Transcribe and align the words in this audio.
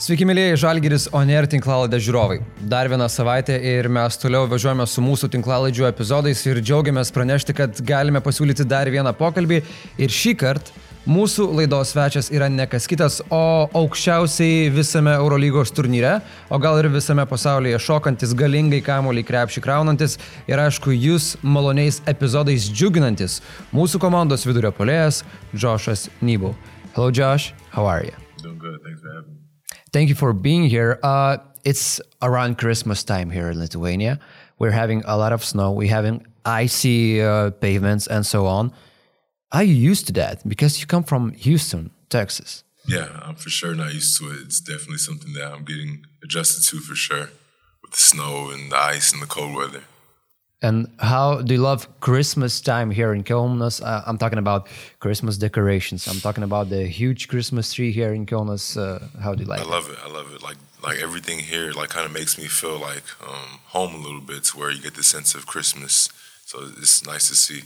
Sveiki, 0.00 0.24
mėlyje 0.24 0.54
Žalgiris 0.62 1.02
Oner 1.12 1.44
tinklalaidė 1.44 1.98
žiūrovai. 2.00 2.38
Dar 2.72 2.88
vieną 2.88 3.04
savaitę 3.12 3.52
ir 3.52 3.84
mes 3.92 4.16
toliau 4.16 4.46
važiuojame 4.48 4.86
su 4.88 5.02
mūsų 5.04 5.28
tinklalaidžių 5.34 5.84
epizodais 5.90 6.40
ir 6.46 6.62
džiaugiamės 6.64 7.10
pranešti, 7.12 7.52
kad 7.58 7.82
galime 7.84 8.22
pasiūlyti 8.24 8.64
dar 8.64 8.88
vieną 8.88 9.12
pokalbį. 9.18 9.58
Ir 10.00 10.14
šį 10.16 10.32
kartą 10.40 10.72
mūsų 11.04 11.50
laidos 11.58 11.92
svečias 11.92 12.30
yra 12.32 12.48
ne 12.48 12.64
kas 12.72 12.88
kitas, 12.88 13.18
o 13.28 13.68
aukščiausiai 13.76 14.70
visame 14.72 15.12
Eurolygos 15.18 15.74
turnyre, 15.76 16.14
o 16.48 16.56
gal 16.56 16.80
ir 16.80 16.88
visame 16.94 17.26
pasaulyje 17.28 17.82
šokantis, 17.84 18.32
galingai 18.32 18.80
kamuolį 18.86 19.26
krepšį 19.28 19.64
kraunantis 19.66 20.16
ir 20.48 20.64
aišku, 20.64 20.96
jūs 20.96 21.34
maloniais 21.44 22.00
epizodais 22.08 22.70
džiuginantis 22.72 23.42
mūsų 23.76 24.00
komandos 24.00 24.48
vidurio 24.48 24.72
polėjas 24.72 25.20
Joshas 25.52 26.08
Nybau. 26.24 26.54
Hello 26.96 27.12
Josh, 27.12 27.52
how 27.76 27.84
are 27.84 28.08
you? 28.08 28.16
Doing 28.40 28.56
good, 28.56 28.80
thanks 28.80 29.04
for 29.04 29.12
having 29.12 29.34
me. 29.34 29.39
Thank 29.92 30.08
you 30.08 30.14
for 30.14 30.32
being 30.32 30.68
here. 30.68 30.98
Uh, 31.02 31.38
it's 31.64 32.00
around 32.22 32.58
Christmas 32.58 33.02
time 33.02 33.30
here 33.30 33.50
in 33.50 33.58
Lithuania. 33.58 34.20
We're 34.58 34.70
having 34.70 35.02
a 35.04 35.16
lot 35.16 35.32
of 35.32 35.44
snow. 35.44 35.72
We're 35.72 35.90
having 35.90 36.26
icy 36.44 37.22
uh, 37.22 37.50
pavements 37.50 38.06
and 38.06 38.24
so 38.24 38.46
on. 38.46 38.72
Are 39.52 39.64
you 39.64 39.74
used 39.74 40.06
to 40.06 40.12
that? 40.14 40.48
Because 40.48 40.80
you 40.80 40.86
come 40.86 41.02
from 41.02 41.32
Houston, 41.32 41.90
Texas. 42.08 42.62
Yeah, 42.86 43.08
I'm 43.22 43.34
for 43.34 43.50
sure 43.50 43.74
not 43.74 43.92
used 43.92 44.18
to 44.18 44.30
it. 44.30 44.38
It's 44.44 44.60
definitely 44.60 44.98
something 44.98 45.32
that 45.34 45.52
I'm 45.52 45.64
getting 45.64 46.04
adjusted 46.22 46.62
to 46.70 46.80
for 46.80 46.94
sure 46.94 47.30
with 47.82 47.90
the 47.90 48.00
snow 48.00 48.50
and 48.50 48.70
the 48.70 48.78
ice 48.78 49.12
and 49.12 49.20
the 49.20 49.26
cold 49.26 49.54
weather. 49.54 49.82
And 50.62 50.88
how 50.98 51.40
do 51.40 51.54
you 51.54 51.60
love 51.60 51.88
Christmas 52.00 52.60
time 52.60 52.90
here 52.90 53.14
in 53.14 53.24
Kaunas? 53.24 53.80
Uh, 53.82 54.02
I'm 54.06 54.18
talking 54.18 54.38
about 54.38 54.68
Christmas 54.98 55.38
decorations. 55.38 56.06
I'm 56.06 56.20
talking 56.20 56.44
about 56.44 56.68
the 56.68 56.84
huge 56.86 57.28
Christmas 57.28 57.72
tree 57.72 57.92
here 57.92 58.12
in 58.12 58.26
Kaunas. 58.26 58.76
Uh, 58.76 58.98
how 59.22 59.34
do 59.34 59.42
you 59.42 59.48
like 59.48 59.60
I 59.60 59.62
it? 59.62 59.68
love 59.68 59.88
it. 59.88 59.98
I 60.04 60.08
love 60.08 60.34
it. 60.34 60.42
Like 60.42 60.58
like 60.82 60.98
everything 60.98 61.38
here, 61.38 61.72
like 61.72 61.88
kind 61.90 62.06
of 62.06 62.12
makes 62.12 62.36
me 62.38 62.46
feel 62.46 62.78
like 62.78 63.04
um, 63.26 63.60
home 63.72 63.94
a 63.94 63.98
little 63.98 64.20
bit, 64.20 64.44
to 64.44 64.58
where 64.58 64.70
you 64.70 64.80
get 64.82 64.94
the 64.94 65.02
sense 65.02 65.34
of 65.34 65.46
Christmas. 65.46 66.10
So 66.44 66.58
it's 66.78 67.06
nice 67.06 67.28
to 67.28 67.36
see. 67.36 67.62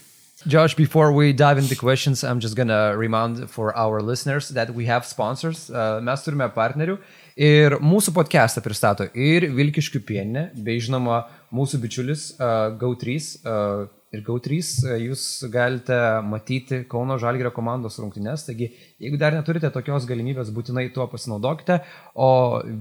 Josh, 0.47 0.75
before 0.75 1.11
we 1.11 1.33
dive 1.33 1.59
into 1.59 1.75
questions, 1.75 2.23
I'm 2.23 2.39
just 2.39 2.55
gonna 2.55 2.97
remind 2.97 3.51
for 3.51 3.75
our 3.77 4.03
listeners 4.03 4.51
that 4.51 4.75
we 4.75 4.85
have 4.87 5.07
sponsors. 5.07 5.71
Uh, 5.71 6.01
mes 6.03 6.23
turime 6.23 6.51
partnerių 6.53 6.99
ir 7.37 7.79
mūsų 7.81 8.13
podcastą 8.15 8.61
pristato 8.63 9.09
ir 9.15 9.49
Vilkiškių 9.57 10.03
pieninė, 10.05 10.51
bei 10.55 10.83
žinoma 10.85 11.25
mūsų 11.55 11.81
bičiulis 11.85 12.25
uh, 12.37 12.73
GO3. 12.81 13.15
Uh, 13.45 13.85
ir 14.15 14.23
GO3 14.27 14.59
uh, 14.59 14.95
jūs 15.03 15.25
galite 15.53 15.99
matyti 16.27 16.83
Kauno 16.91 17.17
Žalgirio 17.23 17.53
komandos 17.55 17.99
rungtynes, 18.03 18.47
taigi 18.47 18.71
jeigu 19.03 19.19
dar 19.21 19.37
neturite 19.37 19.71
tokios 19.75 20.07
galimybės, 20.11 20.53
būtinai 20.55 20.89
tuo 20.95 21.07
pasinaudokite. 21.11 21.81
O 22.15 22.31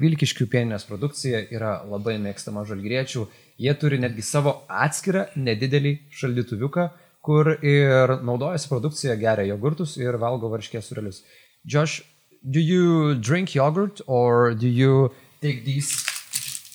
Vilkiškių 0.02 0.50
pieninės 0.52 0.88
produkcija 0.90 1.46
yra 1.54 1.80
labai 1.90 2.18
mėgstama 2.24 2.66
žalgiriečių. 2.70 3.28
Jie 3.62 3.76
turi 3.80 4.02
netgi 4.02 4.26
savo 4.26 4.60
atskirą 4.68 5.28
nedidelį 5.38 5.98
šaldytuviuką, 6.22 6.90
kur 7.24 7.54
ir 7.64 8.18
naudojasi 8.26 8.72
produkcija, 8.72 9.20
geria 9.22 9.48
jogurtus 9.54 9.96
ir 10.02 10.18
valgo 10.20 10.50
varškės 10.52 10.90
surelius. 10.90 11.22
Josh, 11.64 12.02
do 12.44 12.60
you 12.60 13.16
drink 13.16 13.56
yogurt 13.56 14.02
or 14.08 14.54
do 14.54 14.68
you 14.68 15.14
take 15.42 15.64
these 15.64 16.13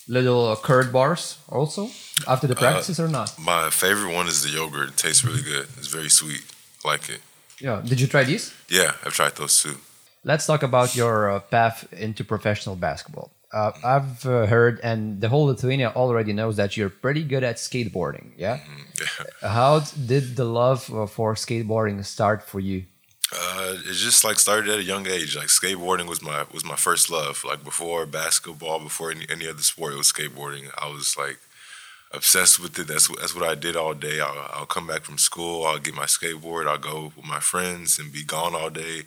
little 0.08 0.56
curd 0.56 0.92
bars 0.92 1.38
also 1.48 1.90
after 2.26 2.46
the 2.46 2.54
practices 2.56 2.98
or 2.98 3.08
not? 3.08 3.34
My 3.38 3.70
favorite 3.70 4.12
one 4.14 4.26
is 4.26 4.42
the 4.42 4.50
yogurt. 4.50 4.88
It 4.90 4.96
tastes 4.96 5.24
really 5.24 5.42
good. 5.42 5.68
It's 5.76 5.88
very 5.88 6.08
sweet. 6.08 6.42
I 6.84 6.88
like 6.88 7.08
it. 7.08 7.20
Yeah. 7.60 7.82
Did 7.84 8.00
you 8.00 8.06
try 8.06 8.24
these? 8.24 8.54
Yeah, 8.68 8.92
I've 9.04 9.12
tried 9.14 9.36
those 9.36 9.62
too. 9.62 9.76
Let's 10.24 10.46
talk 10.46 10.62
about 10.62 10.94
your 10.96 11.30
uh, 11.30 11.40
path 11.40 11.90
into 11.92 12.24
professional 12.24 12.76
basketball. 12.76 13.30
Uh, 13.52 13.72
I've 13.82 14.26
uh, 14.26 14.46
heard, 14.46 14.78
and 14.82 15.20
the 15.22 15.28
whole 15.28 15.46
Lithuania 15.46 15.90
already 15.96 16.32
knows 16.34 16.56
that 16.56 16.76
you're 16.76 16.90
pretty 16.90 17.24
good 17.24 17.42
at 17.44 17.56
skateboarding. 17.56 18.32
Yeah. 18.36 18.58
Yeah. 18.98 19.48
How 19.48 19.78
did 19.78 20.34
the 20.34 20.44
love 20.44 20.92
uh, 20.92 21.06
for 21.06 21.34
skateboarding 21.34 22.04
start 22.04 22.42
for 22.42 22.58
you? 22.58 22.82
Uh, 23.30 23.74
it 23.84 23.92
just 23.92 24.24
like 24.24 24.38
started 24.38 24.70
at 24.70 24.78
a 24.78 24.84
young 24.84 25.06
age. 25.06 25.36
Like 25.36 25.48
skateboarding 25.48 26.08
was 26.08 26.22
my 26.22 26.44
was 26.52 26.64
my 26.64 26.76
first 26.76 27.10
love. 27.10 27.44
Like 27.44 27.62
before 27.62 28.06
basketball, 28.06 28.80
before 28.80 29.10
any, 29.10 29.26
any 29.28 29.46
other 29.46 29.60
sport, 29.60 29.92
it 29.92 29.96
was 29.96 30.12
skateboarding. 30.12 30.70
I 30.78 30.88
was 30.88 31.16
like 31.16 31.38
obsessed 32.10 32.58
with 32.58 32.78
it. 32.78 32.86
That's 32.86 33.10
what 33.10 33.20
that's 33.20 33.34
what 33.34 33.46
I 33.46 33.54
did 33.54 33.76
all 33.76 33.92
day. 33.92 34.20
I'll, 34.20 34.50
I'll 34.54 34.66
come 34.66 34.86
back 34.86 35.02
from 35.02 35.18
school. 35.18 35.66
I'll 35.66 35.78
get 35.78 35.94
my 35.94 36.06
skateboard. 36.06 36.66
I'll 36.66 36.78
go 36.78 37.12
with 37.16 37.26
my 37.26 37.40
friends 37.40 37.98
and 37.98 38.10
be 38.10 38.24
gone 38.24 38.54
all 38.54 38.70
day, 38.70 39.02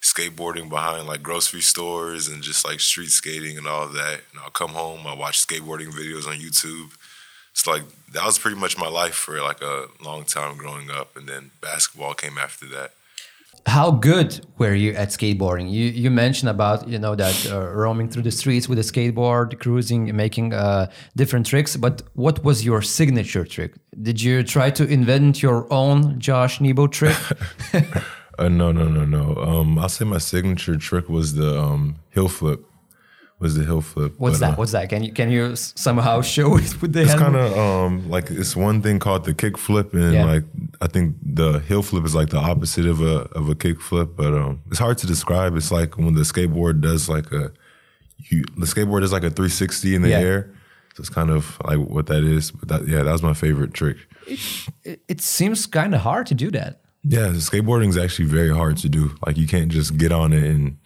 skateboarding 0.00 0.68
behind 0.68 1.08
like 1.08 1.24
grocery 1.24 1.60
stores 1.60 2.28
and 2.28 2.44
just 2.44 2.64
like 2.64 2.78
street 2.78 3.10
skating 3.10 3.58
and 3.58 3.66
all 3.66 3.88
that. 3.88 4.20
And 4.30 4.40
I'll 4.40 4.50
come 4.50 4.70
home. 4.70 5.00
I'll 5.04 5.16
watch 5.16 5.44
skateboarding 5.44 5.90
videos 5.90 6.28
on 6.28 6.36
YouTube. 6.36 6.92
It's 7.50 7.66
like 7.66 7.82
that 8.12 8.24
was 8.24 8.38
pretty 8.38 8.56
much 8.56 8.78
my 8.78 8.88
life 8.88 9.14
for 9.14 9.40
like 9.40 9.62
a 9.62 9.86
long 10.00 10.24
time 10.24 10.56
growing 10.56 10.90
up, 10.90 11.16
and 11.16 11.26
then 11.26 11.50
basketball 11.60 12.14
came 12.14 12.38
after 12.38 12.66
that. 12.66 12.92
How 13.66 13.90
good 13.90 14.44
were 14.58 14.74
you 14.74 14.92
at 14.92 15.08
skateboarding? 15.08 15.70
You 15.70 15.86
you 15.86 16.10
mentioned 16.10 16.50
about 16.50 16.86
you 16.86 16.98
know 16.98 17.14
that 17.14 17.50
uh, 17.50 17.70
roaming 17.70 18.08
through 18.10 18.22
the 18.22 18.30
streets 18.30 18.68
with 18.68 18.78
a 18.78 18.82
skateboard, 18.82 19.58
cruising, 19.58 20.14
making 20.14 20.52
uh, 20.52 20.90
different 21.16 21.46
tricks. 21.46 21.76
But 21.76 22.02
what 22.14 22.44
was 22.44 22.64
your 22.64 22.82
signature 22.82 23.44
trick? 23.44 23.72
Did 24.02 24.20
you 24.20 24.42
try 24.42 24.70
to 24.70 24.84
invent 24.84 25.42
your 25.42 25.66
own 25.72 26.20
Josh 26.20 26.60
Nebo 26.60 26.86
trick? 26.86 27.16
Uh, 28.36 28.48
no, 28.48 28.72
no, 28.72 28.88
no, 28.88 29.04
no. 29.04 29.36
Um, 29.36 29.78
I'll 29.78 29.88
say 29.88 30.04
my 30.04 30.18
signature 30.18 30.76
trick 30.76 31.08
was 31.08 31.34
the 31.34 31.56
um, 31.60 31.96
heel 32.10 32.28
flip. 32.28 32.64
Was 33.40 33.56
the 33.56 33.64
heel 33.64 33.80
flip? 33.80 34.14
What's 34.16 34.38
But, 34.38 34.46
that? 34.46 34.52
uh, 34.52 34.56
What's 34.56 34.72
that? 34.72 34.88
Can 34.88 35.02
you 35.04 35.12
can 35.12 35.30
you 35.30 35.54
somehow 35.56 36.22
show 36.34 36.56
it 36.56 36.80
with 36.80 36.92
the 36.92 37.02
It's 37.02 37.14
kind 37.14 37.36
of 37.36 37.56
um, 37.58 38.08
like 38.08 38.30
it's 38.30 38.54
one 38.56 38.80
thing 38.80 38.98
called 38.98 39.24
the 39.24 39.34
kick 39.34 39.58
flip, 39.58 39.92
and 39.92 40.12
Yeah. 40.14 40.24
like 40.24 40.44
I 40.80 40.86
think 40.86 41.16
the 41.22 41.58
heel 41.60 41.82
flip 41.82 42.04
is 42.04 42.14
like 42.14 42.30
the 42.30 42.38
opposite 42.38 42.86
of 42.86 43.00
a 43.00 43.28
of 43.38 43.48
a 43.48 43.54
kick 43.54 43.80
flip. 43.80 44.10
But 44.16 44.32
um, 44.34 44.62
it's 44.70 44.78
hard 44.78 44.98
to 44.98 45.06
describe. 45.06 45.56
It's 45.56 45.70
like 45.72 45.98
when 45.98 46.14
the 46.14 46.22
skateboard 46.22 46.80
does 46.80 47.08
like 47.08 47.32
a 47.32 47.52
you, 48.30 48.44
the 48.56 48.66
skateboard 48.66 49.00
does 49.00 49.12
like 49.12 49.24
a 49.24 49.30
360 49.30 49.94
in 49.94 50.02
the 50.02 50.10
Yeah. 50.10 50.20
air. 50.20 50.54
So 50.94 51.00
it's 51.00 51.10
kind 51.10 51.30
of 51.30 51.58
like 51.64 51.78
what 51.78 52.06
that 52.06 52.22
is. 52.22 52.52
But 52.52 52.68
that, 52.68 52.88
yeah, 52.88 53.02
that 53.02 53.10
was 53.12 53.22
my 53.22 53.34
favorite 53.34 53.74
trick. 53.74 53.96
it, 54.84 55.00
it 55.08 55.20
seems 55.20 55.66
kind 55.66 55.92
of 55.94 56.00
hard 56.02 56.26
to 56.28 56.34
do 56.34 56.50
that. 56.52 56.80
Yeah, 57.02 57.30
skateboarding 57.34 57.88
is 57.88 57.98
actually 57.98 58.26
very 58.28 58.54
hard 58.54 58.76
to 58.78 58.88
do. 58.88 59.16
Like 59.26 59.36
you 59.36 59.48
can't 59.48 59.70
just 59.72 59.96
get 59.98 60.12
on 60.12 60.32
it 60.32 60.44
and 60.44 60.76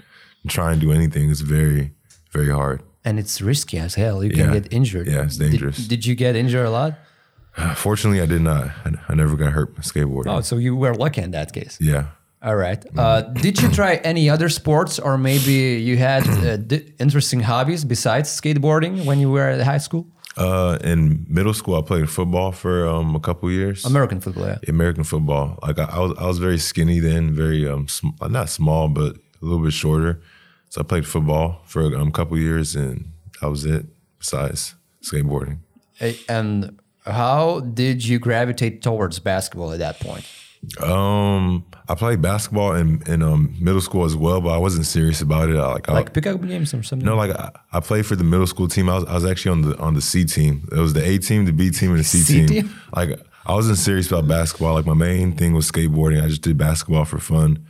try 0.49 0.73
and 0.73 0.81
do 0.81 0.91
anything. 0.93 1.31
It's 1.31 1.43
very, 1.43 1.93
very 2.31 2.51
hard. 2.51 2.83
And 3.05 3.19
it's 3.19 3.41
risky 3.41 3.79
as 3.79 3.95
hell. 3.95 4.23
You 4.25 4.31
can 4.31 4.53
Yeah. 4.53 4.61
get 4.61 4.73
injured. 4.73 5.07
Yeah, 5.07 5.23
it's 5.25 5.37
Did- 5.37 5.51
dangerous. 5.51 5.87
Did, 5.89 6.05
you 6.07 6.15
get 6.15 6.37
injured 6.37 6.67
a 6.67 6.71
lot? 6.71 6.95
Fortunately, 7.77 8.21
I 8.21 8.27
did 8.27 8.43
not. 8.43 8.67
I, 8.85 8.93
I 9.09 9.15
never 9.15 9.37
got 9.37 9.53
hurt 9.53 9.75
skateboarding. 9.77 10.29
Oh, 10.29 10.41
so 10.43 10.57
you 10.59 10.77
were 10.77 10.95
lucky 10.95 11.23
in 11.23 11.33
that 11.33 11.53
case. 11.53 11.77
Yeah. 11.81 12.05
All 12.41 12.55
right. 12.55 12.85
Uh, 12.97 13.23
did 13.23 13.61
you 13.61 13.69
try 13.71 13.95
any 14.05 14.31
other 14.31 14.49
sports, 14.49 15.01
or 15.01 15.19
maybe 15.19 15.53
you 15.83 15.97
had 15.97 16.23
uh, 16.29 16.59
interesting 17.01 17.41
hobbies 17.41 17.85
besides 17.85 18.29
skateboarding 18.41 19.05
when 19.05 19.19
you 19.19 19.29
were 19.31 19.49
at 19.49 19.61
high 19.63 19.79
school? 19.79 20.07
Uh, 20.37 20.79
in 20.85 21.27
middle 21.29 21.53
school, 21.53 21.75
I 21.77 21.83
played 21.83 22.09
football 22.09 22.53
for 22.53 22.87
um, 22.87 23.17
a 23.17 23.21
couple 23.21 23.51
years. 23.51 23.85
American 23.85 24.21
football. 24.21 24.47
Yeah. 24.47 24.59
American 24.69 25.03
football. 25.03 25.59
Like 25.63 25.81
I, 25.81 25.85
I 25.87 25.99
was, 25.99 26.13
I 26.17 26.27
was 26.29 26.39
very 26.39 26.59
skinny 26.59 27.01
then, 27.01 27.35
very 27.35 27.67
um, 27.69 27.89
sm- 27.89 28.11
not 28.31 28.49
small, 28.49 28.87
but 28.89 29.17
a 29.17 29.45
little 29.45 29.65
bit 29.65 29.73
shorter. 29.73 30.21
So 30.71 30.81
I 30.81 30.85
played 30.85 31.07
football 31.07 31.63
for 31.65 31.83
um, 31.97 32.09
a 32.09 32.11
couple 32.11 32.37
years, 32.39 32.77
and 32.77 33.13
that 33.41 33.49
was 33.51 33.65
it. 33.65 33.87
Besides 34.19 34.75
skateboarding, 35.03 35.59
And 36.29 36.81
how 37.07 37.61
did 37.61 38.05
you 38.05 38.19
gravitate 38.19 38.83
towards 38.83 39.19
basketball 39.21 39.73
at 39.73 39.79
that 39.79 40.01
point? 40.01 40.27
um, 40.83 41.65
I 41.89 41.95
played 41.95 42.21
basketball 42.21 42.75
in 42.75 43.01
in 43.07 43.23
um, 43.23 43.55
middle 43.61 43.81
school 43.81 44.05
as 44.05 44.17
well, 44.17 44.41
but 44.41 44.51
I 44.51 44.59
wasn't 44.59 44.87
serious 44.87 45.21
about 45.21 45.49
it. 45.51 45.57
I, 45.57 45.73
like, 45.73 45.89
I, 45.89 45.93
Like 45.95 46.13
pickup 46.13 46.45
games 46.47 46.75
or 46.75 46.83
something? 46.83 47.07
No, 47.07 47.15
like 47.17 47.31
I, 47.31 47.51
I 47.73 47.81
played 47.81 48.07
for 48.07 48.17
the 48.17 48.25
middle 48.25 48.47
school 48.47 48.67
team. 48.69 48.89
I 48.89 48.97
was, 48.97 49.05
I 49.05 49.15
was 49.15 49.25
actually 49.25 49.53
on 49.53 49.63
the 49.63 49.79
on 49.79 49.95
the 49.95 50.01
C 50.03 50.25
team. 50.25 50.69
It 50.73 50.79
was 50.79 50.93
the 50.95 51.05
A 51.07 51.19
team, 51.19 51.45
the 51.45 51.53
B 51.53 51.71
team, 51.71 51.91
and 51.91 52.01
the 52.01 52.05
C, 52.05 52.19
C 52.19 52.39
team. 52.39 52.49
team? 52.49 52.75
Like 52.95 53.21
I 53.47 53.55
wasn't 53.55 53.79
serious 53.79 54.09
about 54.09 54.27
basketball. 54.27 54.75
Like 54.75 54.85
my 54.87 54.95
main 54.95 55.33
thing 55.37 55.55
was 55.55 55.71
skateboarding. 55.71 56.23
I 56.23 56.29
just 56.29 56.43
did 56.43 56.59
basketball 56.59 57.05
for 57.05 57.19
fun. 57.19 57.65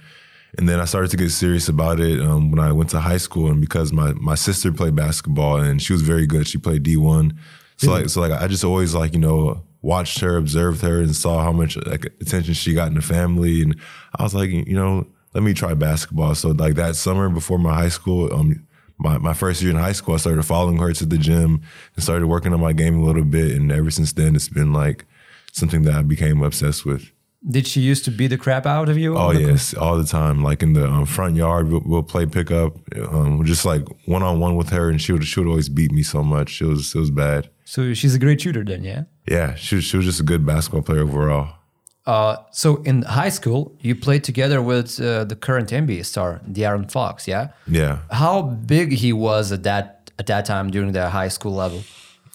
And 0.56 0.69
then 0.69 0.81
I 0.81 0.87
started 0.87 1.11
to 1.11 1.17
get 1.17 1.31
serious 1.31 1.69
about 1.69 2.00
it 2.00 2.21
um, 2.21 2.50
when 2.50 2.59
I 2.59 2.73
went 2.73 2.91
to 2.91 3.00
high 3.00 3.19
school, 3.19 3.50
and 3.50 3.61
because 3.61 3.93
my, 3.93 4.12
my 4.15 4.35
sister 4.35 4.73
played 4.73 4.97
basketball 4.97 5.59
and 5.59 5.81
she 5.83 5.93
was 5.93 6.03
very 6.03 6.27
good. 6.27 6.49
She 6.49 6.59
played 6.59 6.83
D 6.83 6.97
one, 6.97 7.39
so 7.77 7.91
like 7.93 8.09
so 8.09 8.21
like 8.21 8.33
I 8.33 8.49
just 8.49 8.65
always 8.65 8.95
like 8.95 9.12
you 9.12 9.21
know 9.21 9.62
watched 9.83 10.21
her, 10.21 10.37
observed 10.37 10.81
her, 10.83 11.00
and 11.00 11.15
saw 11.15 11.43
how 11.43 11.53
much 11.53 11.77
like 11.77 12.06
attention 12.21 12.55
she 12.55 12.73
got 12.73 12.89
in 12.89 12.95
the 12.95 13.03
family, 13.03 13.62
and 13.62 13.79
I 14.17 14.23
was 14.23 14.35
like 14.35 14.50
you 14.50 14.75
know 14.75 15.06
let 15.35 15.43
me 15.43 15.55
try 15.55 15.75
basketball. 15.75 16.35
So 16.35 16.51
like 16.51 16.75
that 16.75 16.97
summer 16.97 17.29
before 17.29 17.59
my 17.59 17.75
high 17.75 17.91
school, 17.91 18.33
um, 18.33 18.67
my, 18.99 19.19
my 19.19 19.35
first 19.35 19.62
year 19.62 19.71
in 19.71 19.77
high 19.77 19.93
school, 19.93 20.15
I 20.15 20.19
started 20.19 20.43
following 20.43 20.79
her 20.79 20.93
to 20.93 21.06
the 21.06 21.19
gym 21.19 21.62
and 21.94 22.03
started 22.03 22.27
working 22.27 22.53
on 22.53 22.61
my 22.61 22.73
game 22.73 22.99
a 22.99 23.05
little 23.05 23.25
bit. 23.25 23.53
And 23.53 23.71
ever 23.71 23.91
since 23.91 24.12
then, 24.12 24.35
it's 24.35 24.49
been 24.49 24.73
like 24.73 25.05
something 25.53 25.83
that 25.83 25.94
I 25.94 26.03
became 26.03 26.43
obsessed 26.43 26.85
with. 26.85 27.12
Did 27.49 27.67
she 27.67 27.81
used 27.81 28.05
to 28.05 28.11
beat 28.11 28.29
the 28.29 28.37
crap 28.37 28.67
out 28.67 28.88
of 28.88 28.99
you? 28.99 29.17
Oh 29.17 29.31
yes, 29.31 29.73
all 29.73 29.96
the 29.96 30.05
time. 30.05 30.43
Like 30.43 30.62
in 30.62 30.73
the 30.73 30.88
um, 30.88 31.06
front 31.06 31.37
yard, 31.37 31.69
we'll, 31.69 31.82
we'll 31.85 32.02
play 32.02 32.26
pickup, 32.26 32.76
um, 32.96 33.44
just 33.44 33.64
like 33.64 33.82
one 34.06 34.25
on 34.25 34.40
one 34.40 34.56
with 34.56 34.70
her, 34.70 34.90
and 34.90 35.00
she 35.00 35.12
would 35.12 35.25
she 35.25 35.38
would 35.38 35.49
always 35.49 35.69
beat 35.69 35.93
me 35.93 36.02
so 36.02 36.25
much. 36.25 36.61
It 36.61 36.67
was 36.67 36.94
it 36.94 36.99
was 36.99 37.11
bad. 37.12 37.49
So 37.64 37.94
she's 37.94 38.14
a 38.14 38.19
great 38.19 38.40
shooter 38.40 38.64
then, 38.64 38.82
yeah. 38.82 39.02
Yeah, 39.26 39.55
she 39.55 39.76
was, 39.76 39.85
she 39.85 39.99
was 39.99 40.06
just 40.06 40.20
a 40.20 40.23
good 40.23 40.46
basketball 40.46 40.81
player 40.81 41.02
overall. 41.02 41.55
Uh, 42.06 42.38
so 42.50 42.76
in 42.85 43.02
high 43.02 43.29
school, 43.29 43.76
you 43.81 43.94
played 43.94 44.25
together 44.25 44.62
with 44.62 44.99
uh, 44.99 45.25
the 45.25 45.37
current 45.37 45.69
NBA 45.69 46.06
star, 46.06 46.41
De'Aaron 46.50 46.91
Fox, 46.91 47.29
yeah. 47.29 47.49
Yeah. 47.67 47.99
How 48.11 48.41
big 48.41 48.93
he 48.93 49.12
was 49.12 49.52
at 49.52 49.64
that 49.64 50.11
at 50.19 50.26
that 50.26 50.46
time 50.46 50.70
during 50.70 50.93
the 50.93 51.11
high 51.11 51.29
school 51.29 51.52
level? 51.52 51.84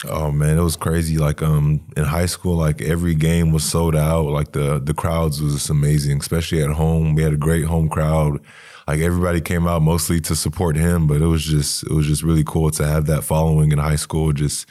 Oh 0.05 0.31
man, 0.31 0.57
it 0.57 0.61
was 0.61 0.75
crazy. 0.75 1.17
Like 1.17 1.41
um 1.41 1.81
in 1.95 2.03
high 2.03 2.25
school, 2.25 2.55
like 2.55 2.81
every 2.81 3.15
game 3.15 3.51
was 3.51 3.63
sold 3.63 3.95
out. 3.95 4.25
Like 4.27 4.51
the 4.51 4.79
the 4.79 4.93
crowds 4.93 5.41
was 5.41 5.53
just 5.53 5.69
amazing, 5.69 6.19
especially 6.19 6.61
at 6.61 6.71
home. 6.71 7.15
We 7.15 7.23
had 7.23 7.33
a 7.33 7.37
great 7.37 7.65
home 7.65 7.89
crowd. 7.89 8.39
Like 8.87 8.99
everybody 8.99 9.39
came 9.39 9.67
out 9.67 9.81
mostly 9.81 10.19
to 10.21 10.35
support 10.35 10.75
him, 10.75 11.07
but 11.07 11.21
it 11.21 11.27
was 11.27 11.43
just 11.43 11.83
it 11.83 11.91
was 11.91 12.05
just 12.05 12.23
really 12.23 12.43
cool 12.43 12.69
to 12.71 12.85
have 12.85 13.05
that 13.05 13.23
following 13.23 13.71
in 13.71 13.77
high 13.77 13.95
school. 13.95 14.33
Just 14.33 14.67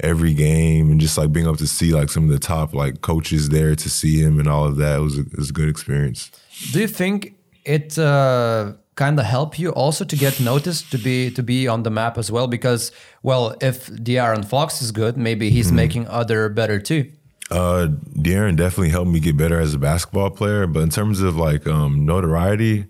every 0.00 0.34
game 0.34 0.90
and 0.90 1.00
just 1.00 1.16
like 1.16 1.32
being 1.32 1.46
able 1.46 1.56
to 1.56 1.66
see 1.66 1.92
like 1.92 2.10
some 2.10 2.24
of 2.24 2.30
the 2.30 2.38
top 2.38 2.74
like 2.74 3.02
coaches 3.02 3.50
there 3.50 3.76
to 3.76 3.88
see 3.88 4.20
him 4.20 4.40
and 4.40 4.48
all 4.48 4.64
of 4.64 4.76
that 4.76 4.98
it 4.98 5.02
was 5.02 5.16
a, 5.16 5.20
it 5.20 5.36
was 5.36 5.50
a 5.50 5.52
good 5.52 5.68
experience. 5.68 6.30
Do 6.72 6.80
you 6.80 6.88
think 6.88 7.36
it 7.64 7.96
uh, 7.98 8.72
kind 8.94 9.18
of 9.18 9.24
help 9.26 9.58
you 9.58 9.70
also 9.70 10.04
to 10.04 10.16
get 10.16 10.40
noticed 10.40 10.90
to 10.92 10.98
be 10.98 11.30
to 11.30 11.42
be 11.42 11.66
on 11.68 11.82
the 11.82 11.90
map 11.90 12.18
as 12.18 12.30
well? 12.30 12.46
Because 12.46 12.92
well, 13.22 13.56
if 13.60 13.86
De'Aaron 13.88 14.44
Fox 14.44 14.82
is 14.82 14.92
good, 14.92 15.16
maybe 15.16 15.50
he's 15.50 15.72
making 15.72 16.06
other 16.08 16.48
better 16.48 16.78
too. 16.80 17.10
Uh, 17.50 17.88
De'Aaron 18.16 18.56
definitely 18.56 18.90
helped 18.90 19.10
me 19.10 19.20
get 19.20 19.36
better 19.36 19.60
as 19.60 19.74
a 19.74 19.78
basketball 19.78 20.30
player, 20.30 20.66
but 20.66 20.80
in 20.80 20.88
terms 20.90 21.20
of 21.20 21.36
like 21.36 21.66
um, 21.66 22.06
notoriety, 22.06 22.86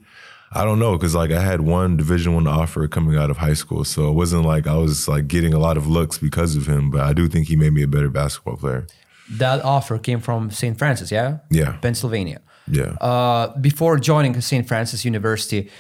I 0.52 0.64
don't 0.64 0.78
know 0.78 0.93
because 0.96 1.14
like 1.14 1.31
I 1.32 1.40
had 1.43 1.60
one 1.62 1.96
Division 1.96 2.34
One 2.34 2.46
offer 2.46 2.87
coming 2.88 3.16
out 3.16 3.31
of 3.31 3.38
high 3.38 3.55
school, 3.55 3.84
so 3.84 4.08
it 4.10 4.12
wasn't 4.12 4.44
like 4.44 4.66
I 4.66 4.76
was 4.76 5.08
like 5.08 5.26
getting 5.26 5.55
a 5.55 5.58
lot 5.58 5.76
of 5.76 5.87
looks 5.87 6.19
because 6.19 6.55
of 6.56 6.66
him. 6.66 6.90
But 6.90 7.00
I 7.00 7.12
do 7.12 7.26
think 7.28 7.48
he 7.48 7.56
made 7.56 7.72
me 7.72 7.82
a 7.82 7.88
better 7.88 8.08
basketball 8.10 8.56
player. 8.56 8.87
That 9.31 9.64
offer 9.64 9.98
came 9.98 10.20
from 10.20 10.50
St. 10.50 10.76
Francis, 10.78 11.10
yeah, 11.10 11.38
Yeah, 11.50 11.76
Pennsylvania. 11.81 12.40
yeah. 12.69 12.96
Uh, 13.00 13.56
before 13.60 13.98
joining 13.98 14.38
St. 14.40 14.69
Francis 14.69 15.05
University, 15.05 15.70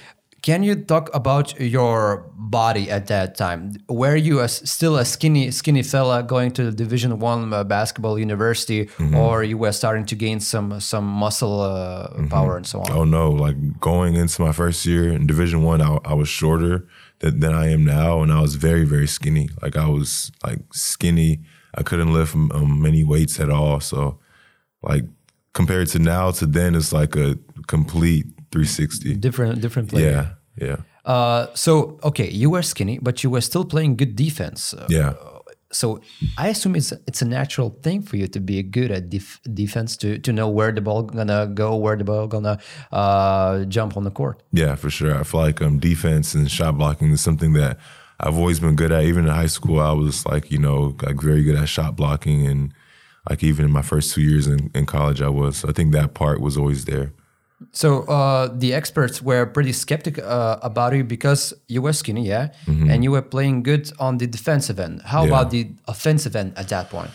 can 0.42 0.64
you 0.64 0.74
talk 0.74 1.08
about 1.14 1.58
your 1.60 2.28
body 2.34 2.90
at 2.90 3.06
that 3.06 3.36
time? 3.36 3.76
Were 3.88 4.16
you 4.16 4.40
a, 4.40 4.48
still 4.48 4.96
a 4.96 5.04
skinny, 5.04 5.52
skinny 5.52 5.84
fella 5.84 6.24
going 6.24 6.50
to 6.52 6.64
the 6.64 6.72
Division 6.72 7.20
One 7.20 7.52
uh, 7.52 7.62
basketball 7.62 8.18
university, 8.18 8.90
or 9.14 9.44
you 9.44 9.56
were 9.56 9.70
starting 9.70 10.04
to 10.06 10.16
gain 10.16 10.40
some 10.40 10.80
some 10.80 11.04
muscle 11.04 11.60
uh, 11.60 12.26
power 12.28 12.56
and 12.56 12.66
so 12.66 12.80
on? 12.80 12.90
Oh 12.90 13.04
no! 13.04 13.30
Like 13.30 13.56
going 13.80 14.16
into 14.16 14.42
my 14.42 14.52
first 14.52 14.84
year 14.84 15.12
in 15.12 15.28
Division 15.28 15.62
One, 15.62 15.80
I, 15.80 15.98
I 16.04 16.14
was 16.14 16.28
shorter 16.28 16.88
than, 17.20 17.38
than 17.38 17.54
I 17.54 17.70
am 17.70 17.84
now, 17.84 18.20
and 18.22 18.32
I 18.32 18.40
was 18.40 18.56
very 18.56 18.84
very 18.84 19.06
skinny. 19.06 19.48
Like 19.62 19.76
I 19.76 19.86
was 19.86 20.32
like 20.44 20.60
skinny. 20.72 21.40
I 21.74 21.82
couldn't 21.82 22.12
lift 22.12 22.34
um, 22.34 22.82
many 22.82 23.04
weights 23.04 23.38
at 23.40 23.48
all. 23.48 23.80
So, 23.80 24.18
like 24.82 25.04
compared 25.52 25.88
to 25.88 25.98
now 26.00 26.32
to 26.32 26.46
then, 26.46 26.74
it's 26.74 26.92
like 26.92 27.14
a 27.14 27.38
complete 27.68 28.26
360. 28.52 29.14
Different, 29.16 29.60
different 29.60 29.88
player. 29.88 30.36
Yeah, 30.56 30.68
yeah, 30.68 30.76
Uh, 31.04 31.46
so 31.54 31.98
okay, 32.04 32.30
you 32.30 32.50
were 32.50 32.62
skinny, 32.62 32.98
but 33.00 33.22
you 33.24 33.30
were 33.30 33.40
still 33.40 33.64
playing 33.64 33.96
good 33.96 34.14
defense. 34.14 34.74
Uh, 34.74 34.86
yeah. 34.88 35.14
so 35.72 36.00
I 36.36 36.48
assume 36.48 36.76
it's 36.76 36.92
it's 37.08 37.22
a 37.22 37.24
natural 37.24 37.70
thing 37.82 38.02
for 38.02 38.16
you 38.16 38.28
to 38.28 38.40
be 38.40 38.62
good 38.62 38.90
at 38.90 39.08
def- 39.08 39.40
defense 39.54 39.96
to 39.98 40.18
to 40.18 40.30
know 40.32 40.48
where 40.48 40.70
the 40.72 40.82
ball 40.82 41.02
gonna 41.02 41.46
go, 41.46 41.74
where 41.76 41.96
the 41.96 42.04
ball 42.04 42.26
gonna 42.28 42.58
uh, 42.92 43.64
jump 43.64 43.96
on 43.96 44.04
the 44.04 44.10
court. 44.10 44.42
Yeah, 44.52 44.76
for 44.76 44.90
sure. 44.90 45.18
I 45.18 45.24
feel 45.24 45.40
like 45.40 45.62
um, 45.62 45.78
defense 45.78 46.34
and 46.34 46.50
shot 46.50 46.76
blocking 46.76 47.10
is 47.10 47.20
something 47.22 47.54
that 47.54 47.78
I've 48.20 48.36
always 48.36 48.60
been 48.60 48.76
good 48.76 48.92
at. 48.92 49.04
Even 49.04 49.24
in 49.26 49.32
high 49.32 49.48
school, 49.48 49.80
I 49.80 49.92
was 49.92 50.26
like, 50.26 50.52
you 50.52 50.58
know, 50.58 50.94
like 51.02 51.16
very 51.20 51.42
good 51.42 51.56
at 51.56 51.68
shot 51.68 51.96
blocking, 51.96 52.46
and 52.46 52.72
like 53.30 53.42
even 53.42 53.64
in 53.64 53.72
my 53.72 53.82
first 53.82 54.14
two 54.14 54.20
years 54.22 54.46
in, 54.46 54.70
in 54.74 54.84
college, 54.86 55.22
I 55.22 55.28
was. 55.30 55.56
So 55.58 55.68
I 55.70 55.72
think 55.72 55.92
that 55.92 56.12
part 56.12 56.40
was 56.40 56.56
always 56.56 56.84
there. 56.84 57.12
So 57.72 58.02
uh, 58.04 58.48
the 58.52 58.74
experts 58.74 59.22
were 59.22 59.46
pretty 59.46 59.72
skeptical 59.72 60.24
uh, 60.24 60.58
about 60.62 60.94
you 60.94 61.04
because 61.04 61.54
you 61.68 61.82
were 61.82 61.92
skinny, 61.92 62.26
yeah, 62.26 62.48
and 62.66 63.04
you 63.04 63.10
were 63.12 63.22
playing 63.22 63.62
good 63.62 63.90
on 63.98 64.18
the 64.18 64.26
defensive 64.26 64.78
end. 64.80 65.02
How 65.02 65.22
Mm-hmm. 65.22 65.30
Yeah. 65.32 65.40
about 65.40 65.50
the 65.50 65.70
offensive 65.86 66.34
end 66.36 66.52
at 66.56 66.68
that 66.68 66.90
point? 66.90 67.10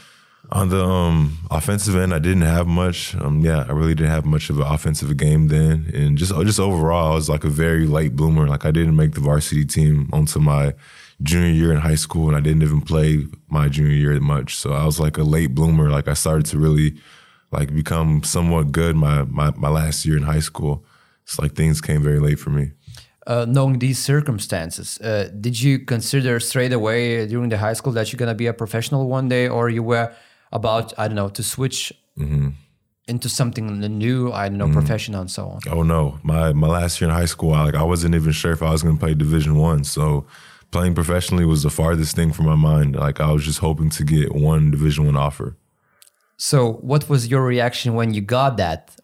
On 0.52 0.70
the 0.70 0.82
um, 0.82 1.38
offensive 1.52 1.96
end, 1.98 2.14
I 2.14 2.20
didn't 2.20 2.44
have 2.48 2.68
much. 2.68 3.16
Um, 3.16 3.42
yeah, 3.44 3.66
I 3.68 3.74
really 3.74 3.94
didn't 3.96 4.12
have 4.14 4.26
much 4.26 4.50
of 4.50 4.58
an 4.60 4.66
offensive 4.66 5.16
game 5.18 5.50
then, 5.50 5.92
and 5.94 6.18
just 6.18 6.34
just 6.46 6.60
overall, 6.60 7.12
I 7.12 7.16
was 7.16 7.28
like 7.28 7.44
a 7.44 7.50
very 7.50 7.86
late 7.86 8.16
bloomer. 8.16 8.48
Like 8.48 8.64
I 8.66 8.72
didn't 8.72 8.96
make 8.96 9.12
the 9.14 9.20
varsity 9.22 9.66
team 9.66 10.10
until 10.14 10.42
my 10.42 10.74
junior 11.22 11.52
year 11.52 11.72
in 11.74 11.80
high 11.80 11.96
school, 12.00 12.28
and 12.30 12.38
I 12.38 12.40
didn't 12.40 12.64
even 12.64 12.80
play 12.82 13.26
my 13.50 13.68
junior 13.68 13.92
year 13.92 14.18
much. 14.22 14.56
So 14.56 14.72
I 14.72 14.86
was 14.86 15.00
like 15.02 15.18
a 15.18 15.24
late 15.24 15.54
bloomer. 15.54 15.90
Like 15.90 16.08
I 16.08 16.14
started 16.14 16.46
to 16.52 16.58
really 16.58 16.96
like 17.52 17.74
become 17.74 18.24
somewhat 18.24 18.72
good 18.72 18.96
my 18.96 19.24
my, 19.24 19.52
my 19.56 19.70
last 19.70 20.06
year 20.06 20.18
in 20.18 20.24
high 20.24 20.40
school. 20.40 20.86
It's 21.24 21.40
like 21.40 21.54
things 21.54 21.82
came 21.82 22.02
very 22.02 22.20
late 22.20 22.40
for 22.40 22.50
me. 22.50 22.72
Uh, 23.26 23.46
knowing 23.48 23.80
these 23.80 24.00
circumstances, 24.00 24.98
uh, 25.02 25.30
did 25.42 25.60
you 25.62 25.80
consider 25.80 26.40
straight 26.40 26.72
away 26.72 27.28
during 27.28 27.50
the 27.50 27.58
high 27.58 27.74
school 27.74 27.92
that 27.94 28.12
you're 28.12 28.18
gonna 28.18 28.34
be 28.34 28.48
a 28.48 28.54
professional 28.54 29.08
one 29.10 29.28
day, 29.28 29.50
or 29.50 29.70
you 29.70 29.84
were 29.84 30.14
about 30.52 30.94
I 30.98 31.08
don't 31.08 31.16
know 31.16 31.30
to 31.30 31.44
switch 31.44 31.92
into 33.08 33.30
something 33.30 33.80
new, 33.80 34.32
I 34.32 34.50
don't 34.50 34.58
know, 34.58 34.70
profession 34.72 35.16
and 35.16 35.30
so 35.32 35.48
on? 35.48 35.60
Oh 35.70 35.84
no, 35.84 36.20
my 36.24 36.54
my 36.54 36.68
last 36.68 37.00
year 37.00 37.10
in 37.10 37.16
high 37.16 37.26
school, 37.26 37.54
I, 37.54 37.64
like 37.66 37.76
I 37.76 37.84
wasn't 37.84 38.16
even 38.16 38.32
sure 38.32 38.52
if 38.52 38.62
I 38.62 38.72
was 38.72 38.84
going 38.84 38.96
to 38.96 39.00
play 39.00 39.14
Division 39.14 39.56
One. 39.58 39.84
So 39.84 40.26
playing 40.72 40.96
professionally 40.96 41.46
was 41.46 41.64
the 41.64 41.70
farthest 41.70 42.16
thing 42.16 42.32
from 42.34 42.46
my 42.46 42.56
mind. 42.56 42.96
Like 42.96 43.20
I 43.20 43.32
was 43.32 43.46
just 43.46 43.60
hoping 43.60 43.90
to 43.92 44.04
get 44.04 44.34
one 44.36 44.72
Division 44.72 45.06
One 45.06 45.16
offer. 45.16 45.56
So, 46.38 46.74
what 46.74 47.10
was 47.10 47.28
your 47.28 47.44
reaction 47.44 47.96
when 47.96 48.14
you 48.14 48.22
got 48.22 48.58
that? 48.58 48.96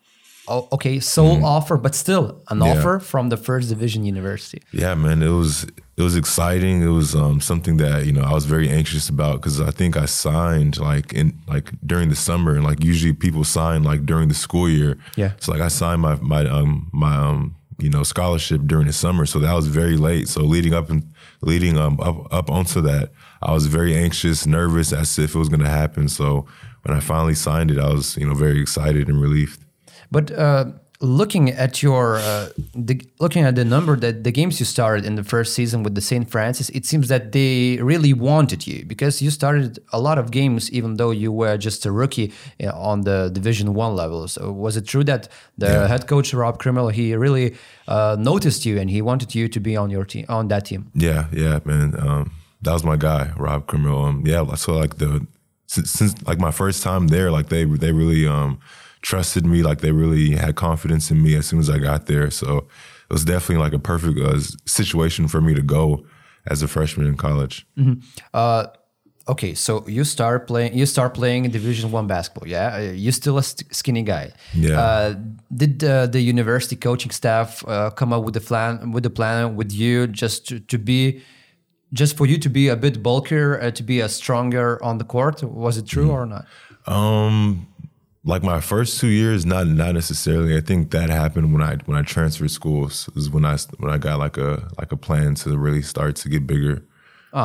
Oh, 0.48 0.68
okay, 0.74 1.00
sole 1.00 1.46
offer, 1.46 1.78
but 1.78 1.96
still 1.96 2.42
an. 2.50 2.62
Yeah. 2.62 2.72
offer 2.72 3.00
from 3.00 3.30
the 3.30 3.38
first 3.38 3.70
division 3.70 4.04
university. 4.04 4.62
Yeah, 4.74 4.94
man, 4.94 5.24
it 5.24 5.30
was 5.30 5.64
it 5.96 6.02
was 6.02 6.18
exciting. 6.18 6.82
It 6.82 6.88
was 6.88 7.16
um, 7.16 7.40
something 7.40 7.78
that 7.78 8.06
you 8.06 8.12
know 8.12 8.24
I 8.24 8.34
was 8.34 8.46
very 8.46 8.70
anxious 8.70 9.08
about 9.08 9.36
because 9.38 9.62
I 9.62 9.72
think 9.72 9.96
I 9.96 10.06
signed 10.06 10.80
like 10.80 11.14
in 11.14 11.40
like 11.48 11.72
during 11.86 12.10
the 12.10 12.16
summer, 12.16 12.56
and 12.56 12.64
like 12.64 12.84
usually 12.84 13.14
people 13.14 13.46
sign 13.46 13.84
like 13.84 14.06
during 14.06 14.28
the 14.28 14.34
school 14.36 14.70
year. 14.70 14.98
Yeah. 15.16 15.32
So 15.40 15.54
like 15.54 15.62
I 15.62 15.70
signed 15.70 16.02
my 16.02 16.16
my 16.16 16.46
um 16.46 16.90
my 16.92 17.16
um 17.16 17.56
you 17.80 17.90
know 17.90 18.04
scholarship 18.04 18.62
during 18.66 18.88
the 18.88 18.94
summer, 18.94 19.26
so 19.26 19.40
that 19.40 19.54
was 19.54 19.68
very 19.68 19.96
late. 19.96 20.28
So 20.28 20.42
leading 20.42 20.74
up 20.74 20.90
and 20.90 21.14
leading 21.42 21.78
um 21.78 22.00
up 22.02 22.32
up 22.34 22.52
onto 22.52 22.82
that, 22.82 23.12
I 23.42 23.54
was 23.54 23.68
very 23.68 23.96
anxious, 23.96 24.46
nervous, 24.46 24.92
as 24.92 25.18
if 25.18 25.36
it 25.36 25.40
was 25.40 25.48
going 25.48 25.62
to 25.62 25.70
happen. 25.70 26.10
So 26.10 26.48
when 26.84 26.96
I 26.98 27.00
finally 27.02 27.36
signed 27.36 27.72
it, 27.72 27.78
I 27.80 27.90
was 27.94 28.16
you 28.18 28.26
know 28.28 28.36
very 28.36 28.62
excited 28.62 29.08
and 29.10 29.22
relieved. 29.22 29.60
But 30.12 30.32
uh, 30.32 30.66
looking 31.00 31.50
at 31.50 31.82
your 31.84 32.18
uh, 32.18 32.50
the, 32.76 33.02
looking 33.20 33.44
at 33.46 33.56
the 33.56 33.66
number 33.66 33.96
that 33.98 34.24
the 34.24 34.32
games 34.32 34.60
you 34.60 34.66
started 34.66 35.06
in 35.06 35.16
the 35.16 35.24
first 35.24 35.54
season 35.54 35.84
with 35.84 35.96
the 35.96 36.02
St. 36.02 36.30
Francis, 36.30 36.70
it 36.70 36.86
seems 36.86 37.08
that 37.08 37.32
they 37.32 37.78
really 37.82 38.14
wanted 38.14 38.68
you 38.68 38.86
because 38.86 39.22
you 39.22 39.32
started 39.32 39.80
a 39.92 40.00
lot 40.00 40.18
of 40.18 40.30
games 40.32 40.70
even 40.72 40.98
though 40.98 41.12
you 41.12 41.32
were 41.32 41.58
just 41.58 41.86
a 41.86 41.92
rookie 41.92 42.32
uh, 42.64 42.70
on 42.90 43.02
the 43.02 43.30
Division 43.34 43.74
One 43.74 43.96
level. 43.96 44.28
So 44.28 44.52
was 44.52 44.78
it 44.78 44.86
true 44.88 45.04
that 45.06 45.28
the 45.58 45.68
Yeah. 45.68 45.88
head 45.88 46.06
coach 46.08 46.34
Rob 46.34 46.58
Krimmel 46.62 46.92
he 46.92 47.16
really 47.16 47.56
uh, 47.88 48.16
noticed 48.20 48.66
you 48.66 48.80
and 48.80 48.90
he 48.90 49.02
wanted 49.02 49.34
you 49.36 49.48
to 49.50 49.60
be 49.60 49.76
on 49.78 49.90
your 49.90 50.06
team 50.06 50.26
on 50.30 50.48
that 50.50 50.66
team? 50.66 50.82
Yeah, 50.94 51.26
yeah, 51.34 51.60
man. 51.66 51.96
Um, 52.00 52.32
that 52.62 52.74
was 52.74 52.84
my 52.84 52.96
guy, 52.98 53.32
Rob 53.38 53.66
Krimmel. 53.68 54.08
Um, 54.08 54.24
yeah, 54.26 54.56
so 54.56 54.74
like 54.80 54.96
the 54.98 55.26
since, 55.74 55.92
since 55.92 56.14
like 56.30 56.40
my 56.40 56.52
first 56.52 56.84
time 56.84 57.08
there, 57.08 57.30
like 57.38 57.48
they 57.50 57.64
they 57.66 57.92
really 57.92 58.28
um 58.28 58.60
trusted 59.02 59.46
me. 59.46 59.64
Like 59.70 59.80
they 59.82 59.92
really 59.92 60.32
had 60.44 60.56
confidence 60.56 61.12
in 61.14 61.22
me 61.26 61.36
as 61.40 61.46
soon 61.48 61.60
as 61.60 61.70
I 61.70 61.78
got 61.90 62.06
there. 62.06 62.32
So 62.32 62.50
it 63.10 63.14
was 63.14 63.26
definitely 63.26 63.64
like 63.66 63.74
a 63.74 63.80
perfect 63.80 64.18
uh, 64.20 64.40
situation 64.66 65.28
for 65.28 65.42
me 65.42 65.54
to 65.54 65.62
go 65.62 66.06
as 66.52 66.64
a 66.64 66.68
freshman 66.68 67.08
in 67.08 67.16
college. 67.18 67.66
Uh, 68.34 68.66
okay, 69.28 69.54
so 69.56 69.72
you 69.88 70.04
start 70.04 70.48
playing. 70.48 70.78
You 70.80 70.86
start 70.86 71.14
playing 71.14 71.52
Division 71.52 71.92
One 71.92 72.08
basketball. 72.08 72.48
Yeah, 72.48 72.76
Uh, 72.76 72.94
you're 73.04 73.12
still 73.24 73.38
a 73.38 73.44
st- 73.44 73.74
skinny 73.76 74.04
guy. 74.04 74.32
Yeah. 74.54 74.80
Uh, 74.80 75.16
did 75.56 75.84
uh, 75.84 76.08
the 76.08 76.22
university 76.22 76.76
coaching 76.76 77.12
staff 77.12 77.64
uh, 77.68 77.90
come 77.92 78.14
up 78.16 78.24
with 78.26 78.34
the 78.34 78.42
plan 78.42 78.92
with 78.94 79.04
the 79.04 79.10
plan 79.10 79.56
with 79.56 79.72
you 79.72 80.08
just 80.08 80.48
to, 80.48 80.60
to 80.60 80.78
be, 80.78 81.22
just 81.94 82.18
for 82.18 82.26
you 82.26 82.38
to 82.40 82.50
be 82.50 82.68
a 82.68 82.76
bit 82.76 83.02
bulkier, 83.04 83.62
uh, 83.62 83.72
to 83.72 83.84
be 83.84 84.00
a 84.00 84.10
stronger 84.10 84.84
on 84.84 84.98
the 84.98 85.04
court? 85.04 85.44
Was 85.44 85.78
it 85.78 85.86
true 85.86 86.12
or 86.12 86.26
not? 86.26 86.46
Um, 86.86 87.68
like 88.26 88.44
my 88.44 88.60
first 88.60 89.00
two 89.00 89.08
years, 89.08 89.46
not 89.46 89.68
not 89.68 89.94
necessarily. 89.94 90.58
I 90.58 90.62
think 90.62 90.92
that 90.92 91.10
happened 91.10 91.54
when 91.54 91.62
I 91.62 91.76
when 91.86 91.98
I 91.98 92.02
transferred 92.02 92.52
schools. 92.52 93.10
Is 93.16 93.30
when 93.30 93.46
I 93.46 93.58
when 93.78 93.92
I 93.92 93.98
got 93.98 94.20
like 94.20 94.38
a 94.38 94.70
like 94.78 94.92
a 94.92 94.98
plan 94.98 95.36
to 95.36 95.58
really 95.58 95.82
start 95.82 96.16
to 96.18 96.30
get 96.30 96.48
bigger. 96.48 96.84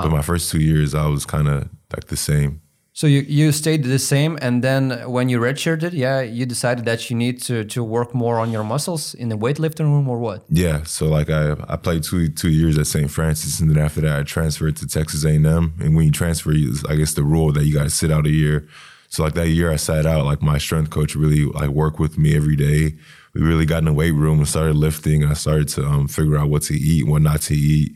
But 0.02 0.10
my 0.10 0.22
first 0.22 0.50
two 0.50 0.60
years, 0.60 0.94
I 0.94 1.06
was 1.06 1.24
kind 1.24 1.48
of 1.48 1.68
like 1.94 2.06
the 2.06 2.16
same. 2.16 2.60
So 2.98 3.06
you, 3.06 3.20
you 3.28 3.52
stayed 3.52 3.84
the 3.84 4.00
same, 4.00 4.36
and 4.42 4.60
then 4.60 5.08
when 5.08 5.28
you 5.28 5.38
redshirted, 5.38 5.92
yeah, 5.92 6.20
you 6.20 6.44
decided 6.44 6.84
that 6.86 7.08
you 7.08 7.14
need 7.16 7.40
to, 7.42 7.62
to 7.66 7.84
work 7.84 8.12
more 8.12 8.40
on 8.40 8.50
your 8.50 8.64
muscles 8.64 9.14
in 9.14 9.28
the 9.28 9.36
weightlifting 9.38 9.84
room 9.84 10.08
or 10.08 10.18
what? 10.18 10.42
Yeah, 10.48 10.82
so 10.82 11.06
like 11.06 11.30
I 11.30 11.54
I 11.68 11.76
played 11.76 12.02
two 12.02 12.28
two 12.28 12.50
years 12.50 12.76
at 12.76 12.88
St. 12.88 13.08
Francis, 13.08 13.60
and 13.60 13.70
then 13.70 13.78
after 13.78 14.00
that 14.00 14.18
I 14.18 14.24
transferred 14.24 14.74
to 14.78 14.86
Texas 14.88 15.24
A&M. 15.24 15.74
And 15.78 15.94
when 15.94 16.06
you 16.06 16.10
transfer, 16.10 16.50
I 16.88 16.96
guess 16.96 17.14
the 17.14 17.22
rule 17.22 17.52
that 17.52 17.66
you 17.66 17.72
got 17.72 17.84
to 17.84 17.90
sit 17.90 18.10
out 18.10 18.26
a 18.26 18.30
year. 18.30 18.66
So 19.10 19.22
like 19.22 19.34
that 19.34 19.46
year 19.46 19.70
I 19.70 19.76
sat 19.76 20.04
out, 20.04 20.24
like 20.24 20.42
my 20.42 20.58
strength 20.58 20.90
coach 20.90 21.14
really 21.14 21.44
like 21.44 21.68
worked 21.68 22.00
with 22.00 22.18
me 22.18 22.34
every 22.34 22.56
day. 22.56 22.96
We 23.32 23.42
really 23.42 23.64
got 23.64 23.78
in 23.78 23.84
the 23.84 23.92
weight 23.92 24.10
room 24.10 24.38
and 24.38 24.48
started 24.48 24.74
lifting, 24.74 25.24
I 25.24 25.34
started 25.34 25.68
to 25.68 25.86
um, 25.86 26.08
figure 26.08 26.36
out 26.36 26.50
what 26.50 26.62
to 26.62 26.74
eat, 26.74 27.06
what 27.06 27.22
not 27.22 27.42
to 27.42 27.54
eat, 27.54 27.94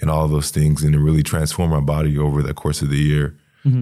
and 0.00 0.08
all 0.08 0.28
those 0.28 0.52
things, 0.52 0.84
and 0.84 0.94
it 0.94 1.00
really 1.00 1.24
transformed 1.24 1.72
my 1.72 1.80
body 1.80 2.16
over 2.16 2.42
the 2.42 2.54
course 2.54 2.80
of 2.80 2.90
the 2.90 3.02
year. 3.12 3.34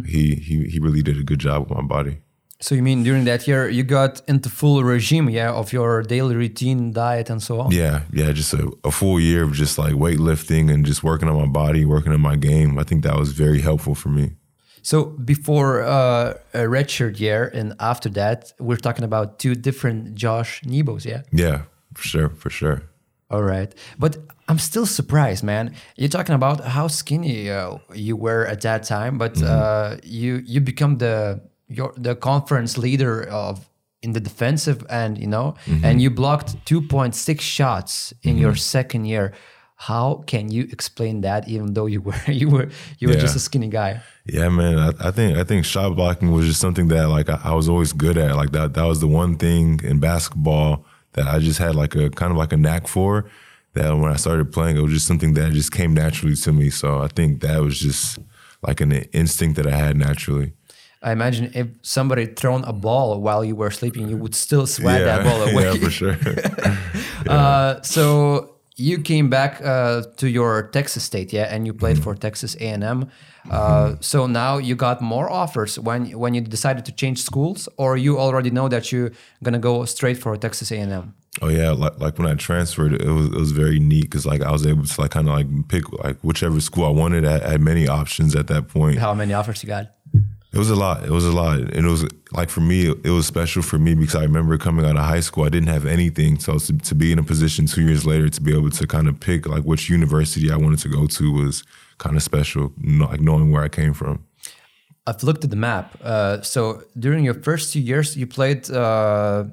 He 0.06 0.34
he 0.36 0.54
he 0.72 0.78
really 0.78 1.02
did 1.02 1.18
a 1.18 1.22
good 1.22 1.40
job 1.40 1.68
with 1.68 1.78
my 1.78 1.82
body. 1.82 2.18
So 2.60 2.74
you 2.74 2.82
mean 2.82 3.02
during 3.02 3.24
that 3.24 3.46
year 3.46 3.68
you 3.68 3.82
got 3.82 4.22
into 4.26 4.48
full 4.48 4.82
regime, 4.82 5.28
yeah, 5.28 5.52
of 5.52 5.72
your 5.72 6.02
daily 6.02 6.34
routine, 6.34 6.92
diet, 6.92 7.28
and 7.30 7.42
so 7.42 7.60
on? 7.60 7.72
Yeah, 7.72 8.02
yeah, 8.12 8.32
just 8.32 8.54
a, 8.54 8.70
a 8.84 8.90
full 8.90 9.20
year 9.20 9.42
of 9.44 9.52
just 9.52 9.76
like 9.78 9.94
weightlifting 9.94 10.72
and 10.72 10.86
just 10.86 11.02
working 11.02 11.28
on 11.28 11.36
my 11.36 11.46
body, 11.46 11.84
working 11.84 12.12
on 12.12 12.20
my 12.20 12.36
game. 12.36 12.78
I 12.78 12.84
think 12.84 13.02
that 13.04 13.16
was 13.16 13.32
very 13.32 13.60
helpful 13.60 13.94
for 13.94 14.08
me. 14.08 14.36
So 14.82 15.04
before 15.04 15.82
uh, 15.82 16.34
a 16.52 16.64
redshirt 16.76 17.18
year 17.18 17.50
and 17.54 17.74
after 17.80 18.10
that, 18.10 18.52
we're 18.60 18.76
talking 18.76 19.04
about 19.04 19.38
two 19.38 19.54
different 19.54 20.14
Josh 20.14 20.60
Nebos, 20.62 21.04
yeah? 21.06 21.22
Yeah, 21.32 21.62
for 21.94 22.02
sure, 22.02 22.28
for 22.28 22.50
sure. 22.50 22.82
All 23.30 23.42
right. 23.42 23.74
But 23.98 24.18
I'm 24.48 24.58
still 24.58 24.86
surprised, 24.86 25.42
man. 25.42 25.74
You're 25.96 26.08
talking 26.10 26.34
about 26.34 26.60
how 26.64 26.88
skinny 26.88 27.50
uh, 27.50 27.78
you 27.94 28.14
were 28.16 28.44
at 28.46 28.60
that 28.62 28.82
time, 28.84 29.16
but 29.18 29.42
uh, 29.42 29.96
you 30.02 30.42
you 30.44 30.60
become 30.60 30.98
the 30.98 31.40
your 31.68 31.92
the 31.96 32.14
conference 32.14 32.76
leader 32.78 33.22
of 33.28 33.68
in 34.02 34.12
the 34.12 34.20
defensive 34.20 34.84
end, 34.90 35.16
you 35.18 35.26
know, 35.26 35.54
and 35.82 36.02
you 36.02 36.10
blocked 36.10 36.62
2.6 36.66 37.40
shots 37.40 38.12
in 38.22 38.36
your 38.36 38.54
second 38.54 39.06
year. 39.06 39.32
How 39.76 40.22
can 40.26 40.50
you 40.52 40.68
explain 40.70 41.22
that? 41.22 41.48
Even 41.48 41.72
though 41.74 41.86
you 41.86 42.00
were 42.08 42.14
you 42.26 42.48
were 42.50 42.68
you 42.98 43.08
were 43.08 43.14
Yeah. 43.14 43.20
just 43.20 43.36
a 43.36 43.40
skinny 43.40 43.68
guy. 43.68 44.02
Yeah, 44.26 44.50
man. 44.50 44.78
I, 44.78 45.08
I 45.08 45.10
think 45.10 45.38
I 45.38 45.44
think 45.44 45.64
shot 45.64 45.96
blocking 45.96 46.32
was 46.32 46.46
just 46.46 46.60
something 46.60 46.88
that 46.88 47.08
like 47.08 47.30
I, 47.30 47.40
I 47.44 47.54
was 47.54 47.68
always 47.68 47.92
good 47.94 48.18
at. 48.18 48.36
Like 48.36 48.52
that 48.52 48.74
that 48.74 48.84
was 48.84 49.00
the 49.00 49.08
one 49.08 49.36
thing 49.36 49.80
in 49.82 50.00
basketball 50.00 50.84
that 51.14 51.26
I 51.26 51.38
just 51.38 51.58
had 51.58 51.74
like 51.74 51.94
a 51.96 52.10
kind 52.10 52.30
of 52.30 52.36
like 52.36 52.52
a 52.52 52.56
knack 52.58 52.86
for. 52.88 53.24
That 53.74 53.96
when 53.96 54.10
I 54.10 54.16
started 54.16 54.52
playing, 54.52 54.76
it 54.76 54.82
was 54.82 54.92
just 54.92 55.06
something 55.06 55.34
that 55.34 55.52
just 55.52 55.72
came 55.72 55.94
naturally 55.94 56.36
to 56.36 56.52
me. 56.52 56.70
So 56.70 57.00
I 57.00 57.08
think 57.08 57.40
that 57.42 57.60
was 57.60 57.78
just 57.78 58.18
like 58.62 58.80
an 58.80 58.92
instinct 58.92 59.56
that 59.56 59.66
I 59.66 59.76
had 59.76 59.96
naturally. 59.96 60.52
I 61.02 61.12
imagine 61.12 61.50
if 61.54 61.68
somebody 61.82 62.26
thrown 62.26 62.64
a 62.64 62.72
ball 62.72 63.20
while 63.20 63.44
you 63.44 63.54
were 63.54 63.70
sleeping, 63.70 64.08
you 64.08 64.16
would 64.16 64.34
still 64.34 64.66
swat 64.66 65.00
yeah, 65.00 65.04
that 65.04 65.24
ball 65.24 65.42
away. 65.42 65.64
yeah, 65.64 65.74
for 65.74 65.90
sure. 65.90 66.16
Uh, 67.26 67.80
so 67.80 68.54
you 68.76 69.00
came 69.00 69.30
back 69.30 69.60
uh, 69.64 70.02
to 70.16 70.28
your 70.28 70.68
Texas 70.72 71.04
state, 71.04 71.32
yeah, 71.32 71.44
and 71.44 71.66
you 71.66 71.72
played 71.72 72.02
for 72.02 72.14
Texas 72.14 72.54
A 72.56 72.68
and 72.68 72.84
M. 72.84 73.10
Uh, 73.50 73.94
So 74.00 74.26
now 74.26 74.58
you 74.58 74.74
got 74.74 75.00
more 75.00 75.30
offers 75.30 75.78
when 75.78 76.10
when 76.18 76.34
you 76.34 76.40
decided 76.40 76.84
to 76.86 76.92
change 76.92 77.22
schools, 77.22 77.68
or 77.76 77.96
you 77.96 78.18
already 78.18 78.50
know 78.50 78.68
that 78.68 78.90
you're 78.90 79.12
gonna 79.42 79.58
go 79.58 79.84
straight 79.84 80.18
for 80.18 80.36
Texas 80.36 80.70
A 80.72 80.76
and 80.76 80.92
M. 80.92 81.14
Oh 81.42 81.48
yeah, 81.48 81.70
like 81.70 81.98
like 81.98 82.18
when 82.18 82.28
I 82.28 82.34
transferred, 82.34 82.92
it 82.92 83.08
was 83.08 83.26
it 83.26 83.34
was 83.34 83.52
very 83.52 83.80
neat 83.80 84.04
because 84.04 84.24
like 84.24 84.40
I 84.42 84.52
was 84.52 84.64
able 84.64 84.84
to 84.84 85.00
like 85.00 85.10
kind 85.10 85.28
of 85.28 85.34
like 85.34 85.68
pick 85.68 85.90
like 86.04 86.16
whichever 86.20 86.60
school 86.60 86.84
I 86.84 86.90
wanted. 86.90 87.24
I 87.24 87.50
had 87.50 87.60
many 87.60 87.88
options 87.88 88.36
at 88.36 88.46
that 88.48 88.68
point. 88.68 88.98
How 88.98 89.14
many 89.14 89.34
offers 89.34 89.62
you 89.62 89.66
got? 89.66 89.90
It 90.52 90.58
was 90.58 90.70
a 90.70 90.76
lot. 90.76 91.02
It 91.02 91.10
was 91.10 91.24
a 91.24 91.32
lot, 91.32 91.58
and 91.58 91.84
it 91.86 91.90
was 91.90 92.06
like 92.30 92.48
for 92.48 92.60
me, 92.60 92.88
it 92.88 93.10
was 93.10 93.26
special 93.26 93.62
for 93.62 93.76
me 93.76 93.94
because 93.96 94.14
I 94.14 94.22
remember 94.22 94.56
coming 94.58 94.86
out 94.86 94.96
of 94.96 95.02
high 95.02 95.18
school, 95.18 95.42
I 95.42 95.48
didn't 95.48 95.68
have 95.68 95.86
anything. 95.86 96.38
So 96.38 96.58
to, 96.58 96.78
to 96.78 96.94
be 96.94 97.10
in 97.10 97.18
a 97.18 97.24
position 97.24 97.66
two 97.66 97.82
years 97.82 98.06
later 98.06 98.28
to 98.28 98.40
be 98.40 98.56
able 98.56 98.70
to 98.70 98.86
kind 98.86 99.08
of 99.08 99.18
pick 99.18 99.48
like 99.48 99.64
which 99.64 99.90
university 99.90 100.52
I 100.52 100.56
wanted 100.56 100.78
to 100.80 100.88
go 100.88 101.08
to 101.08 101.32
was 101.32 101.64
kind 101.98 102.14
of 102.16 102.22
special. 102.22 102.72
Like 102.80 103.20
knowing 103.20 103.50
where 103.50 103.64
I 103.64 103.68
came 103.68 103.92
from. 103.92 104.24
I've 105.06 105.24
looked 105.24 105.42
at 105.42 105.50
the 105.50 105.56
map. 105.56 105.96
Uh, 106.02 106.40
so 106.42 106.84
during 106.96 107.24
your 107.24 107.34
first 107.34 107.72
two 107.72 107.80
years, 107.80 108.16
you 108.16 108.28
played 108.28 108.70
uh, 108.70 109.44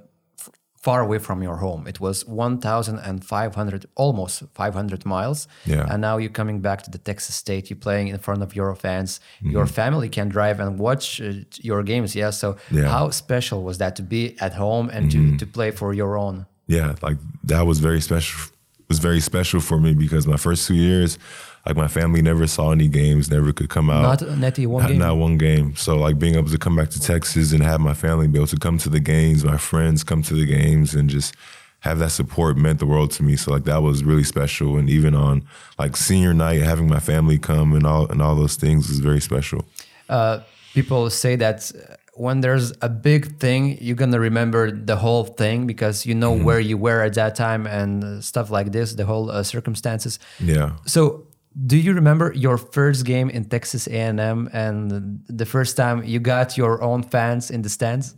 far 0.81 1.01
away 1.01 1.19
from 1.19 1.43
your 1.43 1.57
home. 1.57 1.85
It 1.87 1.99
was 1.99 2.25
1,500, 2.25 3.85
almost 3.95 4.43
500 4.53 5.05
miles. 5.05 5.47
Yeah. 5.65 5.85
And 5.89 6.01
now 6.01 6.17
you're 6.17 6.31
coming 6.31 6.59
back 6.61 6.81
to 6.83 6.91
the 6.91 6.97
Texas 6.97 7.35
state. 7.35 7.69
You're 7.69 7.77
playing 7.77 8.07
in 8.07 8.17
front 8.17 8.41
of 8.43 8.55
your 8.55 8.73
fans. 8.75 9.19
Your 9.41 9.67
family 9.67 10.09
can 10.09 10.29
drive 10.29 10.59
and 10.59 10.79
watch 10.79 11.21
uh, 11.21 11.33
your 11.61 11.83
games. 11.83 12.15
Yeah. 12.15 12.31
So 12.31 12.57
Yeah. 12.71 12.87
how 12.89 13.09
special 13.11 13.63
was 13.63 13.77
that 13.77 13.95
to 13.97 14.03
be 14.03 14.35
at 14.39 14.53
home 14.53 14.89
and 14.89 15.11
to, 15.11 15.37
to 15.37 15.45
play 15.45 15.71
for 15.71 15.93
your 15.93 16.17
own? 16.17 16.45
yeah, 16.67 16.95
like 17.01 17.17
that 17.43 17.65
was 17.65 17.79
very 17.79 17.99
special. 18.01 18.39
Was 18.87 18.99
very 18.99 19.19
special 19.21 19.61
for 19.61 19.77
me 19.79 19.93
because 19.93 20.27
my 20.27 20.37
first 20.37 20.67
two 20.67 20.75
years, 20.75 21.17
like 21.65 21.77
my 21.77 21.87
family 21.87 22.21
never 22.21 22.47
saw 22.47 22.71
any 22.71 22.87
games, 22.87 23.29
never 23.29 23.53
could 23.53 23.69
come 23.69 23.89
out. 23.89 24.21
Not 24.21 24.37
netty 24.37 24.65
one 24.65 24.83
not, 24.83 24.89
game. 24.89 24.99
not 24.99 25.17
one 25.17 25.37
game. 25.37 25.75
So 25.75 25.95
like 25.97 26.17
being 26.17 26.35
able 26.35 26.49
to 26.49 26.57
come 26.57 26.75
back 26.75 26.89
to 26.91 26.99
Texas 26.99 27.51
and 27.51 27.61
have 27.63 27.79
my 27.79 27.93
family 27.93 28.27
be 28.27 28.39
able 28.39 28.47
to 28.47 28.57
come 28.57 28.77
to 28.79 28.89
the 28.89 28.99
games, 28.99 29.43
my 29.43 29.57
friends 29.57 30.03
come 30.03 30.23
to 30.23 30.33
the 30.33 30.45
games, 30.45 30.95
and 30.95 31.09
just 31.09 31.35
have 31.81 31.99
that 31.99 32.11
support 32.11 32.57
meant 32.57 32.79
the 32.79 32.85
world 32.85 33.11
to 33.11 33.23
me. 33.23 33.35
So 33.35 33.51
like 33.51 33.63
that 33.65 33.81
was 33.81 34.03
really 34.03 34.23
special. 34.23 34.77
And 34.77 34.89
even 34.89 35.15
on 35.15 35.43
like 35.77 35.97
senior 35.97 36.33
night, 36.33 36.61
having 36.61 36.87
my 36.87 36.99
family 36.99 37.37
come 37.37 37.73
and 37.73 37.85
all 37.85 38.07
and 38.11 38.21
all 38.21 38.35
those 38.35 38.55
things 38.55 38.87
was 38.87 38.99
very 38.99 39.21
special. 39.21 39.65
uh, 40.09 40.39
people 40.73 41.09
say 41.09 41.35
that 41.37 41.71
when 42.15 42.41
there's 42.41 42.73
a 42.81 42.89
big 42.89 43.37
thing, 43.39 43.77
you're 43.81 43.95
gonna 43.95 44.19
remember 44.19 44.71
the 44.71 44.95
whole 44.97 45.23
thing 45.23 45.65
because 45.65 46.05
you 46.05 46.13
know 46.13 46.33
where 46.33 46.59
you 46.59 46.77
were 46.77 47.01
at 47.01 47.13
that 47.15 47.35
time 47.35 47.65
and 47.65 48.23
stuff 48.23 48.49
like 48.51 48.71
this, 48.71 48.93
the 48.93 49.05
whole 49.05 49.31
uh, 49.31 49.43
circumstances. 49.43 50.19
Yeah. 50.39 50.73
So, 50.85 51.25
do 51.65 51.77
you 51.77 51.93
remember 51.93 52.31
your 52.33 52.57
first 52.57 53.05
game 53.05 53.29
in 53.29 53.45
Texas 53.45 53.87
A&M 53.87 54.49
and 54.53 55.21
the 55.27 55.45
first 55.45 55.75
time 55.75 56.03
you 56.03 56.19
got 56.19 56.57
your 56.57 56.81
own 56.81 57.03
fans 57.03 57.51
in 57.51 57.61
the 57.61 57.69
stands? 57.69 58.15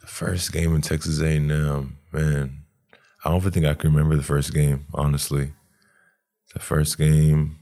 The 0.00 0.06
first 0.06 0.52
game 0.52 0.74
in 0.74 0.82
Texas 0.82 1.20
A&M, 1.20 1.96
man. 2.12 2.64
I 3.24 3.30
don't 3.30 3.40
even 3.40 3.52
think 3.52 3.66
I 3.66 3.74
can 3.74 3.92
remember 3.92 4.16
the 4.16 4.22
first 4.22 4.52
game, 4.52 4.86
honestly. 4.92 5.52
The 6.52 6.60
first 6.60 6.98
game, 6.98 7.58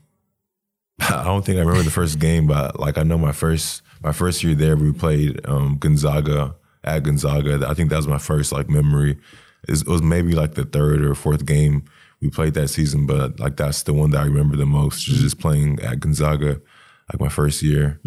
I 1.01 1.25
don't 1.25 1.45
think 1.45 1.57
I 1.57 1.61
remember 1.61 1.83
the 1.83 1.91
first 1.91 2.19
game, 2.19 2.47
but 2.47 2.79
like 2.81 2.99
I 2.99 3.03
know 3.05 3.19
my 3.19 3.33
first 3.33 3.83
my 4.03 4.13
first 4.13 4.43
year 4.45 4.55
there, 4.55 4.77
we 4.77 4.93
played 4.93 5.41
um, 5.49 5.77
Gonzaga 5.79 6.55
at 6.85 7.03
Gonzaga. 7.03 7.67
I 7.69 7.75
think 7.75 7.91
that 7.91 7.97
was 7.97 8.07
my 8.09 8.19
first 8.19 8.53
like 8.53 8.69
memory. 8.69 9.19
It 9.69 9.87
was 9.87 10.03
maybe 10.03 10.33
like 10.33 10.55
the 10.55 10.65
third 10.65 11.03
or 11.03 11.15
fourth 11.15 11.45
game 11.47 11.85
we 12.21 12.31
played 12.31 12.55
that 12.55 12.69
season, 12.69 13.07
but 13.07 13.39
like 13.39 13.57
that's 13.57 13.83
the 13.83 13.93
one 13.93 14.11
that 14.11 14.21
I 14.21 14.25
remember 14.25 14.57
the 14.57 14.67
most. 14.67 15.05
Just, 15.05 15.21
just 15.21 15.39
playing 15.39 15.81
at 15.81 16.01
Gonzaga, 16.01 16.61
like 17.13 17.21
my 17.21 17.29
first 17.29 17.63
year. 17.63 18.01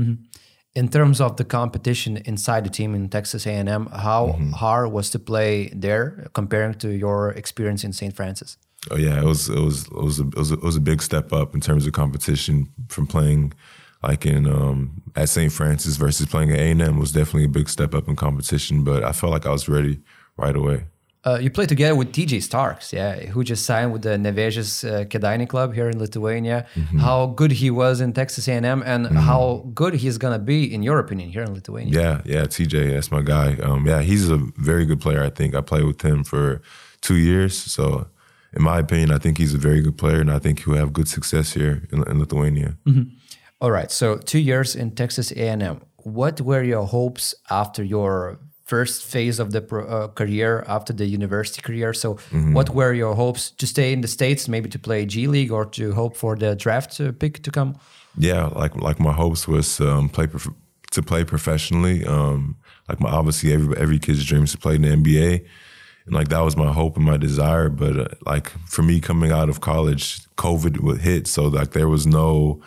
In 0.76 0.88
terms 0.88 1.20
of 1.20 1.38
the 1.38 1.44
competition 1.44 2.18
inside 2.26 2.64
the 2.64 2.70
team 2.70 2.96
in 2.96 3.10
Texas 3.10 3.46
A&M, 3.46 3.88
how 3.88 4.40
hard 4.54 4.92
was 4.92 5.10
to 5.12 5.20
play 5.20 5.70
there 5.76 6.28
comparing 6.34 6.76
to 6.76 6.90
your 6.90 7.32
experience 7.32 7.84
in 7.84 7.92
St. 7.92 8.16
Francis? 8.16 8.58
Oh 8.92 8.96
yeah, 8.96 9.20
it 9.20 9.26
was 9.26 9.50
it 9.50 9.60
was 9.60 9.88
it 9.88 9.94
was 9.94 10.20
a, 10.20 10.24
it 10.24 10.36
was 10.36 10.52
a, 10.52 10.54
it 10.54 10.64
was 10.64 10.76
a 10.76 10.82
big 10.82 11.02
step 11.02 11.34
up 11.34 11.54
in 11.54 11.62
terms 11.62 11.86
of 11.86 11.94
competition 11.94 12.70
from 12.88 13.08
playing 13.08 13.54
like 14.02 14.26
in 14.26 14.48
um, 14.48 15.02
at 15.16 15.30
St. 15.30 15.52
Francis 15.52 15.98
versus 15.98 16.28
playing 16.28 16.52
at 16.52 16.60
A 16.60 16.72
and 16.72 16.82
M 16.82 16.98
was 16.98 17.12
definitely 17.12 17.46
a 17.46 17.50
big 17.50 17.68
step 17.68 17.94
up 17.94 18.08
in 18.08 18.16
competition. 18.16 18.84
But 18.84 19.04
I 19.04 19.12
felt 19.12 19.34
like 19.34 19.46
I 19.46 19.52
was 19.52 19.68
ready 19.68 20.00
right 20.38 20.56
away. 20.56 20.86
Uh, 21.26 21.38
you 21.42 21.50
played 21.50 21.68
together 21.68 21.96
with 21.96 22.14
TJ 22.14 22.42
Starks, 22.42 22.94
yeah, 22.94 23.26
who 23.26 23.44
just 23.44 23.66
signed 23.66 23.92
with 23.92 24.04
the 24.04 24.12
Nevėžis 24.18 24.86
uh, 24.90 25.04
Kėdainiai 25.04 25.50
club 25.50 25.74
here 25.74 25.90
in 25.90 26.00
Lithuania. 26.00 26.66
How 26.98 27.26
good 27.26 27.52
he 27.52 27.70
was 27.70 28.00
in 28.00 28.14
Texas 28.14 28.48
A&M, 28.48 28.82
and 28.86 29.08
how 29.08 29.66
good 29.74 29.96
he's 29.96 30.18
gonna 30.18 30.40
be, 30.40 30.74
in 30.74 30.82
your 30.82 30.98
opinion, 30.98 31.30
here 31.30 31.44
in 31.44 31.54
Lithuania. 31.54 31.92
Yeah, 32.02 32.22
yeah, 32.24 32.44
TJ, 32.44 32.94
that's 32.94 33.12
my 33.12 33.22
guy. 33.22 33.56
Um, 33.58 33.86
yeah, 33.86 34.02
he's 34.02 34.30
a 34.30 34.38
very 34.56 34.86
good 34.86 35.02
player. 35.02 35.22
I 35.22 35.30
think 35.30 35.56
I 35.56 35.62
played 35.62 35.84
with 35.84 36.02
him 36.02 36.24
for 36.24 36.62
two 37.02 37.18
years, 37.18 37.58
so. 37.58 38.08
In 38.52 38.64
my 38.64 38.80
opinion, 38.80 39.12
I 39.12 39.20
think 39.20 39.38
he's 39.38 39.54
a 39.54 39.60
very 39.60 39.80
good 39.80 39.96
player, 39.96 40.22
and 40.22 40.32
I 40.32 40.40
think 40.40 40.64
he'll 40.64 40.74
have 40.74 40.92
good 40.92 41.08
success 41.08 41.54
here 41.54 41.88
in, 41.92 42.02
in 42.10 42.18
Lithuania. 42.18 42.78
All 43.62 43.70
right, 43.70 43.92
so 43.92 44.18
two 44.18 44.40
years 44.40 44.76
in 44.76 44.96
Texas 44.96 45.32
A&M. 45.34 45.82
What 45.98 46.42
were 46.42 46.64
your 46.64 46.88
hopes 46.88 47.36
after 47.52 47.84
your 47.84 48.40
first 48.70 49.04
phase 49.14 49.42
of 49.42 49.52
the 49.52 49.62
pro, 49.62 49.82
uh, 49.86 50.08
career, 50.20 50.64
after 50.68 50.94
the 50.94 51.06
university 51.06 51.62
career? 51.62 51.94
So, 51.94 52.18
what 52.54 52.70
were 52.70 52.94
your 52.94 53.16
hopes 53.16 53.52
to 53.52 53.66
stay 53.66 53.90
in 53.94 54.02
the 54.02 54.08
states, 54.08 54.48
maybe 54.48 54.70
to 54.70 54.80
play 54.80 55.06
G 55.06 55.28
League, 55.28 55.52
or 55.52 55.66
to 55.66 55.84
hope 55.94 56.16
for 56.16 56.36
the 56.36 56.56
draft 56.56 57.02
uh, 57.02 57.12
pick 57.12 57.44
to 57.44 57.52
come? 57.52 57.76
yeah, 58.18 58.48
like 58.48 58.76
like 58.76 59.00
my 59.00 59.14
hopes 59.14 59.48
was 59.48 59.80
um, 59.80 60.10
play 60.10 60.28
prof- 60.28 60.54
to 60.92 61.02
play 61.02 61.24
professionally. 61.24 62.06
Um, 62.06 62.58
like 62.88 63.00
my 63.00 63.10
obviously 63.10 63.54
every 63.54 63.78
every 63.78 64.00
kid's 64.00 64.26
dream 64.26 64.44
is 64.44 64.52
to 64.52 64.58
play 64.58 64.76
in 64.76 64.82
the 64.82 64.90
NBA, 64.90 65.46
and 66.06 66.16
like 66.16 66.30
that 66.30 66.42
was 66.42 66.58
my 66.58 66.72
hope 66.72 66.98
and 66.98 67.06
my 67.06 67.18
desire. 67.18 67.70
But 67.70 67.98
uh, 67.98 68.08
like 68.26 68.50
for 68.68 68.82
me 68.84 69.00
coming 69.00 69.32
out 69.32 69.50
of 69.50 69.62
college, 69.62 70.26
COVID 70.36 70.82
would 70.82 71.02
hit, 71.02 71.28
so 71.28 71.44
like 71.48 71.72
there 71.72 71.90
was 71.90 72.06
no 72.06 72.62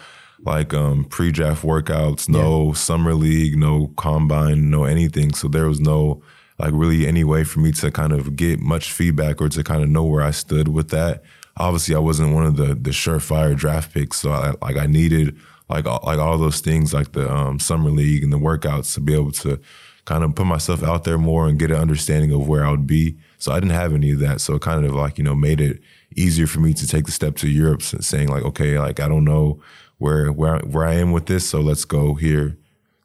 like 0.44 0.74
um, 0.74 1.04
pre-draft 1.04 1.64
workouts, 1.64 2.28
no 2.28 2.72
summer 2.72 3.14
league, 3.14 3.56
no 3.56 3.88
combine, 3.96 4.70
no 4.70 4.84
anything. 4.84 5.32
So 5.34 5.48
there 5.48 5.68
was 5.68 5.80
no 5.80 6.22
like 6.58 6.72
really 6.74 7.06
any 7.06 7.24
way 7.24 7.44
for 7.44 7.60
me 7.60 7.72
to 7.72 7.90
kind 7.90 8.12
of 8.12 8.36
get 8.36 8.60
much 8.60 8.92
feedback 8.92 9.40
or 9.40 9.48
to 9.48 9.64
kind 9.64 9.82
of 9.82 9.88
know 9.88 10.04
where 10.04 10.22
I 10.22 10.30
stood 10.30 10.68
with 10.68 10.90
that. 10.90 11.22
Obviously, 11.56 11.94
I 11.94 11.98
wasn't 11.98 12.34
one 12.34 12.46
of 12.46 12.56
the 12.56 12.74
the 12.74 12.90
surefire 12.90 13.56
draft 13.56 13.92
picks, 13.92 14.18
so 14.18 14.32
I, 14.32 14.54
like 14.62 14.76
I 14.76 14.86
needed 14.86 15.36
like 15.68 15.86
all, 15.86 16.00
like 16.04 16.18
all 16.18 16.38
those 16.38 16.60
things 16.60 16.92
like 16.92 17.12
the 17.12 17.30
um, 17.32 17.58
summer 17.58 17.90
league 17.90 18.24
and 18.24 18.32
the 18.32 18.38
workouts 18.38 18.94
to 18.94 19.00
be 19.00 19.14
able 19.14 19.32
to 19.32 19.60
kind 20.04 20.24
of 20.24 20.34
put 20.34 20.46
myself 20.46 20.82
out 20.82 21.04
there 21.04 21.18
more 21.18 21.46
and 21.46 21.58
get 21.58 21.70
an 21.70 21.76
understanding 21.76 22.32
of 22.32 22.48
where 22.48 22.64
I 22.64 22.70
would 22.70 22.86
be. 22.86 23.16
So 23.38 23.52
I 23.52 23.60
didn't 23.60 23.74
have 23.74 23.94
any 23.94 24.10
of 24.10 24.18
that. 24.20 24.40
So 24.40 24.54
it 24.54 24.62
kind 24.62 24.84
of 24.84 24.94
like 24.94 25.18
you 25.18 25.24
know 25.24 25.34
made 25.34 25.60
it 25.60 25.80
easier 26.16 26.46
for 26.46 26.60
me 26.60 26.74
to 26.74 26.86
take 26.86 27.06
the 27.06 27.12
step 27.12 27.36
to 27.36 27.48
Europe, 27.48 27.82
saying 27.82 28.28
like 28.28 28.44
okay, 28.44 28.78
like 28.78 29.00
I 29.00 29.08
don't 29.08 29.24
know 29.24 29.60
where 30.02 30.26
where 30.40 30.58
where 30.72 30.86
I 30.92 30.94
am 31.02 31.10
with 31.16 31.26
this, 31.32 31.44
so 31.50 31.58
let's 31.70 31.84
go 31.98 32.02
here. 32.26 32.48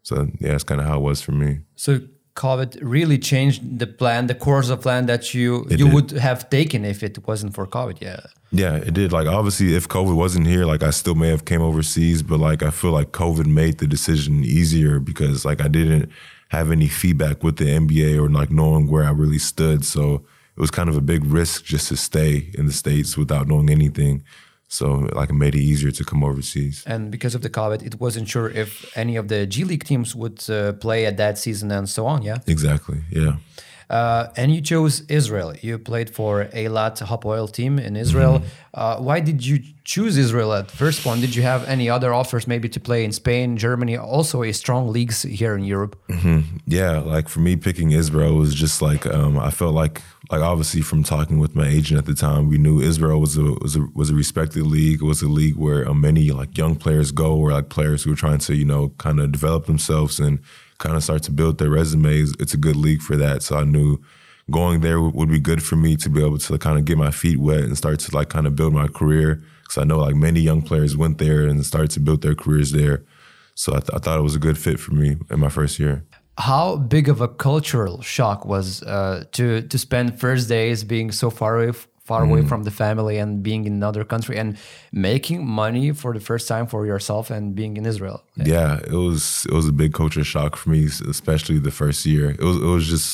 So 0.04 0.13
yeah, 0.42 0.51
that's 0.54 0.63
kind 0.70 0.80
of 0.82 0.88
how 0.89 0.98
it 1.00 1.04
was 1.10 1.22
for 1.22 1.34
me. 1.44 1.51
So 1.75 1.92
COVID 2.36 2.70
really 2.82 3.18
changed 3.32 3.60
the 3.80 3.88
plan, 3.88 4.27
the 4.27 4.36
course 4.48 4.70
of 4.74 4.80
plan 4.82 5.06
that 5.08 5.24
you 5.34 5.50
It 5.70 5.80
you 5.80 5.86
did. 5.86 5.94
would 5.94 6.12
have 6.27 6.50
taken 6.50 6.86
if 6.86 7.00
it 7.04 7.16
wasn't 7.27 7.54
for 7.58 7.66
COVID. 7.77 7.98
Yeah. 8.01 8.22
Yeah, 8.51 8.75
it 8.88 8.94
did. 8.94 9.12
Like 9.12 9.27
obviously, 9.38 9.75
if 9.75 9.88
COVID 9.98 10.16
wasn't 10.16 10.48
here, 10.48 10.66
like 10.74 10.84
I 10.89 10.92
still 10.92 11.16
may 11.16 11.30
have 11.36 11.44
came 11.51 11.62
overseas, 11.70 12.20
but 12.30 12.39
like 12.50 12.62
I 12.70 12.72
feel 12.72 12.94
like 13.00 13.10
COVID 13.24 13.48
made 13.62 13.75
the 13.82 13.88
decision 13.88 14.44
easier 14.60 15.00
because 15.00 15.38
like 15.50 15.62
I 15.66 15.70
didn't 15.77 16.10
have 16.50 16.72
any 16.72 16.88
feedback 16.88 17.44
with 17.44 17.56
the 17.58 17.66
NBA 17.66 18.12
or 18.22 18.30
like 18.42 18.51
knowing 18.60 18.88
where 18.92 19.04
I 19.10 19.12
really 19.12 19.39
stood. 19.39 19.80
So 19.84 20.04
it 20.56 20.62
was 20.62 20.72
kind 20.72 20.89
of 20.89 20.96
a 20.98 21.01
big 21.01 21.22
risk 21.39 21.66
just 21.74 21.89
to 21.89 21.98
stay 21.98 22.32
in 22.58 22.66
the 22.68 22.72
states 22.84 23.18
without 23.18 23.48
knowing 23.50 23.70
anything. 23.70 24.24
So 24.67 25.07
like 25.13 25.29
it 25.29 25.33
made 25.33 25.55
it 25.55 25.62
easier 25.62 25.91
to 25.91 26.03
come 26.03 26.24
overseas. 26.24 26.83
And 26.86 27.09
because 27.09 27.36
of 27.36 27.41
the 27.41 27.50
COVID, 27.50 27.83
it 27.83 28.00
wasn't 28.00 28.27
sure 28.27 28.50
if 28.50 28.86
any 28.97 29.15
of 29.15 29.27
the 29.27 29.45
G 29.45 29.63
League 29.63 29.86
teams 29.86 30.15
would 30.15 30.50
uh, 30.50 30.74
play 30.74 31.05
at 31.05 31.17
that 31.17 31.38
season 31.38 31.71
and 31.71 31.88
so 31.88 32.05
on. 32.05 32.21
Yeah. 32.21 32.39
Exactly. 32.47 33.00
Yeah. 33.12 33.38
Uh, 33.89 34.27
and 34.36 34.53
you 34.53 34.62
chose 34.62 35.01
Israel. 35.08 35.56
You 35.62 35.77
played 35.79 36.10
for 36.10 36.46
Eilat 36.46 37.00
Hapoel 37.00 37.51
team 37.51 37.79
in 37.79 37.96
Israel. 37.96 38.41
Uh, 38.74 38.98
why 38.98 39.20
did 39.20 39.46
you 39.46 39.60
choose 39.86 40.17
Israel 40.17 40.53
at 40.53 40.70
first 40.70 41.01
point? 41.03 41.22
Did 41.22 41.34
you 41.36 41.41
have 41.41 41.65
any 41.67 41.89
other 41.89 42.13
offers 42.13 42.46
maybe 42.48 42.67
to 42.70 42.79
play 42.79 43.06
in 43.06 43.12
Spain, 43.12 43.58
Germany, 43.58 43.98
also 43.98 44.44
a 44.44 44.51
strong 44.51 44.89
leagues 44.89 45.24
here 45.24 45.56
in 45.56 45.63
Europe? 45.63 45.96
Yeah, 46.67 47.00
like 47.00 47.29
for 47.29 47.39
me 47.39 47.56
picking 47.56 47.91
Israel 47.91 48.36
was 48.36 48.53
just 48.53 48.82
like 48.82 49.06
um, 49.08 49.39
I 49.39 49.51
felt 49.51 49.74
like 49.74 50.01
like 50.29 50.41
obviously 50.41 50.82
from 50.82 51.03
talking 51.03 51.39
with 51.39 51.56
my 51.56 51.67
agent 51.67 51.98
at 51.98 52.06
the 52.06 52.13
time, 52.13 52.50
we 52.50 52.58
knew 52.58 52.82
Israel 52.82 53.20
was 53.20 53.38
a 53.38 53.44
was 53.44 53.77
a 53.77 53.88
was 53.96 54.10
a 54.10 54.13
respected 54.13 54.67
league. 54.67 55.01
It 55.01 55.06
was 55.06 55.22
a 55.22 55.29
league 55.29 55.56
where 55.56 55.88
uh, 55.88 55.94
many 55.94 56.32
like 56.32 56.58
young 56.58 56.75
players 56.75 57.12
go, 57.12 57.36
or 57.38 57.51
like 57.53 57.70
players 57.70 58.03
who 58.03 58.12
are 58.12 58.15
trying 58.15 58.39
to 58.39 58.53
you 58.53 58.65
know 58.65 58.89
kind 58.98 59.20
of 59.22 59.32
develop 59.32 59.65
themselves 59.65 60.20
and 60.20 60.39
kind 60.79 60.96
of 60.96 61.03
start 61.03 61.24
to 61.24 61.31
build 61.31 61.57
their 61.57 61.69
resumes. 61.69 62.34
It's 62.39 62.53
a 62.53 62.57
good 62.57 62.75
league 62.75 63.01
for 63.01 63.15
that. 63.17 63.43
So 63.43 63.57
I 63.57 63.63
knew 63.63 64.00
going 64.50 64.81
there 64.81 65.01
would 65.01 65.29
be 65.29 65.39
good 65.39 65.62
for 65.62 65.75
me 65.75 65.96
to 65.98 66.10
be 66.10 66.24
able 66.24 66.38
to 66.38 66.57
kind 66.57 66.77
of 66.77 66.86
get 66.86 66.98
my 66.98 67.12
feet 67.12 67.39
wet 67.39 67.63
and 67.63 67.77
start 67.77 68.00
to 68.00 68.15
like 68.15 68.29
kind 68.29 68.48
of 68.48 68.55
build 68.55 68.74
my 68.74 68.88
career. 68.88 69.43
Because 69.63 69.77
I 69.79 69.84
know 69.84 70.00
like 70.00 70.15
many 70.15 70.39
young 70.39 70.62
players 70.62 70.96
went 70.96 71.17
there 71.17 71.48
and 71.48 71.65
started 71.65 71.91
to 71.91 72.00
build 72.00 72.22
their 72.22 72.35
careers 72.35 72.72
there. 72.72 73.03
So 73.55 73.74
I, 73.74 73.79
th- 73.79 73.90
I 73.94 73.98
thought 73.98 74.20
it 74.20 74.24
was 74.24 74.35
a 74.35 74.40
good 74.40 74.57
fit 74.57 74.79
for 74.79 74.94
me 74.94 75.18
in 75.29 75.40
my 75.40 75.50
first 75.50 75.79
year. 75.79 76.05
How 76.37 76.77
big 76.77 77.09
of 77.09 77.20
a 77.20 77.27
cultural 77.27 78.01
shock 78.03 78.46
was 78.46 78.83
uh, 78.83 79.24
to 79.31 79.63
to 79.63 79.77
spend 79.79 80.20
first 80.20 80.48
days 80.48 80.83
being 80.83 81.11
so 81.11 81.31
far 81.31 81.59
away, 81.59 81.77
far 82.09 82.22
away 82.27 82.41
from 82.51 82.61
the 82.67 82.72
family 82.83 83.15
and 83.24 83.29
being 83.48 83.61
in 83.70 83.74
another 83.81 84.03
country 84.13 84.35
and 84.41 84.50
making 85.09 85.39
money 85.63 85.87
for 86.01 86.09
the 86.17 86.24
first 86.29 86.46
time 86.53 86.65
for 86.74 86.81
yourself 86.91 87.24
and 87.35 87.43
being 87.59 87.74
in 87.79 87.83
Israel? 87.93 88.17
Yeah, 88.55 88.72
it 88.93 89.00
was 89.07 89.22
it 89.50 89.53
was 89.59 89.67
a 89.74 89.75
big 89.81 89.91
culture 90.01 90.24
shock 90.33 90.51
for 90.59 90.70
me, 90.75 90.81
especially 91.15 91.59
the 91.70 91.75
first 91.81 92.00
year. 92.13 92.25
It 92.41 92.46
was 92.50 92.57
it 92.65 92.70
was 92.75 92.85
just 92.96 93.11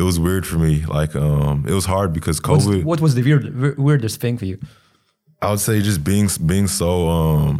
it 0.00 0.02
was 0.08 0.16
weird 0.26 0.44
for 0.50 0.58
me. 0.66 0.74
Like 0.98 1.12
um, 1.26 1.56
it 1.70 1.74
was 1.80 1.86
hard 1.94 2.10
because 2.18 2.36
What's- 2.42 2.66
COVID. 2.66 2.84
what 2.90 3.00
was 3.06 3.12
the 3.18 3.22
weird, 3.28 3.44
weirdest 3.88 4.16
thing 4.22 4.36
for 4.40 4.46
you? 4.52 4.58
I 5.44 5.46
would 5.50 5.60
say 5.68 5.74
just 5.90 6.00
being 6.10 6.28
being 6.52 6.68
so 6.80 6.90
um 7.18 7.54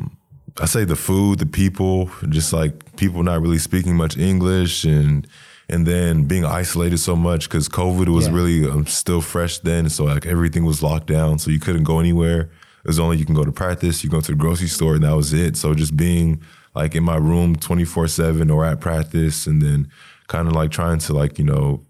I 0.64 0.66
say 0.74 0.82
the 0.94 0.96
food, 1.08 1.34
the 1.44 1.50
people, 1.62 1.96
just 2.36 2.50
like 2.60 2.72
people 3.02 3.20
not 3.30 3.38
really 3.44 3.58
speaking 3.68 3.94
much 4.04 4.14
English 4.32 4.74
and 4.96 5.26
and 5.68 5.86
then 5.86 6.24
being 6.24 6.44
isolated 6.44 6.98
so 6.98 7.14
much 7.14 7.48
because 7.48 7.68
COVID 7.68 8.08
was 8.08 8.26
Yeah. 8.26 8.34
really 8.34 8.70
um, 8.70 8.86
still 8.86 9.20
fresh 9.20 9.58
then. 9.58 9.88
So 9.90 10.04
like 10.04 10.26
everything 10.26 10.64
was 10.64 10.82
locked 10.82 11.06
down. 11.08 11.38
So 11.38 11.50
you 11.50 11.60
couldn't 11.60 11.84
go 11.84 12.00
anywhere. 12.00 12.40
It 12.84 12.86
was 12.86 12.98
only 12.98 13.18
you 13.18 13.26
can 13.26 13.34
go 13.34 13.44
to 13.44 13.52
practice, 13.52 14.02
you 14.02 14.08
go 14.10 14.20
to 14.20 14.32
the 14.32 14.36
grocery 14.38 14.68
store 14.68 14.94
and 14.94 15.04
that 15.04 15.14
was 15.14 15.32
it. 15.34 15.56
So 15.56 15.74
just 15.74 15.96
being 15.96 16.40
like 16.74 16.94
in 16.94 17.04
my 17.04 17.16
room 17.16 17.56
24 17.56 18.08
seven 18.08 18.50
or 18.50 18.64
at 18.64 18.80
practice 18.80 19.46
and 19.46 19.60
then 19.60 19.90
kind 20.28 20.46
of 20.48 20.54
like 20.54 20.70
trying 20.70 20.98
to 21.00 21.12
like, 21.12 21.38
you 21.38 21.44
know, 21.44 21.84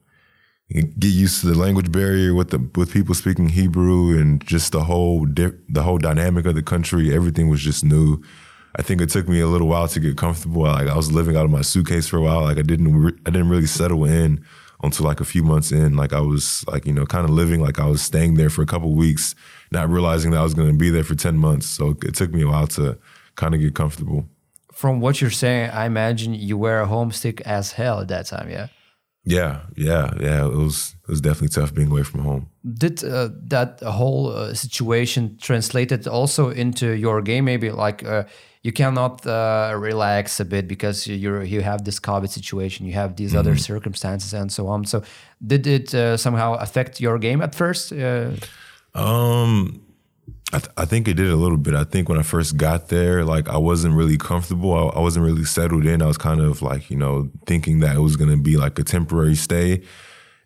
get 0.71 1.09
used 1.09 1.41
to 1.41 1.47
the 1.47 1.57
language 1.57 1.91
barrier 1.93 2.35
with 2.35 2.51
the 2.51 2.59
with 2.77 2.93
people 2.93 3.15
speaking 3.15 3.49
Hebrew 3.51 4.19
and 4.19 4.45
just 4.45 4.73
the 4.73 4.85
whole 4.85 5.25
di- 5.25 5.53
the 5.69 5.83
whole 5.83 5.99
dynamic 5.99 6.47
of 6.47 6.55
the 6.55 6.63
country. 6.63 7.15
Everything 7.15 7.49
was 7.49 7.61
just 7.61 7.85
new. 7.85 8.23
I 8.77 8.83
think 8.83 9.01
it 9.01 9.11
took 9.11 9.29
me 9.29 9.41
a 9.41 9.47
little 9.47 9.69
while 9.69 9.89
to 9.89 10.01
get 10.01 10.17
comfortable. 10.17 10.63
Like 10.63 10.89
I 10.89 10.97
was 10.97 11.11
living 11.11 11.37
out 11.37 11.45
of 11.45 11.51
my 11.51 11.63
suitcase 11.63 12.07
for 12.07 12.19
a 12.19 12.23
while. 12.23 12.43
Like 12.43 12.59
I 12.59 12.63
didn't 12.63 12.95
re- 12.95 13.19
I 13.27 13.31
didn't 13.31 13.49
really 13.49 13.67
settle 13.67 14.05
in 14.05 14.45
until 14.83 15.07
like 15.07 15.21
a 15.21 15.25
few 15.25 15.43
months 15.43 15.73
in. 15.73 15.97
Like 15.97 16.13
I 16.13 16.21
was 16.21 16.65
like 16.69 16.87
you 16.87 16.93
know 16.93 17.07
kind 17.07 17.25
of 17.25 17.31
living 17.31 17.61
like 17.61 17.79
I 17.79 17.87
was 17.87 18.03
staying 18.03 18.35
there 18.35 18.51
for 18.51 18.63
a 18.63 18.67
couple 18.67 18.93
weeks, 18.95 19.35
not 19.73 19.89
realizing 19.89 20.31
that 20.33 20.39
I 20.39 20.43
was 20.43 20.55
going 20.55 20.69
to 20.69 20.77
be 20.77 20.91
there 20.91 21.05
for 21.05 21.15
ten 21.15 21.37
months. 21.37 21.67
So 21.67 21.97
it 22.03 22.15
took 22.15 22.33
me 22.33 22.43
a 22.43 22.49
while 22.49 22.67
to 22.69 22.99
kind 23.37 23.55
of 23.55 23.61
get 23.61 23.75
comfortable. 23.75 24.29
From 24.73 25.01
what 25.01 25.21
you're 25.21 25.31
saying, 25.31 25.71
I 25.71 25.87
imagine 25.87 26.35
you 26.35 26.57
were 26.57 26.85
homesick 26.85 27.41
as 27.41 27.73
hell 27.73 28.01
at 28.01 28.09
that 28.09 28.27
time. 28.27 28.49
Yeah. 28.49 28.69
Yeah, 29.29 29.61
yeah, 29.77 30.11
yeah. 30.21 30.47
It 30.47 30.57
was 30.57 30.95
it 31.03 31.09
was 31.09 31.21
definitely 31.21 31.49
tough 31.49 31.75
being 31.75 31.91
away 31.91 32.03
from 32.03 32.21
home. 32.21 32.47
Did 32.63 33.05
uh, 33.05 33.29
that 33.49 33.81
whole 33.81 34.31
uh, 34.31 34.55
situation 34.55 35.37
translated 35.39 36.07
also 36.07 36.49
into 36.49 36.87
your 36.97 37.21
game? 37.23 37.45
Maybe 37.45 37.71
like 37.71 38.03
uh, 38.05 38.25
you 38.63 38.73
cannot 38.73 39.27
uh, 39.27 39.75
relax 39.77 40.41
a 40.41 40.45
bit 40.45 40.67
because 40.67 41.07
you 41.07 41.43
you 41.43 41.61
have 41.63 41.85
this 41.85 42.01
COVID 42.01 42.31
situation, 42.31 42.87
you 42.87 42.95
have 42.95 43.17
these 43.17 43.35
other 43.39 43.57
circumstances, 43.57 44.33
and 44.33 44.51
so 44.51 44.67
on. 44.67 44.87
So, 44.87 45.03
did 45.47 45.67
it 45.67 45.95
uh, 45.95 46.17
somehow 46.17 46.55
affect 46.55 46.99
your 47.01 47.19
game 47.19 47.43
at 47.43 47.55
first? 47.55 47.93
Uh, 47.93 48.31
Um, 48.95 49.81
I, 50.51 50.59
th- 50.59 50.73
I 50.79 50.87
think 50.87 51.07
it 51.09 51.15
did 51.15 51.29
a 51.29 51.37
little 51.37 51.59
bit. 51.59 51.75
I 51.75 51.85
think 51.85 52.09
when 52.09 52.19
I 52.19 52.23
first 52.23 52.57
got 52.57 52.89
there, 52.89 53.25
like 53.25 53.49
I 53.49 53.59
wasn't 53.59 53.95
really 53.95 54.17
comfortable. 54.17 54.73
I, 54.73 54.99
I 54.99 55.01
wasn't 55.01 55.27
really 55.27 55.45
settled 55.45 55.85
in. 55.85 56.01
I 56.01 56.07
was 56.07 56.17
kind 56.17 56.41
of 56.41 56.63
like, 56.63 56.91
you 56.91 56.97
know, 56.97 57.31
thinking 57.47 57.81
that 57.81 57.97
it 57.97 58.01
was 58.01 58.17
going 58.17 58.31
to 58.31 58.37
be 58.37 58.57
like 58.57 58.79
a 58.79 58.85
temporary 58.85 59.35
stay. 59.35 59.83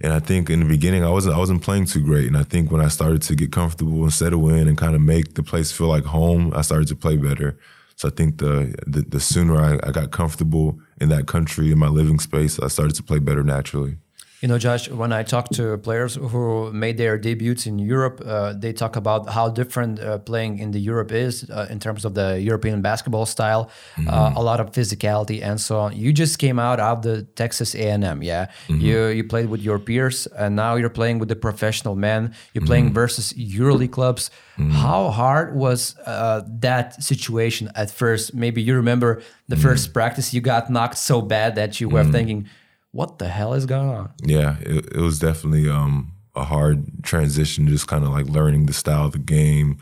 And 0.00 0.12
I 0.12 0.18
think 0.18 0.50
in 0.50 0.58
the 0.58 0.66
beginning, 0.66 1.04
I 1.04 1.10
wasn't 1.10 1.36
I 1.36 1.38
wasn't 1.38 1.62
playing 1.62 1.84
too 1.84 2.02
great. 2.02 2.26
And 2.26 2.36
I 2.36 2.42
think 2.42 2.72
when 2.72 2.80
I 2.80 2.88
started 2.88 3.22
to 3.22 3.36
get 3.36 3.52
comfortable 3.52 4.02
and 4.02 4.12
settle 4.12 4.48
in 4.48 4.66
and 4.66 4.76
kind 4.76 4.96
of 4.96 5.00
make 5.00 5.34
the 5.34 5.44
place 5.44 5.70
feel 5.70 5.86
like 5.86 6.04
home, 6.04 6.52
I 6.56 6.62
started 6.62 6.88
to 6.88 6.96
play 6.96 7.16
better. 7.16 7.56
So 7.94 8.08
I 8.08 8.10
think 8.10 8.38
the 8.38 8.74
the, 8.84 9.02
the 9.02 9.20
sooner 9.20 9.56
I, 9.56 9.78
I 9.86 9.92
got 9.92 10.10
comfortable 10.10 10.80
in 11.00 11.08
that 11.10 11.28
country 11.28 11.70
in 11.70 11.78
my 11.78 11.86
living 11.86 12.18
space, 12.18 12.58
I 12.58 12.66
started 12.66 12.96
to 12.96 13.04
play 13.04 13.20
better 13.20 13.44
naturally. 13.44 13.98
You 14.42 14.48
know, 14.48 14.58
Josh, 14.58 14.88
when 14.90 15.12
I 15.12 15.22
talk 15.22 15.50
to 15.50 15.78
players 15.78 16.16
who 16.16 16.72
made 16.72 16.98
their 16.98 17.16
debuts 17.16 17.64
in 17.64 17.78
Europe, 17.78 18.20
uh, 18.26 18.52
they 18.54 18.72
talk 18.72 18.96
about 18.96 19.28
how 19.28 19.48
different 19.48 20.00
uh, 20.00 20.18
playing 20.18 20.58
in 20.58 20.72
the 20.72 20.80
Europe 20.80 21.12
is 21.12 21.48
uh, 21.48 21.68
in 21.70 21.78
terms 21.78 22.04
of 22.04 22.14
the 22.14 22.40
European 22.40 22.82
basketball 22.82 23.24
style, 23.24 23.70
uh, 24.08 24.32
a 24.34 24.42
lot 24.42 24.58
of 24.58 24.72
physicality 24.72 25.40
and 25.40 25.60
so 25.60 25.78
on. 25.78 25.96
You 25.96 26.12
just 26.12 26.40
came 26.40 26.58
out 26.58 26.80
of 26.80 27.02
the 27.02 27.22
Texas 27.36 27.76
A&M, 27.76 28.22
yeah. 28.24 28.50
You 28.66 29.06
you 29.06 29.22
played 29.22 29.48
with 29.48 29.62
your 29.62 29.78
peers, 29.78 30.26
and 30.26 30.56
now 30.56 30.74
you're 30.74 30.90
playing 30.90 31.20
with 31.20 31.28
the 31.28 31.36
professional 31.36 31.94
men. 31.94 32.34
You're 32.52 32.66
playing 32.66 32.92
versus 32.92 33.32
EuroLeague 33.34 33.92
clubs. 33.92 34.30
How 34.72 35.10
hard 35.10 35.54
was 35.54 35.96
uh, 36.04 36.42
that 36.60 37.00
situation 37.02 37.70
at 37.76 37.92
first? 37.92 38.34
Maybe 38.34 38.60
you 38.60 38.74
remember 38.74 39.22
the 39.46 39.56
first 39.56 39.92
practice 39.94 40.34
you 40.34 40.40
got 40.40 40.68
knocked 40.68 40.98
so 40.98 41.22
bad 41.22 41.54
that 41.54 41.80
you 41.80 41.88
were 41.88 42.04
thinking 42.04 42.48
what 42.92 43.18
the 43.18 43.28
hell 43.28 43.54
is 43.54 43.66
going 43.66 43.88
on? 43.88 44.12
Yeah, 44.22 44.56
it, 44.60 44.86
it 44.94 45.00
was 45.00 45.18
definitely 45.18 45.68
um, 45.68 46.12
a 46.36 46.44
hard 46.44 47.02
transition, 47.02 47.66
just 47.66 47.88
kind 47.88 48.04
of 48.04 48.10
like 48.10 48.26
learning 48.26 48.66
the 48.66 48.72
style 48.72 49.06
of 49.06 49.12
the 49.12 49.18
game, 49.18 49.78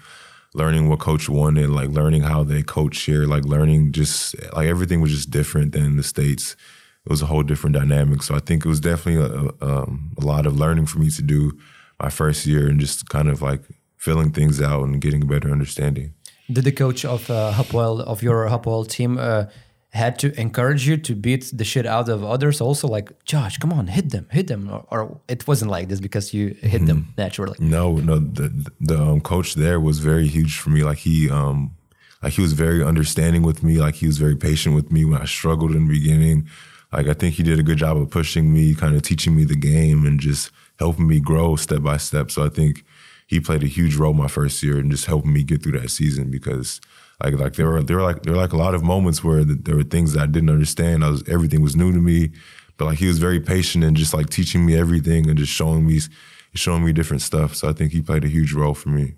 learning 0.55 0.89
what 0.89 1.01
coach 1.01 1.29
wanted, 1.29 1.71
like 1.71 1.91
learning 1.91 2.23
how 2.23 2.43
they 2.43 2.63
coach 2.63 3.01
here, 3.03 3.25
like 3.25 3.45
learning 3.45 3.93
just 3.93 4.35
like 4.53 4.69
everything 4.69 5.01
was 5.01 5.11
just 5.11 5.31
different 5.31 5.73
than 5.73 5.85
in 5.85 5.97
the 5.97 6.03
States. 6.03 6.57
It 7.05 7.11
was 7.11 7.23
a 7.23 7.27
whole 7.27 7.43
different 7.43 7.77
dynamic. 7.77 8.23
So 8.23 8.35
I 8.35 8.41
think 8.41 8.65
it 8.65 8.69
was 8.69 8.81
definitely 8.81 9.23
a, 9.23 9.65
um, 9.65 10.13
a 10.19 10.25
lot 10.25 10.47
of 10.47 10.59
learning 10.59 10.87
for 10.87 10.99
me 10.99 11.11
to 11.11 11.23
do 11.23 11.59
my 12.01 12.11
first 12.11 12.47
year 12.47 12.69
and 12.69 12.79
just 12.79 13.09
kind 13.09 13.29
of 13.29 13.43
like 13.43 13.63
filling 13.97 14.33
things 14.33 14.61
out 14.61 14.85
and 14.85 15.01
getting 15.01 15.23
a 15.23 15.27
better 15.27 15.51
understanding. 15.51 16.15
Did 16.51 16.65
the 16.65 16.73
coach 16.73 17.05
of 17.05 17.31
uh, 17.31 17.53
Hapoel, 17.53 18.01
of 18.01 18.23
your 18.23 18.49
Hapoel 18.49 18.87
team 18.89 19.19
uh, 19.19 19.45
had 19.93 20.19
to 20.19 20.41
encourage 20.41 20.87
you 20.87 20.97
to 20.97 21.15
beat 21.15 21.51
the 21.53 21.65
shit 21.65 21.85
out 21.85 22.09
of 22.09 22.25
others 22.25 22.61
also 22.61 22.87
like 22.87 23.25
Josh 23.25 23.59
come 23.59 23.73
on 23.73 23.89
hit 23.89 24.11
them 24.11 24.27
hit 24.31 24.47
them 24.47 24.71
or, 24.71 24.85
or 24.91 25.21
it 25.29 25.47
wasn't 25.49 25.71
like 25.71 25.89
this 25.89 26.01
because 26.01 26.33
you 26.33 26.55
hit 26.63 26.87
them 26.87 27.13
naturally 27.19 27.57
No, 27.61 27.97
no, 27.97 28.19
the 28.19 28.49
the 28.81 29.01
um, 29.01 29.21
coach 29.21 29.55
there 29.55 29.81
was 29.81 29.99
very 29.99 30.27
huge 30.27 30.59
for 30.59 30.71
me. 30.71 30.83
Like 30.83 30.99
he, 30.99 31.31
um, 31.31 31.77
like 32.23 32.35
he 32.35 32.43
was 32.43 32.53
very 32.53 32.83
understanding 32.83 33.43
with 33.43 33.63
me. 33.63 33.79
Like 33.79 33.97
he 33.97 34.07
was 34.07 34.19
very 34.19 34.37
patient 34.37 34.75
with 34.75 34.91
me 34.91 35.05
when 35.05 35.21
I 35.21 35.25
struggled 35.25 35.73
in 35.73 35.87
the 35.87 35.93
beginning. 35.93 36.49
Like 36.93 37.07
I 37.07 37.15
think 37.15 37.35
he 37.37 37.43
did 37.43 37.59
a 37.59 37.63
good 37.63 37.79
job 37.79 37.97
of 37.97 38.11
pushing 38.11 38.53
me, 38.53 38.75
kind 38.75 38.95
of 38.97 39.03
teaching 39.03 39.37
me 39.37 39.45
the 39.45 39.57
game 39.57 40.05
and 40.07 40.19
just 40.21 40.51
helping 40.79 41.07
me 41.07 41.21
grow 41.21 41.57
step 41.57 41.83
by 41.83 41.97
step. 41.99 42.31
So 42.31 42.45
I 42.45 42.49
think 42.49 42.85
he 43.31 43.39
played 43.39 43.63
a 43.63 43.69
huge 43.69 43.95
role 43.95 44.13
my 44.13 44.27
first 44.27 44.61
year 44.61 44.77
and 44.77 44.91
just 44.91 45.07
helping 45.07 45.33
me 45.33 45.45
get 45.45 45.63
through 45.63 45.79
that 45.79 45.89
season 45.89 46.33
because 46.33 46.81
like 47.23 47.35
like 47.35 47.55
there 47.55 47.71
were 47.71 47.81
there 47.81 47.97
were 47.99 48.03
like 48.03 48.25
there 48.25 48.33
were 48.33 48.41
like 48.41 48.53
a 48.53 48.57
lot 48.57 48.75
of 48.75 48.83
moments 48.83 49.23
where 49.23 49.45
there 49.45 49.77
were 49.77 49.85
things 49.85 50.15
that 50.15 50.23
I 50.25 50.27
didn't 50.27 50.51
understand. 50.51 51.05
I 51.05 51.11
was 51.11 51.23
everything 51.29 51.63
was 51.63 51.77
new 51.77 51.93
to 51.93 52.01
me, 52.01 52.33
but 52.77 52.87
like 52.87 52.99
he 52.99 53.07
was 53.07 53.21
very 53.21 53.39
patient 53.39 53.85
and 53.85 53.97
just 53.97 54.13
like 54.13 54.31
teaching 54.31 54.67
me 54.67 54.77
everything 54.77 55.29
and 55.29 55.39
just 55.39 55.53
showing 55.53 55.87
me 55.87 56.01
showing 56.55 56.85
me 56.85 56.93
different 56.93 57.23
stuff. 57.23 57.55
So 57.55 57.69
I 57.69 57.73
think 57.73 57.93
he 57.93 58.03
played 58.03 58.25
a 58.25 58.29
huge 58.29 58.53
role 58.53 58.75
for 58.75 58.89
me. 58.89 59.15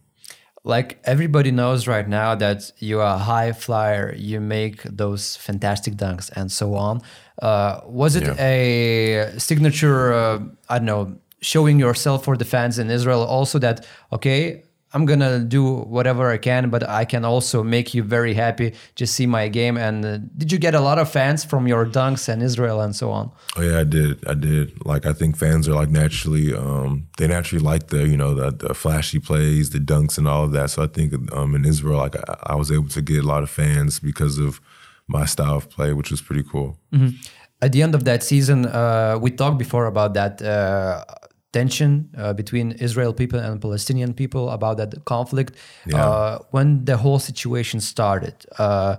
Like 0.62 1.01
everybody 1.05 1.51
knows 1.51 1.88
right 1.88 2.07
now 2.07 2.35
that 2.35 2.70
you 2.79 3.01
are 3.01 3.14
a 3.14 3.18
high 3.18 3.53
flyer, 3.53 4.14
you 4.14 4.40
make 4.40 4.83
those 4.83 5.37
fantastic 5.37 5.94
dunks 5.94 6.31
and 6.37 6.53
so 6.53 6.75
on. 6.75 7.01
Uh, 7.40 7.81
was 7.87 8.14
it 8.14 8.25
yeah. 8.25 8.44
a 8.44 9.40
signature? 9.40 10.12
Uh, 10.12 10.40
I 10.68 10.79
don't 10.79 10.87
know, 10.87 11.16
showing 11.42 11.78
yourself 11.78 12.24
for 12.24 12.37
the 12.37 12.44
fans 12.44 12.78
in 12.78 12.90
Israel 12.90 13.22
also 13.22 13.59
that 13.59 13.87
okay 14.12 14.62
I'm 14.94 15.07
gonna 15.07 15.38
do 15.38 15.64
whatever 15.64 16.31
I 16.31 16.37
can, 16.37 16.68
but 16.68 16.87
I 16.88 17.05
can 17.05 17.24
also 17.24 17.62
make 17.62 17.94
you 17.94 18.02
very 18.02 18.35
happy. 18.35 18.74
Just 18.94 19.14
see 19.14 19.26
my 19.26 19.48
game. 19.48 19.78
And 19.78 20.05
uh, 20.05 20.18
did 20.37 20.52
you 20.52 20.59
get 20.59 20.74
a 20.74 20.81
lot 20.81 20.98
of 20.98 21.11
fans 21.11 21.44
from 21.44 21.66
your 21.66 21.87
dunks 21.87 22.28
and 22.28 22.42
Israel 22.42 22.81
and 22.81 22.94
so 22.94 23.11
on? 23.11 23.31
Oh 23.57 23.62
yeah, 23.62 23.81
I 23.81 23.85
did. 23.85 24.26
I 24.28 24.35
did. 24.35 24.85
Like 24.85 25.07
I 25.07 25.14
think 25.14 25.38
fans 25.38 25.66
are 25.66 25.74
like 25.74 25.88
naturally, 25.88 26.55
um, 26.55 27.09
they 27.16 27.26
naturally 27.26 27.64
like 27.64 27.87
the 27.87 28.07
you 28.07 28.16
know 28.16 28.35
the, 28.35 28.50
the, 28.50 28.74
flashy 28.74 29.18
plays, 29.18 29.70
the 29.70 29.78
dunks, 29.78 30.18
and 30.18 30.28
all 30.28 30.44
of 30.44 30.52
that. 30.52 30.70
So 30.70 30.83
I 30.83 30.88
think 30.88 31.14
um, 31.33 31.55
in 31.55 31.64
Israel, 31.64 31.98
like 31.98 32.16
I, 32.16 32.52
I, 32.52 32.55
was 32.55 32.70
able 32.70 32.88
to 32.88 33.00
get 33.00 33.24
a 33.24 33.26
lot 33.26 33.42
of 33.42 33.50
fans 33.50 33.98
because 33.98 34.38
of 34.38 34.61
my 35.09 35.24
style 35.24 35.57
of 35.57 35.70
play, 35.70 35.94
which 35.94 36.11
was 36.11 36.20
pretty 36.20 36.42
cool. 36.42 36.78
Mm-hmm. 36.92 37.16
At 37.62 37.72
the 37.72 37.81
end 37.81 37.94
of 37.94 38.05
that 38.05 38.22
season, 38.22 38.66
uh, 38.66 39.18
we 39.20 39.31
talked 39.31 39.57
before 39.57 39.87
about 39.87 40.12
that. 40.14 40.42
Uh, 40.42 41.05
tension 41.53 42.09
uh, 42.17 42.33
between 42.33 42.73
Israel 42.73 43.12
people 43.12 43.38
and 43.38 43.61
Palestinian 43.61 44.15
people 44.15 44.51
about 44.51 44.77
that 44.79 45.05
conflict. 45.05 45.57
Yeah. 45.87 46.05
Uh, 46.05 46.38
when 46.51 46.85
the 46.85 46.97
whole 46.97 47.19
situation 47.19 47.81
started, 47.81 48.35
uh, 48.59 48.97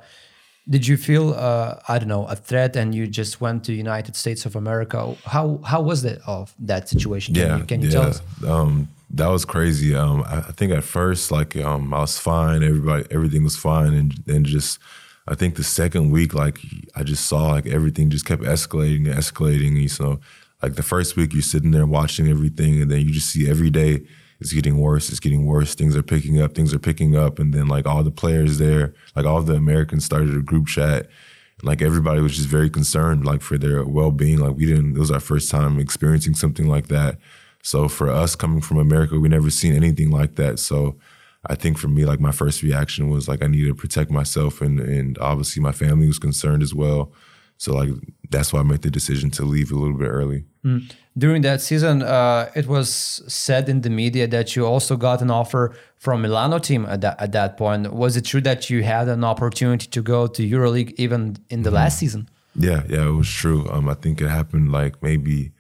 did 0.70 0.88
you 0.88 0.96
feel 0.96 1.34
uh, 1.34 1.80
I 1.88 2.00
don't 2.00 2.08
know 2.08 2.26
a 2.26 2.36
threat, 2.36 2.76
and 2.76 2.96
you 2.96 3.08
just 3.08 3.42
went 3.42 3.66
to 3.66 3.74
United 3.74 4.16
States 4.16 4.46
of 4.46 4.56
America? 4.56 5.16
How 5.26 5.60
how 5.66 5.82
was 5.82 6.04
that 6.04 6.20
of 6.26 6.54
that 6.60 6.88
situation? 6.88 7.34
Can 7.34 7.48
yeah, 7.48 7.58
you, 7.58 7.64
can 7.66 7.82
you 7.82 7.90
yeah. 7.90 7.94
tell 7.94 8.04
us? 8.04 8.22
Um, 8.48 8.88
that 9.10 9.28
was 9.28 9.46
crazy. 9.46 9.94
Um, 9.94 10.24
I, 10.24 10.38
I, 10.38 10.52
think 10.58 10.72
at 10.72 10.84
first, 10.84 11.32
like 11.32 11.56
um, 11.58 11.94
I 11.94 12.00
was 12.00 12.18
fine, 12.18 12.64
everybody, 12.64 13.06
everything 13.12 13.44
was 13.44 13.58
fine, 13.58 13.94
and 13.94 14.12
then 14.26 14.44
just. 14.44 14.80
I 15.26 15.36
think 15.36 15.56
the 15.56 15.64
second 15.64 16.12
week, 16.12 16.34
like 16.34 16.60
I 16.98 17.04
just 17.04 17.28
saw 17.28 17.52
like 17.54 17.66
everything 17.66 18.10
just 18.10 18.26
kept 18.26 18.44
escalating 18.44 19.10
and 19.10 19.16
escalating. 19.16 19.80
And 19.80 19.90
so 19.90 20.20
like 20.64 20.76
the 20.76 20.84
first 20.84 21.18
week, 21.18 21.34
you're 21.34 21.42
sitting 21.42 21.72
there 21.72 21.86
watching 21.86 22.30
everything, 22.30 22.82
and 22.82 22.90
then 22.90 23.02
you 23.02 23.12
just 23.12 23.30
see 23.30 23.50
every 23.50 23.70
day 23.70 24.02
it's 24.40 24.54
getting 24.54 24.78
worse. 24.78 25.10
It's 25.10 25.20
getting 25.20 25.46
worse. 25.46 25.76
Things 25.76 25.96
are 25.96 26.04
picking 26.04 26.42
up. 26.42 26.54
Things 26.54 26.74
are 26.74 26.80
picking 26.80 27.18
up, 27.18 27.38
and 27.38 27.54
then 27.54 27.68
like 27.68 27.86
all 27.86 28.02
the 28.02 28.12
players 28.12 28.58
there, 28.58 28.94
like 29.16 29.26
all 29.26 29.42
the 29.42 29.56
Americans 29.56 30.06
started 30.06 30.36
a 30.36 30.42
group 30.42 30.68
chat. 30.68 31.08
Like 31.62 31.82
everybody 31.82 32.22
was 32.22 32.38
just 32.38 32.48
very 32.48 32.70
concerned, 32.70 33.26
like 33.26 33.42
for 33.42 33.58
their 33.58 33.84
well 33.84 34.12
being. 34.12 34.40
Like 34.40 34.56
we 34.56 34.66
didn't. 34.66 34.96
It 34.96 35.00
was 35.00 35.12
our 35.12 35.20
first 35.20 35.52
time 35.52 35.80
experiencing 35.80 36.34
something 36.34 36.68
like 36.68 36.88
that. 36.88 37.18
So 37.62 37.90
for 37.90 38.10
us 38.10 38.36
coming 38.36 38.62
from 38.62 38.78
America, 38.78 39.20
we 39.20 39.30
never 39.30 39.50
seen 39.50 39.76
anything 39.76 40.12
like 40.12 40.36
that. 40.36 40.60
So 40.60 40.98
I 41.46 41.56
think 41.56 41.78
for 41.78 41.90
me, 41.90 42.06
like 42.06 42.22
my 42.22 42.32
first 42.32 42.64
reaction 42.64 43.10
was 43.10 43.28
like 43.28 43.44
I 43.44 43.48
needed 43.48 43.68
to 43.68 43.76
protect 43.76 44.12
myself, 44.12 44.62
and 44.62 44.80
and 44.80 45.18
obviously 45.20 45.62
my 45.62 45.74
family 45.74 46.08
was 46.08 46.20
concerned 46.20 46.64
as 46.64 46.74
well. 46.74 47.12
So 47.58 47.74
like 47.74 47.90
that's 48.30 48.52
why 48.52 48.60
I 48.60 48.64
made 48.64 48.82
the 48.82 48.90
decision 48.90 49.30
to 49.32 49.44
leave 49.44 49.72
a 49.72 49.76
little 49.76 49.98
bit 49.98 50.08
early. 50.08 50.46
Mm. 50.66 50.92
During 51.18 51.44
that 51.44 51.62
season, 51.62 52.02
uh, 52.02 52.50
it 52.56 52.68
was 52.68 52.90
said 53.28 53.70
in 53.70 53.82
the 53.82 53.90
media 53.90 54.28
that 54.28 54.56
you 54.56 54.66
also 54.66 54.98
got 54.98 55.22
an 55.22 55.30
offer 55.30 55.76
from 55.98 56.24
Milano 56.24 56.58
team 56.58 56.86
at 56.86 57.02
that, 57.02 57.22
at 57.22 57.32
that 57.34 57.56
point. 57.58 57.94
Was 57.94 58.18
it 58.18 58.26
true 58.26 58.42
that 58.42 58.70
you 58.70 58.84
had 58.84 59.08
an 59.08 59.24
opportunity 59.24 59.88
to 59.88 60.02
go 60.02 60.26
to 60.28 60.42
EuroLeague 60.42 60.94
even 60.98 61.38
in 61.50 61.62
the 61.62 61.70
mm-hmm. 61.70 61.76
last 61.76 62.00
season? 62.00 62.30
Yeah, 62.56 62.84
yeah, 62.90 63.08
it 63.08 63.12
was 63.12 63.30
true. 63.30 63.70
Um, 63.70 63.88
I 63.88 63.94
think 63.94 64.22
it 64.22 64.30
happened 64.30 64.72
like 64.72 65.02
maybe 65.02 65.52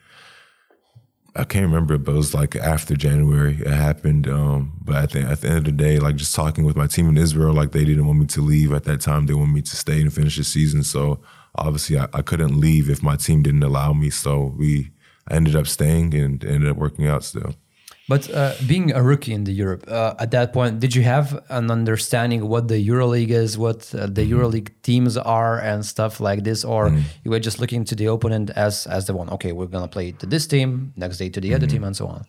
I 1.35 1.43
can't 1.43 1.65
remember, 1.65 1.97
but 1.97 2.13
it 2.13 2.17
was 2.17 2.33
like 2.33 2.55
after 2.55 2.95
January 2.95 3.57
it 3.59 3.67
happened. 3.67 4.27
Um, 4.27 4.73
but 4.83 4.95
I 4.95 5.05
think 5.07 5.29
at 5.29 5.41
the 5.41 5.47
end 5.47 5.57
of 5.57 5.63
the 5.65 5.71
day, 5.71 5.99
like 5.99 6.15
just 6.15 6.35
talking 6.35 6.63
with 6.63 6.75
my 6.75 6.87
team 6.87 7.09
in 7.09 7.17
Israel, 7.17 7.53
like 7.53 7.71
they 7.71 7.85
didn't 7.85 8.05
want 8.05 8.19
me 8.19 8.27
to 8.27 8.41
leave 8.41 8.71
at 8.71 8.83
that 8.83 9.01
time. 9.01 9.25
They 9.25 9.33
wanted 9.33 9.53
me 9.53 9.61
to 9.63 9.75
stay 9.75 10.01
and 10.01 10.13
finish 10.13 10.37
the 10.37 10.43
season. 10.43 10.83
So 10.83 11.19
obviously 11.55 11.97
I, 11.97 12.07
I 12.13 12.21
couldn't 12.21 12.59
leave 12.59 12.89
if 12.89 13.01
my 13.03 13.15
team 13.15 13.43
didn't 13.43 13.63
allow 13.63 13.93
me. 13.93 14.09
So 14.09 14.53
we 14.57 14.91
I 15.29 15.35
ended 15.35 15.55
up 15.55 15.67
staying 15.67 16.13
and 16.13 16.43
ended 16.43 16.69
up 16.69 16.77
working 16.77 17.07
out 17.07 17.23
still. 17.23 17.55
But 18.09 18.29
uh, 18.33 18.53
being 18.67 18.91
a 18.91 19.01
rookie 19.01 19.33
in 19.33 19.45
the 19.45 19.53
Europe 19.53 19.85
uh, 19.87 20.15
at 20.19 20.31
that 20.31 20.51
point, 20.51 20.81
did 20.81 20.93
you 20.93 21.03
have 21.03 21.41
an 21.49 21.71
understanding 21.71 22.49
what 22.49 22.67
the 22.67 22.85
EuroLeague 22.85 23.29
is, 23.29 23.57
what 23.57 23.95
uh, 23.95 24.07
the 24.07 24.23
mm-hmm. 24.23 24.33
EuroLeague 24.33 24.71
teams 24.81 25.15
are, 25.15 25.57
and 25.59 25.85
stuff 25.85 26.19
like 26.19 26.43
this, 26.43 26.65
or 26.65 26.89
mm-hmm. 26.89 26.99
you 27.23 27.31
were 27.31 27.39
just 27.39 27.61
looking 27.61 27.85
to 27.85 27.95
the 27.95 28.07
opponent 28.07 28.49
as 28.57 28.87
as 28.87 29.07
the 29.07 29.13
one? 29.13 29.29
Okay, 29.29 29.53
we're 29.53 29.67
gonna 29.67 29.87
play 29.87 30.11
to 30.11 30.25
this 30.25 30.45
team, 30.45 30.91
next 30.97 31.17
day 31.17 31.29
to 31.29 31.39
the 31.39 31.47
mm-hmm. 31.47 31.55
other 31.55 31.67
team, 31.67 31.85
and 31.85 31.95
so 31.95 32.07
on. 32.07 32.25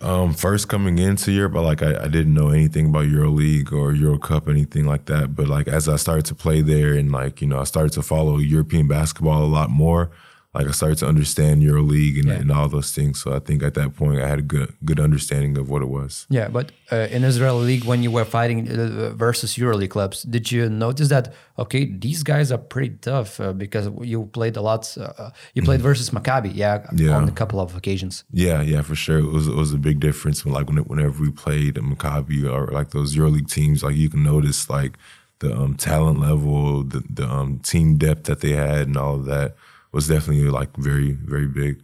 Um, 0.00 0.34
first 0.34 0.68
coming 0.68 0.98
into 0.98 1.32
Europe, 1.32 1.54
but 1.54 1.62
like 1.62 1.82
I, 1.82 2.04
I, 2.04 2.08
didn't 2.08 2.34
know 2.34 2.50
anything 2.50 2.88
about 2.88 3.06
EuroLeague 3.06 3.72
or 3.72 3.92
Euro 3.92 4.18
Cup, 4.18 4.46
anything 4.46 4.84
like 4.84 5.06
that. 5.06 5.34
But 5.34 5.48
like 5.48 5.68
as 5.68 5.88
I 5.88 5.96
started 5.96 6.26
to 6.26 6.34
play 6.34 6.60
there, 6.60 6.92
and 6.92 7.10
like 7.10 7.40
you 7.40 7.46
know, 7.46 7.58
I 7.58 7.64
started 7.64 7.92
to 7.92 8.02
follow 8.02 8.36
European 8.36 8.88
basketball 8.88 9.42
a 9.42 9.46
lot 9.46 9.70
more 9.70 10.10
like 10.56 10.68
I 10.68 10.70
started 10.70 10.98
to 10.98 11.06
understand 11.06 11.62
EuroLeague 11.62 12.18
and, 12.20 12.28
yeah. 12.28 12.40
and 12.40 12.50
all 12.50 12.68
those 12.68 12.90
things. 12.92 13.20
So 13.22 13.34
I 13.34 13.40
think 13.40 13.62
at 13.62 13.74
that 13.74 13.94
point 13.94 14.20
I 14.20 14.26
had 14.26 14.38
a 14.38 14.48
good 14.54 14.72
good 14.84 14.98
understanding 14.98 15.58
of 15.58 15.68
what 15.68 15.82
it 15.82 15.90
was. 15.98 16.26
Yeah, 16.30 16.48
but 16.48 16.72
uh, 16.90 17.08
in 17.16 17.24
Israel 17.24 17.58
league, 17.58 17.84
when 17.84 18.02
you 18.02 18.10
were 18.10 18.24
fighting 18.24 18.58
uh, 18.68 19.10
versus 19.14 19.56
EuroLeague 19.56 19.90
clubs, 19.90 20.22
did 20.22 20.50
you 20.50 20.62
notice 20.70 21.08
that 21.08 21.34
okay, 21.58 21.84
these 21.84 22.22
guys 22.22 22.50
are 22.54 22.62
pretty 22.74 22.96
tough 23.10 23.40
uh, 23.40 23.52
because 23.52 23.90
you 24.00 24.18
played 24.38 24.56
a 24.56 24.62
lot. 24.62 24.82
Uh, 24.96 25.12
uh, 25.18 25.30
you 25.54 25.62
played 25.62 25.80
mm-hmm. 25.80 25.88
versus 25.88 26.10
Maccabi, 26.10 26.52
yeah, 26.54 26.86
yeah, 26.94 27.16
on 27.16 27.28
a 27.28 27.36
couple 27.40 27.60
of 27.60 27.76
occasions. 27.76 28.24
Yeah, 28.32 28.62
yeah, 28.62 28.82
for 28.82 28.94
sure. 28.94 29.18
It 29.18 29.32
was 29.38 29.46
it 29.48 29.54
was 29.54 29.72
a 29.74 29.78
big 29.78 30.00
difference 30.00 30.44
when 30.44 30.54
like 30.54 30.68
whenever 30.70 31.20
we 31.20 31.30
played 31.30 31.74
Maccabi 31.74 32.50
or 32.50 32.72
like 32.78 32.90
those 32.90 33.14
EuroLeague 33.16 33.50
teams, 33.50 33.82
like 33.82 33.96
you 33.96 34.08
can 34.08 34.22
notice 34.22 34.70
like 34.70 34.96
the 35.40 35.54
um, 35.54 35.74
talent 35.74 36.18
level, 36.18 36.82
the 36.82 37.02
the 37.10 37.28
um, 37.28 37.58
team 37.58 37.98
depth 37.98 38.24
that 38.24 38.40
they 38.40 38.52
had, 38.52 38.86
and 38.88 38.96
all 38.96 39.16
of 39.16 39.26
that 39.26 39.54
was 39.98 40.06
definitely 40.14 40.50
like 40.60 40.72
very 40.90 41.10
very 41.32 41.48
big. 41.62 41.74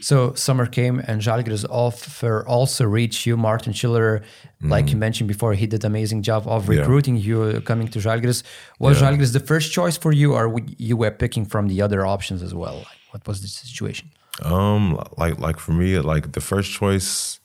So 0.00 0.16
summer 0.34 0.66
came 0.78 0.96
and 1.08 1.16
Žalgiris 1.26 1.64
offer 1.68 2.46
also 2.46 2.84
reached 2.84 3.22
you, 3.26 3.34
Martin 3.36 3.72
Schiller, 3.72 4.10
mm-hmm. 4.18 4.70
like 4.74 4.90
you 4.92 4.98
mentioned 5.06 5.28
before, 5.34 5.54
he 5.54 5.66
did 5.66 5.84
amazing 5.84 6.20
job 6.22 6.46
of 6.46 6.68
recruiting 6.68 7.16
yeah. 7.16 7.28
you 7.28 7.42
uh, 7.42 7.60
coming 7.60 7.88
to 7.88 7.98
Žalgiris. 7.98 8.42
Was 8.78 9.00
yeah. 9.00 9.10
Žalgiris 9.10 9.32
the 9.32 9.46
first 9.52 9.72
choice 9.72 9.96
for 9.96 10.12
you, 10.12 10.34
or 10.34 10.44
you 10.88 10.96
were 11.02 11.10
picking 11.10 11.44
from 11.52 11.68
the 11.68 11.78
other 11.86 12.00
options 12.06 12.42
as 12.42 12.52
well? 12.54 12.76
Like, 12.88 13.02
what 13.12 13.22
was 13.26 13.40
the 13.44 13.48
situation? 13.48 14.06
Um, 14.42 14.82
like 15.16 15.38
like 15.46 15.58
for 15.58 15.72
me, 15.72 15.98
like 16.12 16.32
the 16.32 16.44
first 16.52 16.70
choice. 16.80 17.40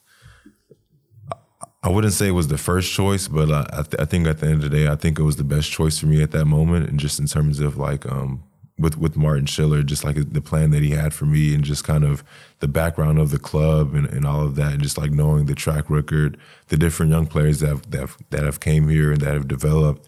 I 1.84 1.88
wouldn't 1.88 2.12
say 2.12 2.28
it 2.28 2.38
was 2.42 2.46
the 2.46 2.62
first 2.70 2.88
choice, 2.92 3.26
but 3.26 3.48
I, 3.50 3.82
th- 3.82 4.00
I 4.04 4.04
think 4.04 4.28
at 4.28 4.38
the 4.38 4.46
end 4.46 4.62
of 4.62 4.70
the 4.70 4.76
day, 4.78 4.86
I 4.86 4.94
think 4.94 5.18
it 5.18 5.24
was 5.24 5.34
the 5.42 5.50
best 5.56 5.68
choice 5.78 5.98
for 5.98 6.06
me 6.06 6.22
at 6.22 6.30
that 6.30 6.44
moment, 6.44 6.88
and 6.88 7.00
just 7.00 7.18
in 7.18 7.26
terms 7.26 7.58
of 7.58 7.76
like 7.76 8.06
um, 8.06 8.44
with 8.78 8.98
with 8.98 9.16
Martin 9.16 9.46
Schiller, 9.46 9.82
just 9.82 10.04
like 10.04 10.16
the 10.32 10.40
plan 10.40 10.70
that 10.70 10.82
he 10.82 10.90
had 10.90 11.12
for 11.14 11.26
me, 11.26 11.54
and 11.54 11.64
just 11.64 11.84
kind 11.84 12.04
of 12.04 12.24
the 12.60 12.68
background 12.68 13.18
of 13.18 13.30
the 13.30 13.38
club 13.38 13.94
and, 13.94 14.06
and 14.06 14.24
all 14.24 14.42
of 14.42 14.56
that, 14.56 14.72
and 14.72 14.82
just 14.82 14.98
like 14.98 15.10
knowing 15.10 15.46
the 15.46 15.54
track 15.54 15.90
record, 15.90 16.38
the 16.68 16.76
different 16.76 17.12
young 17.12 17.26
players 17.26 17.60
that 17.60 17.68
have, 17.68 17.90
that 17.90 18.00
have, 18.00 18.18
that 18.30 18.44
have 18.44 18.60
came 18.60 18.88
here 18.88 19.12
and 19.12 19.20
that 19.20 19.34
have 19.34 19.48
developed, 19.48 20.06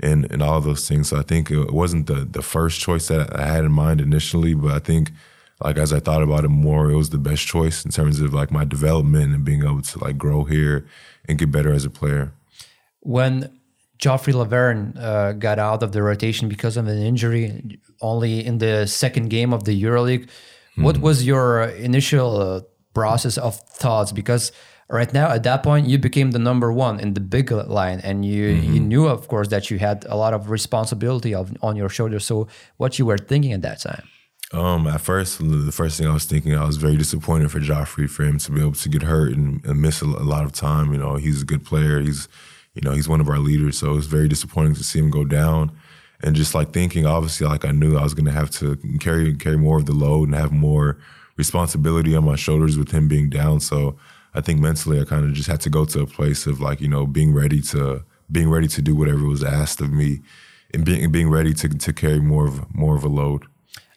and 0.00 0.30
and 0.32 0.42
all 0.42 0.60
those 0.60 0.88
things. 0.88 1.08
So 1.08 1.18
I 1.18 1.22
think 1.22 1.50
it 1.50 1.72
wasn't 1.72 2.06
the 2.06 2.24
the 2.24 2.42
first 2.42 2.80
choice 2.80 3.08
that 3.08 3.38
I 3.38 3.46
had 3.46 3.64
in 3.64 3.72
mind 3.72 4.00
initially, 4.00 4.54
but 4.54 4.72
I 4.72 4.78
think 4.78 5.12
like 5.62 5.76
as 5.76 5.92
I 5.92 6.00
thought 6.00 6.22
about 6.22 6.44
it 6.44 6.50
more, 6.50 6.90
it 6.90 6.96
was 6.96 7.10
the 7.10 7.18
best 7.18 7.46
choice 7.46 7.84
in 7.84 7.90
terms 7.90 8.20
of 8.20 8.32
like 8.32 8.50
my 8.50 8.64
development 8.64 9.34
and 9.34 9.44
being 9.44 9.64
able 9.64 9.82
to 9.82 9.98
like 9.98 10.16
grow 10.16 10.44
here 10.44 10.86
and 11.28 11.38
get 11.38 11.50
better 11.50 11.72
as 11.72 11.84
a 11.84 11.90
player. 11.90 12.32
When 13.00 13.57
Joffrey 13.98 14.32
Lauvergne 14.32 14.96
uh, 14.96 15.32
got 15.32 15.58
out 15.58 15.82
of 15.82 15.92
the 15.92 16.02
rotation 16.02 16.48
because 16.48 16.76
of 16.76 16.86
an 16.86 16.98
injury 16.98 17.80
only 18.00 18.44
in 18.44 18.58
the 18.58 18.86
second 18.86 19.28
game 19.28 19.52
of 19.52 19.64
the 19.64 19.82
EuroLeague. 19.82 20.28
Hmm. 20.76 20.82
What 20.84 20.98
was 20.98 21.26
your 21.26 21.64
initial 21.64 22.40
uh, 22.40 22.60
process 22.94 23.38
of 23.38 23.56
thoughts? 23.56 24.12
Because 24.12 24.52
right 24.88 25.12
now, 25.12 25.30
at 25.30 25.42
that 25.42 25.62
point, 25.62 25.88
you 25.88 25.98
became 25.98 26.30
the 26.30 26.38
number 26.38 26.72
one 26.72 27.00
in 27.00 27.14
the 27.14 27.20
big 27.20 27.50
line, 27.50 28.00
and 28.00 28.24
you 28.24 28.54
mm-hmm. 28.54 28.74
you 28.74 28.80
knew, 28.80 29.08
of 29.08 29.28
course, 29.28 29.48
that 29.48 29.70
you 29.70 29.78
had 29.78 30.06
a 30.08 30.16
lot 30.16 30.32
of 30.32 30.50
responsibility 30.50 31.34
of, 31.34 31.52
on 31.62 31.76
your 31.76 31.88
shoulders. 31.88 32.24
So, 32.24 32.46
what 32.76 32.98
you 32.98 33.06
were 33.06 33.18
thinking 33.18 33.52
at 33.52 33.62
that 33.62 33.80
time? 33.80 34.08
Um, 34.52 34.86
at 34.86 35.02
first, 35.02 35.40
the 35.40 35.72
first 35.72 35.98
thing 35.98 36.06
I 36.06 36.14
was 36.14 36.24
thinking, 36.24 36.54
I 36.54 36.64
was 36.64 36.78
very 36.78 36.96
disappointed 36.96 37.50
for 37.50 37.60
Joffrey 37.60 38.08
for 38.08 38.24
him 38.24 38.38
to 38.38 38.52
be 38.52 38.60
able 38.60 38.72
to 38.72 38.88
get 38.88 39.02
hurt 39.02 39.32
and, 39.32 39.62
and 39.66 39.82
miss 39.82 40.00
a, 40.00 40.06
a 40.06 40.24
lot 40.24 40.44
of 40.44 40.52
time. 40.52 40.92
You 40.92 41.00
know, 41.00 41.16
he's 41.16 41.42
a 41.42 41.44
good 41.44 41.66
player. 41.66 42.00
He's 42.00 42.28
you 42.80 42.88
know, 42.88 42.94
he's 42.94 43.08
one 43.08 43.20
of 43.20 43.28
our 43.28 43.38
leaders. 43.38 43.78
So 43.78 43.90
it 43.90 43.96
was 43.96 44.06
very 44.06 44.28
disappointing 44.28 44.74
to 44.74 44.84
see 44.84 45.00
him 45.00 45.10
go 45.10 45.24
down. 45.24 45.72
And 46.22 46.36
just 46.36 46.54
like 46.54 46.72
thinking, 46.72 47.06
obviously, 47.06 47.46
like 47.46 47.64
I 47.64 47.72
knew 47.72 47.96
I 47.96 48.04
was 48.04 48.14
going 48.14 48.26
to 48.26 48.32
have 48.32 48.50
to 48.52 48.76
carry 49.00 49.34
carry 49.34 49.56
more 49.56 49.78
of 49.78 49.86
the 49.86 49.92
load 49.92 50.28
and 50.28 50.34
have 50.36 50.52
more 50.52 50.98
responsibility 51.36 52.14
on 52.14 52.24
my 52.24 52.36
shoulders 52.36 52.78
with 52.78 52.90
him 52.90 53.08
being 53.08 53.28
down. 53.28 53.60
So 53.60 53.96
I 54.34 54.40
think 54.40 54.60
mentally, 54.60 55.00
I 55.00 55.04
kind 55.04 55.24
of 55.24 55.32
just 55.32 55.48
had 55.48 55.60
to 55.62 55.70
go 55.70 55.84
to 55.86 56.00
a 56.00 56.06
place 56.06 56.46
of 56.46 56.60
like 56.60 56.80
you 56.80 56.88
know 56.88 57.06
being 57.06 57.32
ready 57.34 57.60
to 57.72 58.04
being 58.30 58.50
ready 58.50 58.68
to 58.68 58.82
do 58.82 58.94
whatever 58.94 59.26
was 59.26 59.44
asked 59.44 59.80
of 59.80 59.92
me, 59.92 60.20
and 60.72 60.84
being 60.84 61.10
being 61.10 61.30
ready 61.30 61.54
to 61.54 61.68
to 61.68 61.92
carry 61.92 62.20
more 62.20 62.46
of 62.46 62.74
more 62.74 62.96
of 62.96 63.04
a 63.04 63.08
load. 63.08 63.44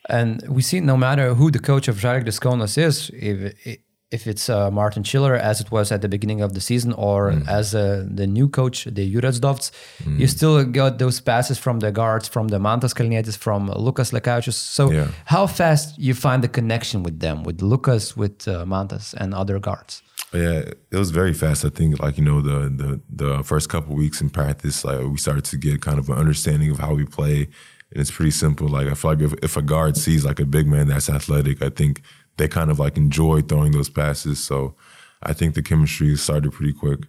And 0.09 0.43
we 0.47 0.61
see 0.61 0.79
no 0.79 0.97
matter 0.97 1.33
who 1.33 1.51
the 1.51 1.59
coach 1.59 1.87
of 1.87 1.97
Žalgiris 1.97 2.39
Kaunas 2.39 2.77
is, 2.77 3.09
if 3.13 3.79
if 4.11 4.27
it's 4.27 4.49
uh, 4.49 4.69
Martin 4.69 5.03
Schiller, 5.03 5.35
as 5.35 5.61
it 5.61 5.71
was 5.71 5.91
at 5.91 6.01
the 6.01 6.09
beginning 6.09 6.41
of 6.41 6.53
the 6.53 6.59
season, 6.59 6.93
or 6.93 7.31
mm. 7.31 7.47
as 7.47 7.73
uh, 7.73 8.05
the 8.05 8.27
new 8.27 8.49
coach, 8.49 8.83
the 8.83 9.09
Jure 9.09 9.31
Zdovc, 9.31 9.71
mm. 10.03 10.19
you 10.19 10.27
still 10.27 10.63
got 10.65 10.99
those 10.99 11.21
passes 11.21 11.57
from 11.57 11.79
the 11.79 11.91
guards, 11.91 12.27
from 12.27 12.49
the 12.49 12.59
Mantas 12.59 12.93
Kalnietis, 12.93 13.37
from 13.37 13.71
Lukas 13.71 14.11
Lekavičius. 14.11 14.53
So, 14.53 14.91
yeah. 14.91 15.07
how 15.25 15.47
fast 15.47 15.97
you 15.97 16.13
find 16.13 16.43
the 16.43 16.49
connection 16.49 17.03
with 17.03 17.19
them, 17.21 17.43
with 17.43 17.61
Lukas, 17.61 18.17
with 18.17 18.47
uh, 18.47 18.65
Mantas, 18.65 19.13
and 19.13 19.33
other 19.33 19.59
guards? 19.59 20.03
Yeah, 20.33 20.63
it 20.91 20.97
was 20.97 21.11
very 21.11 21.33
fast. 21.33 21.65
I 21.65 21.69
think, 21.69 21.99
like 21.99 22.17
you 22.17 22.23
know, 22.23 22.41
the 22.41 22.69
the 22.69 23.01
the 23.09 23.43
first 23.43 23.69
couple 23.69 23.95
weeks 23.95 24.21
in 24.21 24.29
practice, 24.29 24.85
like 24.85 24.99
we 24.99 25.17
started 25.17 25.45
to 25.45 25.57
get 25.57 25.81
kind 25.81 25.99
of 25.99 26.09
an 26.09 26.17
understanding 26.17 26.71
of 26.71 26.79
how 26.79 26.93
we 26.93 27.05
play, 27.05 27.49
and 27.91 27.99
it's 28.01 28.11
pretty 28.11 28.31
simple. 28.31 28.67
Like 28.67 28.87
I 28.87 28.93
feel 28.93 29.11
like 29.11 29.21
if, 29.21 29.33
if 29.43 29.57
a 29.57 29.61
guard 29.61 29.97
sees 29.97 30.23
like 30.23 30.39
a 30.39 30.45
big 30.45 30.67
man 30.67 30.87
that's 30.87 31.09
athletic, 31.09 31.61
I 31.61 31.69
think 31.69 32.01
they 32.37 32.47
kind 32.47 32.71
of 32.71 32.79
like 32.79 32.97
enjoy 32.97 33.41
throwing 33.41 33.71
those 33.71 33.89
passes. 33.89 34.39
So 34.43 34.75
I 35.23 35.33
think 35.33 35.55
the 35.55 35.61
chemistry 35.61 36.15
started 36.17 36.51
pretty 36.51 36.73
quick. 36.73 37.01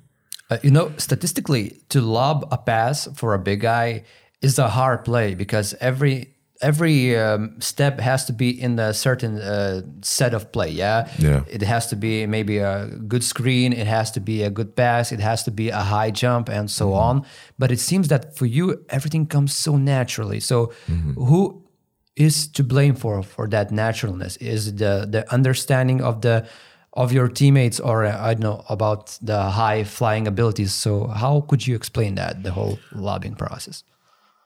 Uh, 0.50 0.58
you 0.62 0.70
know, 0.70 0.92
statistically, 0.98 1.80
to 1.88 2.00
lob 2.00 2.46
a 2.50 2.58
pass 2.58 3.08
for 3.14 3.32
a 3.32 3.38
big 3.38 3.60
guy 3.60 4.04
is 4.42 4.58
a 4.58 4.68
hard 4.68 5.04
play 5.04 5.34
because 5.34 5.74
every 5.80 6.34
every 6.60 7.16
um, 7.18 7.60
step 7.60 7.98
has 7.98 8.24
to 8.24 8.32
be 8.32 8.48
in 8.48 8.78
a 8.78 8.94
certain 8.94 9.38
uh, 9.38 9.82
set 10.00 10.32
of 10.32 10.52
play. 10.52 10.70
Yeah, 10.70 11.10
yeah. 11.18 11.42
It 11.48 11.62
has 11.62 11.86
to 11.88 11.96
be 11.96 12.26
maybe 12.26 12.58
a 12.58 12.86
good 13.08 13.24
screen. 13.24 13.72
It 13.72 13.86
has 13.86 14.10
to 14.12 14.20
be 14.20 14.42
a 14.42 14.50
good 14.50 14.76
pass. 14.76 15.12
It 15.12 15.20
has 15.20 15.42
to 15.44 15.50
be 15.50 15.70
a 15.70 15.80
high 15.80 16.10
jump 16.10 16.48
and 16.48 16.70
so 16.70 16.86
mm-hmm. 16.86 16.94
on. 16.94 17.26
But 17.58 17.72
it 17.72 17.80
seems 17.80 18.08
that 18.08 18.36
for 18.36 18.46
you, 18.46 18.84
everything 18.88 19.26
comes 19.26 19.54
so 19.56 19.76
naturally. 19.76 20.40
So 20.40 20.72
mm-hmm. 20.86 21.12
who 21.12 21.61
is 22.16 22.46
to 22.46 22.62
blame 22.62 22.94
for 22.94 23.22
for 23.22 23.48
that 23.48 23.70
naturalness 23.70 24.36
is 24.36 24.74
the 24.76 25.06
the 25.08 25.24
understanding 25.32 26.02
of 26.02 26.20
the 26.20 26.46
of 26.94 27.10
your 27.12 27.28
teammates 27.28 27.80
or 27.80 28.04
uh, 28.04 28.18
i 28.20 28.34
don't 28.34 28.42
know 28.42 28.64
about 28.68 29.18
the 29.22 29.40
high 29.42 29.82
flying 29.84 30.26
abilities. 30.26 30.74
So 30.74 31.06
how 31.06 31.40
could 31.48 31.66
you 31.66 31.74
explain 31.74 32.16
that 32.16 32.42
the 32.42 32.50
whole 32.50 32.78
lobbying 32.92 33.34
process? 33.34 33.82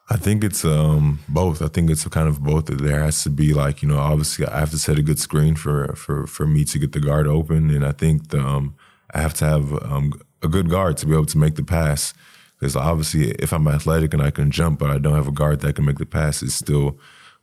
I 0.08 0.16
think 0.16 0.44
it's 0.44 0.64
um, 0.64 1.18
both. 1.28 1.60
I 1.60 1.66
think 1.66 1.90
it's 1.90 2.06
kind 2.06 2.28
of 2.28 2.40
both. 2.40 2.66
There 2.66 3.02
has 3.02 3.24
to 3.24 3.30
be 3.30 3.52
like 3.52 3.82
you 3.82 3.88
know 3.88 3.98
obviously 3.98 4.46
i 4.46 4.60
have 4.60 4.70
to 4.70 4.78
set 4.78 4.98
a 4.98 5.02
good 5.02 5.18
screen 5.18 5.56
for 5.56 5.94
for 5.96 6.26
for 6.28 6.46
me 6.46 6.64
to 6.64 6.78
get 6.78 6.92
the 6.92 7.00
guard 7.00 7.26
open. 7.26 7.70
And 7.70 7.84
i 7.84 7.92
think 7.92 8.28
the, 8.28 8.38
um, 8.38 8.76
i 9.12 9.20
have 9.20 9.34
to 9.34 9.44
have 9.44 9.72
um, 9.82 10.12
a 10.42 10.48
good 10.48 10.68
guard 10.70 10.96
to 10.98 11.06
be 11.06 11.12
able 11.12 11.26
to 11.26 11.38
make 11.38 11.56
the 11.56 11.64
pass. 11.64 12.14
Because 12.58 12.76
obviously 12.76 13.32
if 13.32 13.52
i'm 13.52 13.68
athletic 13.68 14.14
and 14.14 14.22
i 14.22 14.30
can 14.30 14.50
jump 14.50 14.78
but 14.78 14.90
i 14.90 14.96
don't 14.96 15.14
have 15.14 15.28
a 15.28 15.32
guard 15.32 15.60
that 15.60 15.74
can 15.74 15.84
make 15.84 15.98
the 15.98 16.06
pass 16.06 16.42
it's 16.42 16.54
still 16.54 16.98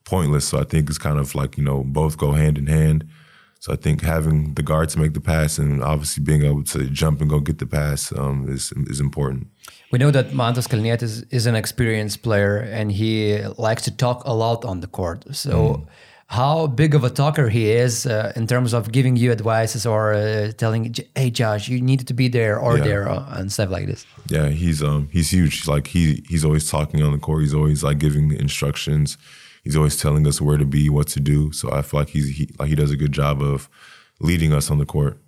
pointless. 0.06 0.48
So 0.48 0.60
I 0.60 0.64
think 0.64 0.90
it's 0.90 0.98
kind 0.98 1.20
of 1.20 1.36
like, 1.36 1.58
you 1.58 1.64
know, 1.64 1.84
both 1.84 2.18
go 2.18 2.32
hand 2.32 2.58
in 2.58 2.68
hand. 2.68 3.08
So 3.64 3.72
I 3.72 3.78
think 3.78 4.02
having 4.02 4.56
the 4.56 4.62
guard 4.62 4.90
to 4.90 5.00
make 5.00 5.14
the 5.14 5.22
pass 5.22 5.58
and 5.58 5.82
obviously 5.82 6.22
being 6.22 6.44
able 6.44 6.64
to 6.66 6.84
jump 6.90 7.22
and 7.22 7.30
go 7.30 7.40
get 7.40 7.60
the 7.60 7.66
pass 7.66 8.12
um, 8.12 8.50
is 8.50 8.74
is 8.88 9.00
important. 9.00 9.48
We 9.90 10.00
know 10.00 10.12
that 10.12 10.34
Mantas 10.34 10.68
Kalnietis 10.68 11.04
is, 11.04 11.22
is 11.30 11.46
an 11.46 11.56
experienced 11.56 12.24
player 12.24 12.58
and 12.58 12.92
he 12.92 13.42
likes 13.58 13.84
to 13.84 13.92
talk 13.92 14.24
a 14.26 14.34
lot 14.34 14.66
on 14.66 14.82
the 14.82 14.88
court. 14.88 15.24
So 15.34 15.54
mm. 15.54 15.86
how 16.28 16.68
big 16.68 16.94
of 16.94 17.06
a 17.06 17.10
talker 17.10 17.48
he 17.48 17.72
is 17.72 18.06
uh, 18.06 18.34
in 18.36 18.48
terms 18.48 18.74
of 18.74 18.92
giving 18.92 19.16
you 19.16 19.32
advices 19.32 19.86
or 19.86 20.14
uh, 20.14 20.52
telling, 20.58 20.94
"Hey, 21.16 21.30
Josh, 21.30 21.70
you 21.70 21.80
needed 21.80 22.08
to 22.08 22.14
be 22.14 22.28
there 22.28 22.60
or 22.60 22.78
yeah. 22.78 22.84
there," 22.84 23.08
uh, 23.08 23.40
and 23.40 23.50
stuff 23.50 23.70
like 23.70 23.88
this. 23.88 24.06
Yeah, 24.28 24.50
he's 24.50 24.84
um 24.84 25.08
he's 25.14 25.30
huge. 25.32 25.70
Like 25.70 25.88
he 25.88 26.22
he's 26.28 26.44
always 26.44 26.70
talking 26.70 27.02
on 27.02 27.14
the 27.14 27.18
court. 27.28 27.44
He's 27.44 27.54
always 27.54 27.82
like 27.82 28.00
giving 28.00 28.34
instructions 28.34 29.18
he's 29.64 29.76
always 29.76 29.98
telling 29.98 30.28
us 30.28 30.42
where 30.42 30.58
to 30.58 30.66
be, 30.66 30.90
what 30.90 31.08
to 31.08 31.20
do. 31.20 31.52
So 31.52 31.72
I 31.72 31.82
feel 31.82 32.00
like 32.02 32.10
he's 32.10 32.38
he, 32.38 32.50
like 32.60 32.70
he 32.70 32.76
does 32.76 32.92
a 32.92 32.98
good 32.98 33.12
job 33.12 33.42
of 33.42 33.70
leading 34.20 34.54
us 34.54 34.70
on 34.70 34.78
the 34.78 34.86
court. 34.86 35.20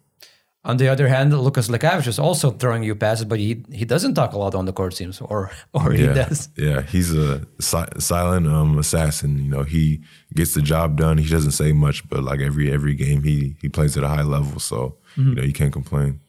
On 0.63 0.77
the 0.77 0.87
other 0.87 1.07
hand, 1.07 1.31
Lukas 1.31 1.67
Lekavičius 1.67 2.07
is 2.07 2.19
also 2.19 2.49
throwing 2.49 2.81
you 2.81 2.95
passes, 2.95 3.25
but 3.25 3.37
he 3.37 3.63
he 3.71 3.85
doesn't 3.85 4.15
talk 4.15 4.33
a 4.33 4.37
lot 4.37 4.55
on 4.55 4.65
the 4.65 4.73
court, 4.73 4.95
seems, 4.95 5.21
or 5.21 5.51
or 5.73 5.93
yeah, 5.93 6.07
he 6.07 6.13
does. 6.13 6.49
Yeah, 6.57 6.81
he's 6.81 7.13
a 7.13 7.45
si- 7.59 7.99
silent 7.99 8.47
um, 8.47 8.79
assassin. 8.79 9.37
You 9.37 9.49
know, 9.49 9.63
he 9.63 10.01
gets 10.33 10.55
the 10.55 10.63
job 10.63 10.97
done. 10.97 11.19
He 11.19 11.29
doesn't 11.29 11.51
say 11.51 11.71
much, 11.71 12.07
but 12.09 12.23
like 12.23 12.39
every 12.39 12.71
every 12.71 12.95
game, 12.95 13.21
he 13.21 13.55
he 13.61 13.69
plays 13.69 13.95
at 13.95 14.03
a 14.03 14.07
high 14.07 14.23
level. 14.23 14.59
So 14.59 14.97
mm-hmm. 15.15 15.29
you 15.29 15.35
know, 15.35 15.43
you 15.43 15.53
can't 15.53 15.71
complain. 15.71 16.19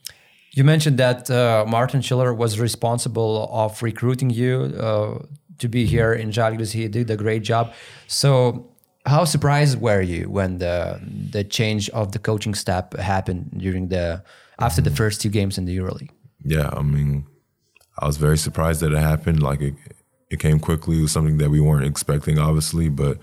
You 0.53 0.65
mentioned 0.65 0.99
that 0.99 1.31
uh, 1.31 1.65
Martin 1.67 2.03
Schiller 2.03 2.33
was 2.35 2.61
responsible 2.61 3.49
of 3.53 3.83
recruiting 3.83 4.31
you 4.31 4.75
uh, 4.79 5.19
to 5.59 5.69
be 5.69 5.87
here 5.87 6.13
in 6.13 6.31
Žalgiris. 6.31 6.73
He 6.73 6.89
did 6.89 7.11
a 7.11 7.17
great 7.17 7.43
job. 7.43 7.73
So, 8.07 8.69
how 9.07 9.25
surprised 9.25 9.81
were 9.81 10.03
you 10.03 10.29
when 10.29 10.59
the 10.59 11.01
the 11.31 11.45
change 11.45 11.89
of 11.91 12.13
the 12.13 12.19
coaching 12.19 12.55
staff 12.55 12.93
happened 12.95 13.51
during 13.57 13.89
the 13.89 14.23
after 14.59 14.83
the 14.83 14.91
first 14.91 15.21
two 15.21 15.29
games 15.29 15.59
in 15.59 15.65
the 15.65 15.77
EuroLeague? 15.77 16.11
Yeah, 16.45 16.71
I 16.73 16.83
mean, 16.83 17.27
I 17.99 18.07
was 18.07 18.17
very 18.17 18.39
surprised 18.39 18.81
that 18.81 18.93
it 18.93 18.99
happened. 18.99 19.43
Like 19.43 19.61
it, 19.61 19.75
it 20.31 20.41
came 20.41 20.59
quickly. 20.59 20.99
It 20.99 21.03
was 21.03 21.13
something 21.13 21.39
that 21.39 21.51
we 21.51 21.61
weren't 21.61 21.87
expecting, 21.87 22.39
obviously, 22.39 22.89
but 22.89 23.19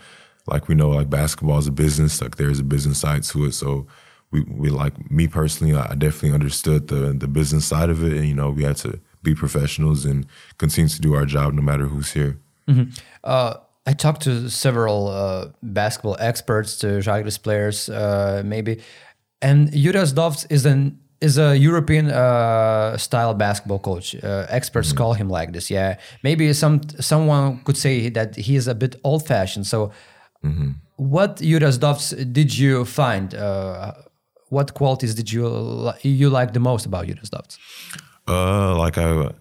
like 0.47 0.67
we 0.67 0.75
know, 0.75 0.89
like 0.89 1.09
basketball 1.09 1.57
is 1.57 1.67
a 1.67 1.71
business. 1.71 2.21
Like 2.21 2.37
there's 2.37 2.59
a 2.59 2.63
business 2.63 2.99
side 2.99 3.23
to 3.23 3.45
it, 3.45 3.53
so. 3.53 3.87
We, 4.31 4.41
we 4.49 4.71
like 4.71 5.11
me 5.11 5.27
personally, 5.27 5.75
I 5.75 5.93
definitely 5.93 6.31
understood 6.31 6.87
the 6.87 7.13
the 7.13 7.27
business 7.27 7.65
side 7.67 7.91
of 7.91 8.03
it, 8.03 8.13
and 8.13 8.27
you 8.27 8.33
know 8.33 8.49
we 8.49 8.63
had 8.63 8.77
to 8.77 8.99
be 9.23 9.33
professionals 9.33 10.05
and 10.05 10.25
continue 10.57 10.89
to 10.89 11.01
do 11.01 11.15
our 11.15 11.25
job 11.25 11.53
no 11.53 11.61
matter 11.61 11.85
who's 11.85 12.11
here. 12.11 12.37
Mm-hmm. 12.67 12.91
Uh, 13.23 13.55
I 13.85 13.93
talked 13.93 14.21
to 14.23 14.49
several 14.49 15.07
uh, 15.09 15.49
basketball 15.61 16.15
experts, 16.19 16.77
to 16.79 16.87
Žalgiris 16.99 17.41
players, 17.41 17.89
uh, 17.89 18.41
maybe, 18.45 18.81
and 19.41 19.71
Jure 19.73 20.05
Zdovc 20.05 20.47
is 20.49 20.65
an 20.65 20.99
is 21.19 21.37
a 21.37 21.57
European 21.57 22.09
uh, 22.11 22.97
style 22.97 23.33
basketball 23.33 23.79
coach. 23.79 24.15
Uh, 24.15 24.45
experts 24.49 24.89
mm-hmm. 24.89 24.97
call 24.97 25.13
him 25.13 25.29
like 25.29 25.53
this. 25.53 25.69
Yeah, 25.69 25.97
maybe 26.23 26.53
some 26.53 26.81
someone 26.99 27.63
could 27.63 27.77
say 27.77 28.09
that 28.09 28.35
he 28.35 28.55
is 28.55 28.67
a 28.67 28.75
bit 28.75 28.95
old 29.03 29.27
fashioned. 29.27 29.67
So, 29.67 29.91
mm-hmm. 30.43 30.71
what 30.95 31.37
Jure 31.37 31.71
Zdovc 31.71 32.31
did 32.31 32.57
you 32.57 32.85
find? 32.85 33.35
Uh, 33.35 33.93
what 34.49 34.73
qualities 34.73 35.15
did 35.15 35.31
you 35.31 35.91
you 36.01 36.29
like 36.29 36.53
the 36.53 36.59
most 36.59 36.85
about 36.85 37.05
Jure 37.07 37.23
Zdovc? 37.23 37.57
Uh, 38.27 38.77
like 38.77 38.97
I, 38.97 39.31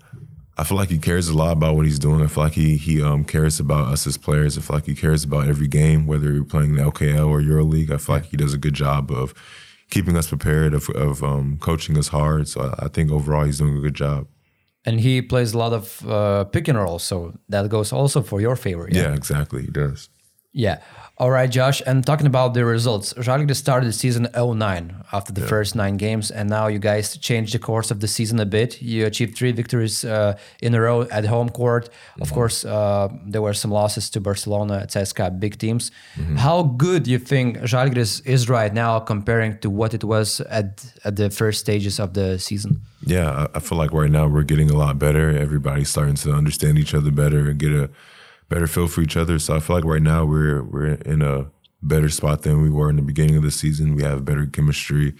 I 0.58 0.64
feel 0.64 0.76
like 0.76 0.90
he 0.90 0.98
cares 0.98 1.28
a 1.28 1.36
lot 1.36 1.52
about 1.52 1.76
what 1.76 1.86
he's 1.86 1.98
doing. 1.98 2.22
I 2.22 2.26
feel 2.26 2.44
like 2.44 2.54
he 2.54 2.76
he 2.76 3.02
um 3.02 3.24
cares 3.24 3.60
about 3.60 3.88
us 3.92 4.06
as 4.06 4.16
players. 4.18 4.58
I 4.58 4.60
feel 4.60 4.76
like 4.76 4.86
he 4.86 4.94
cares 4.94 5.24
about 5.24 5.48
every 5.48 5.68
game, 5.68 6.06
whether 6.06 6.32
you're 6.32 6.44
playing 6.44 6.74
the 6.74 6.82
LKL 6.82 7.28
or 7.28 7.40
EuroLeague. 7.40 7.90
I 7.90 7.96
feel 7.96 8.16
like 8.16 8.26
he 8.26 8.36
does 8.36 8.54
a 8.54 8.58
good 8.58 8.74
job 8.74 9.10
of 9.10 9.34
keeping 9.90 10.16
us 10.16 10.28
prepared, 10.28 10.74
of 10.74 10.88
of 10.90 11.22
um, 11.22 11.58
coaching 11.58 11.96
us 11.96 12.08
hard. 12.08 12.48
So 12.48 12.60
I, 12.62 12.86
I 12.86 12.88
think 12.88 13.10
overall 13.10 13.44
he's 13.44 13.58
doing 13.58 13.76
a 13.76 13.80
good 13.80 13.94
job. 13.94 14.26
And 14.84 14.98
he 14.98 15.22
plays 15.22 15.52
a 15.52 15.58
lot 15.58 15.72
of 15.72 16.08
uh, 16.08 16.44
pick 16.44 16.66
and 16.66 16.76
roll, 16.76 16.98
so 16.98 17.38
that 17.48 17.68
goes 17.68 17.92
also 17.92 18.20
for 18.20 18.40
your 18.40 18.56
favor. 18.56 18.88
Yeah, 18.90 19.02
yeah 19.02 19.14
exactly. 19.14 19.62
He 19.62 19.70
does. 19.70 20.08
Yeah. 20.52 20.80
All 21.18 21.30
right, 21.30 21.48
Josh. 21.48 21.80
And 21.86 22.04
talking 22.04 22.26
about 22.26 22.52
the 22.54 22.64
results, 22.64 23.12
Žalgiris 23.14 23.56
started 23.56 23.86
the 23.86 23.92
season 23.92 24.28
09 24.34 25.04
after 25.12 25.32
the 25.32 25.42
yeah. 25.42 25.46
first 25.46 25.76
nine 25.76 25.96
games, 25.96 26.30
and 26.30 26.48
now 26.48 26.66
you 26.66 26.78
guys 26.78 27.16
changed 27.16 27.54
the 27.54 27.58
course 27.58 27.90
of 27.90 28.00
the 28.00 28.08
season 28.08 28.40
a 28.40 28.46
bit. 28.46 28.82
You 28.82 29.06
achieved 29.06 29.36
three 29.36 29.52
victories 29.52 30.04
uh, 30.04 30.36
in 30.60 30.74
a 30.74 30.80
row 30.80 31.02
at 31.02 31.24
home 31.26 31.48
court. 31.48 31.90
Mm-hmm. 31.90 32.22
Of 32.22 32.32
course, 32.32 32.64
uh, 32.64 33.08
there 33.26 33.40
were 33.40 33.54
some 33.54 33.70
losses 33.70 34.10
to 34.10 34.20
Barcelona, 34.20 34.86
CSKA, 34.88 35.38
big 35.38 35.58
teams. 35.58 35.90
Mm-hmm. 36.16 36.36
How 36.36 36.62
good 36.64 37.06
you 37.06 37.18
think 37.18 37.58
Žalgiris 37.58 38.26
is 38.26 38.48
right 38.48 38.72
now 38.72 38.98
comparing 38.98 39.58
to 39.58 39.70
what 39.70 39.94
it 39.94 40.04
was 40.04 40.40
at 40.40 40.84
at 41.04 41.16
the 41.16 41.30
first 41.30 41.60
stages 41.60 42.00
of 42.00 42.14
the 42.14 42.38
season? 42.38 42.80
Yeah, 43.04 43.46
I 43.54 43.60
feel 43.60 43.78
like 43.78 43.92
right 43.92 44.10
now 44.10 44.26
we're 44.26 44.44
getting 44.44 44.70
a 44.70 44.76
lot 44.76 44.98
better. 44.98 45.36
Everybody's 45.36 45.90
starting 45.90 46.14
to 46.16 46.32
understand 46.32 46.78
each 46.78 46.94
other 46.94 47.10
better 47.10 47.48
and 47.48 47.58
get 47.58 47.72
a 47.72 47.90
better 48.52 48.66
feel 48.66 48.88
for 48.88 49.00
each 49.00 49.16
other. 49.16 49.38
So 49.38 49.56
I 49.56 49.60
feel 49.60 49.76
like 49.76 49.84
right 49.84 50.02
now 50.02 50.24
we're 50.24 50.62
we're 50.62 50.94
in 51.14 51.22
a 51.22 51.50
better 51.82 52.08
spot 52.08 52.42
than 52.42 52.62
we 52.62 52.70
were 52.70 52.88
in 52.90 52.96
the 52.96 53.02
beginning 53.12 53.36
of 53.36 53.42
the 53.42 53.50
season. 53.50 53.94
We 53.94 54.02
have 54.02 54.24
better 54.24 54.46
chemistry, 54.46 55.14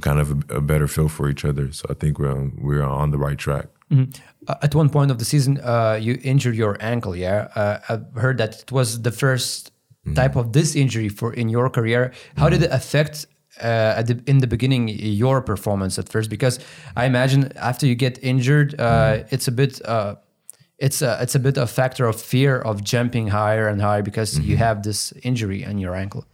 kind 0.00 0.18
of 0.18 0.28
a, 0.30 0.56
a 0.56 0.60
better 0.60 0.88
feel 0.88 1.08
for 1.08 1.28
each 1.28 1.44
other. 1.44 1.72
So 1.72 1.84
I 1.90 1.94
think 1.94 2.18
we're 2.18 2.30
on, 2.30 2.58
we're 2.60 2.82
on 2.82 3.10
the 3.10 3.18
right 3.18 3.38
track. 3.38 3.66
Mm-hmm. 3.90 4.10
Uh, 4.48 4.54
at 4.62 4.74
one 4.74 4.88
point 4.88 5.10
of 5.10 5.18
the 5.18 5.24
season, 5.24 5.60
uh, 5.60 5.98
you 6.00 6.18
injured 6.22 6.56
your 6.56 6.76
ankle. 6.80 7.14
Yeah, 7.14 7.48
uh, 7.54 7.78
I've 7.88 8.20
heard 8.20 8.38
that 8.38 8.62
it 8.62 8.72
was 8.72 9.02
the 9.02 9.10
1st 9.10 9.70
mm-hmm. 9.70 10.14
type 10.14 10.36
of 10.36 10.52
this 10.52 10.74
injury 10.74 11.08
for 11.08 11.32
in 11.34 11.48
your 11.48 11.68
career. 11.70 12.12
How 12.36 12.46
mm-hmm. 12.46 12.60
did 12.60 12.62
it 12.64 12.72
affect 12.72 13.26
uh, 13.62 13.98
at 13.98 14.06
the, 14.08 14.22
in 14.26 14.38
the 14.38 14.46
beginning 14.46 14.88
your 14.88 15.40
performance 15.42 15.98
at 15.98 16.08
first? 16.08 16.30
Because 16.30 16.58
I 16.96 17.04
imagine 17.04 17.52
after 17.56 17.86
you 17.86 17.94
get 17.94 18.18
injured, 18.22 18.80
uh, 18.80 19.24
it's 19.30 19.48
a 19.48 19.52
bit. 19.52 19.80
It's 20.78 21.00
a 21.00 21.18
it's 21.22 21.34
a 21.34 21.38
bit 21.38 21.56
a 21.56 21.66
factor 21.66 22.06
of 22.06 22.20
fear 22.20 22.58
of 22.58 22.84
jumping 22.84 23.28
higher 23.28 23.66
and 23.66 23.80
higher 23.80 24.02
because 24.02 24.38
you 24.38 24.56
have 24.58 24.82
this 24.82 25.12
injury 25.22 25.64
on 25.64 25.78
your 25.78 25.94
ankle. 25.94 26.26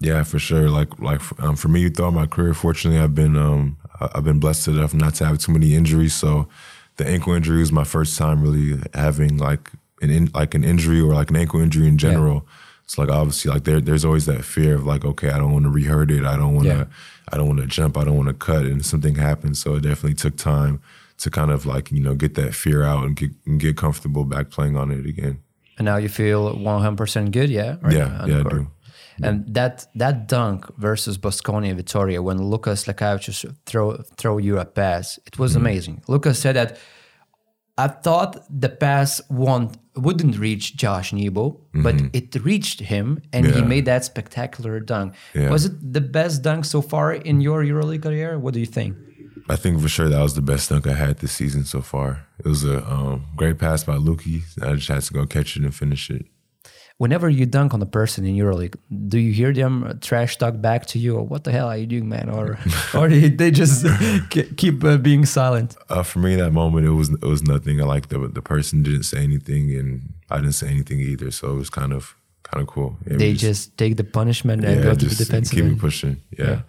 Yeah, 0.00 0.24
for 0.24 0.38
sure. 0.38 0.68
Like 0.68 0.98
like 0.98 1.20
um, 1.40 1.56
for 1.56 1.68
me 1.68 1.88
throughout 1.88 2.12
my 2.12 2.26
career, 2.26 2.52
fortunately, 2.52 3.00
I've 3.00 3.14
been 3.14 3.36
um, 3.36 3.76
I've 4.00 4.24
been 4.24 4.40
blessed 4.40 4.68
enough 4.68 4.92
not 4.92 5.14
to 5.16 5.26
have 5.26 5.38
too 5.38 5.52
many 5.52 5.74
injuries. 5.74 6.14
So 6.14 6.48
the 6.96 7.06
ankle 7.06 7.32
injury 7.34 7.60
was 7.60 7.72
my 7.72 7.84
first 7.84 8.18
time 8.18 8.42
really 8.42 8.80
having 8.92 9.38
like 9.38 9.70
an 10.02 10.10
in, 10.10 10.30
like 10.34 10.54
an 10.54 10.64
injury 10.64 11.00
or 11.00 11.14
like 11.14 11.30
an 11.30 11.36
ankle 11.36 11.60
injury 11.60 11.86
in 11.86 11.96
general. 11.96 12.46
It's 12.84 12.98
like 12.98 13.08
obviously 13.08 13.52
like 13.52 13.64
there 13.64 13.80
there's 13.80 14.04
always 14.04 14.26
that 14.26 14.44
fear 14.44 14.74
of 14.74 14.84
like 14.84 15.04
okay, 15.04 15.30
I 15.30 15.38
don't 15.38 15.52
want 15.52 15.64
to 15.64 15.70
rehurt 15.70 16.10
it. 16.10 16.24
I 16.24 16.36
don't 16.36 16.54
want 16.54 16.66
to 16.66 16.74
Yeah. 16.74 16.84
I 17.32 17.36
don't 17.36 17.48
want 17.48 17.60
to 17.60 17.66
jump. 17.66 17.96
I 17.96 18.04
don't 18.04 18.16
want 18.16 18.28
to 18.28 18.34
cut, 18.34 18.64
and 18.64 18.84
something 18.84 19.16
happens. 19.16 19.58
So 19.58 19.74
it 19.76 19.82
definitely 19.82 20.14
took 20.14 20.36
time 20.36 20.80
to 21.18 21.30
kind 21.30 21.50
of 21.50 21.64
like 21.66 21.90
you 21.92 22.00
know 22.02 22.14
get 22.14 22.34
that 22.34 22.54
fear 22.54 22.82
out 22.82 23.04
and 23.04 23.16
get 23.16 23.30
and 23.46 23.60
get 23.60 23.76
comfortable 23.76 24.24
back 24.24 24.50
playing 24.50 24.76
on 24.76 24.90
it 24.90 25.06
again. 25.06 25.40
And 25.78 25.84
now 25.84 25.96
you 25.98 26.08
feel 26.08 26.54
100% 26.56 27.30
good, 27.32 27.50
yeah? 27.50 27.76
Right, 27.82 27.92
Yeah, 27.96 28.26
yeah, 28.26 28.40
I 28.40 28.48
do. 28.48 28.66
And 29.22 29.44
that 29.54 29.86
that 29.94 30.26
dunk 30.28 30.64
versus 30.78 31.18
Baskonia 31.18 31.68
and 31.68 31.76
Vitoria, 31.76 32.22
when 32.22 32.38
Lukas 32.50 32.84
Lekavičius 32.86 33.44
throw 33.66 33.96
throw 34.16 34.38
you 34.38 34.58
a 34.58 34.64
pass, 34.64 35.18
it 35.18 35.32
Mm-hmm. 35.32 35.42
was 35.42 35.56
amazing. 35.56 36.02
Lucas 36.08 36.38
said 36.38 36.54
that 36.56 36.78
I 37.78 37.88
thought 37.88 38.42
the 38.48 38.68
pass 38.70 39.20
won't 39.30 39.76
wouldn't 39.94 40.38
reach 40.38 40.76
Josh 40.76 41.12
Nebo, 41.12 41.60
but 41.74 41.94
it 42.12 42.34
reached 42.44 42.80
him, 42.80 43.20
and 43.32 43.46
he 43.46 43.52
Mm-hmm. 43.52 43.68
Made 43.68 43.84
that 43.86 44.04
spectacular 44.04 44.80
dunk. 44.80 45.14
Yeah. 45.34 45.50
Was 45.50 45.64
it 45.66 45.92
the 45.92 46.00
best 46.02 46.42
dunk 46.42 46.64
so 46.66 46.80
far 46.82 47.12
in 47.14 47.40
your 47.40 47.62
EuroLeague 47.64 48.02
career? 48.02 48.38
What 48.38 48.52
do 48.54 48.60
you 48.60 48.66
think? 48.66 48.96
I 49.48 49.56
think 49.56 49.80
for 49.80 49.88
sure 49.88 50.08
that 50.08 50.20
was 50.20 50.34
the 50.34 50.42
best 50.42 50.70
dunk 50.70 50.86
I 50.86 50.94
had 50.94 51.18
this 51.18 51.32
season 51.32 51.64
so 51.64 51.80
far. 51.80 52.26
It 52.38 52.48
was 52.48 52.64
a 52.64 52.84
um, 52.90 53.26
great 53.36 53.58
pass 53.58 53.84
by 53.84 53.96
Lukey. 53.96 54.42
I 54.62 54.74
just 54.74 54.88
had 54.88 55.02
to 55.02 55.12
go 55.12 55.26
catch 55.26 55.56
it 55.56 55.62
and 55.62 55.74
finish 55.74 56.10
it. 56.10 56.26
Whenever 56.98 57.28
you 57.28 57.44
dunk 57.44 57.74
on 57.74 57.82
a 57.82 57.86
person 57.86 58.24
in 58.24 58.34
EuroLeague, 58.36 58.74
do 59.08 59.18
you 59.18 59.30
hear 59.30 59.52
them 59.52 59.98
trash 60.00 60.38
talk 60.38 60.60
back 60.62 60.86
to 60.86 60.98
you, 60.98 61.16
or 61.16 61.22
what 61.22 61.44
the 61.44 61.52
hell 61.52 61.68
are 61.68 61.76
you 61.76 61.86
doing, 61.86 62.08
man? 62.08 62.30
Or 62.30 62.58
or 62.94 63.08
they, 63.08 63.28
they 63.28 63.50
just 63.50 63.84
keep 64.56 64.82
uh, 64.82 64.96
being 64.96 65.26
silent? 65.26 65.76
Uh, 65.90 66.02
for 66.02 66.20
me, 66.20 66.36
that 66.36 66.52
moment 66.52 66.86
it 66.86 66.90
was 66.90 67.10
it 67.10 67.22
was 67.22 67.42
nothing. 67.42 67.82
I 67.82 67.84
like 67.84 68.08
the 68.08 68.18
the 68.28 68.40
person 68.40 68.82
didn't 68.82 69.02
say 69.02 69.22
anything, 69.22 69.76
and 69.76 70.14
I 70.30 70.36
didn't 70.36 70.54
say 70.54 70.68
anything 70.68 71.00
either. 71.00 71.30
So 71.30 71.52
it 71.52 71.56
was 71.56 71.68
kind 71.68 71.92
of 71.92 72.16
kind 72.44 72.62
of 72.62 72.68
cool. 72.68 72.96
Yeah, 73.06 73.18
They 73.18 73.34
just 73.34 73.76
take 73.76 73.96
the 73.96 74.04
punishment 74.04 74.64
and 74.64 74.82
go 74.82 74.94
to 74.94 74.96
the 74.96 75.06
just 75.06 75.18
defensive 75.18 75.68
keep 75.68 75.78
pushing. 75.78 76.16
Yeah. 76.38 76.62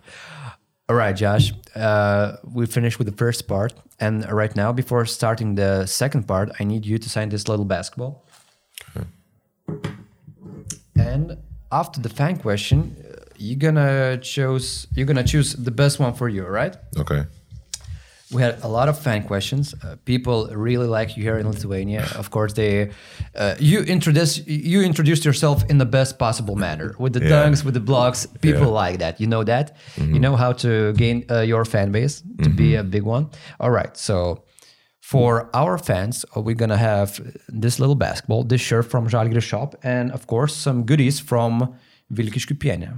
All 0.89 0.95
right, 0.95 1.15
Josh. 1.15 1.53
Uh, 1.75 2.37
we 2.43 2.65
finished 2.65 2.97
with 2.97 3.07
the 3.07 3.17
first 3.17 3.47
part, 3.47 3.73
and 3.99 4.29
right 4.31 4.55
now, 4.55 4.71
before 4.71 5.05
starting 5.05 5.55
the 5.55 5.85
second 5.85 6.27
part, 6.27 6.49
I 6.59 6.63
need 6.63 6.85
you 6.85 6.97
to 6.97 7.09
sign 7.09 7.29
this 7.29 7.47
little 7.49 7.65
basketball. 7.65 8.23
And 10.95 11.37
after 11.71 11.99
the 11.99 12.09
fan 12.09 12.37
question, 12.37 12.95
uh, 13.03 13.25
you're 13.37 13.59
gonna 13.59 14.17
choose. 14.17 14.87
You're 14.95 15.05
gonna 15.05 15.23
choose 15.25 15.53
the 15.53 15.71
best 15.71 15.99
one 15.99 16.13
for 16.13 16.29
you, 16.29 16.45
right? 16.45 16.75
Okay. 16.97 17.25
We 18.33 18.41
had 18.41 18.61
a 18.61 18.67
lot 18.67 18.89
of 18.89 18.99
fan 18.99 19.23
questions. 19.23 19.73
Uh, 19.73 19.95
people 20.03 20.47
really 20.51 20.85
like 20.87 21.15
you 21.15 21.23
here 21.23 21.37
in 21.37 21.47
Lithuania. 21.47 22.03
Of 22.15 22.29
course, 22.29 22.53
they 22.53 22.89
uh, 23.35 23.55
you 23.59 23.79
introduce 23.81 24.45
you 24.45 24.81
introduced 24.81 25.23
yourself 25.23 25.63
in 25.69 25.77
the 25.77 25.85
best 25.85 26.17
possible 26.19 26.55
manner 26.57 26.93
with 26.99 27.13
the 27.13 27.21
Yeah. 27.23 27.31
dunks, 27.45 27.63
with 27.63 27.73
the 27.73 27.85
blocks. 27.91 28.27
People 28.41 28.67
Yeah. 28.67 28.83
like 28.83 28.97
that. 28.99 29.21
You 29.21 29.27
know 29.27 29.43
that. 29.45 29.65
You 29.97 30.19
know 30.19 30.35
how 30.35 30.51
to 30.63 30.91
gain 30.93 31.23
uh, 31.31 31.39
your 31.51 31.63
fan 31.65 31.91
base 31.91 32.21
to 32.43 32.49
be 32.49 32.75
a 32.75 32.83
big 32.83 33.03
one. 33.03 33.27
All 33.59 33.71
right, 33.71 33.95
so. 33.97 34.43
For 35.13 35.49
our 35.53 35.77
fans, 35.77 36.25
uh, 36.35 36.41
we're 36.41 36.53
gonna 36.63 36.75
have 36.75 37.21
this 37.47 37.79
little 37.79 37.95
basketball, 37.95 38.43
this 38.43 38.59
shirt 38.59 38.85
from 38.91 39.07
Žalgiris 39.07 39.41
Shop, 39.51 39.73
and 39.81 40.11
of 40.11 40.27
course 40.27 40.53
some 40.53 40.83
goodies 40.83 41.17
from 41.21 41.75
Vilkiškių 42.13 42.55
pienė. 42.63 42.89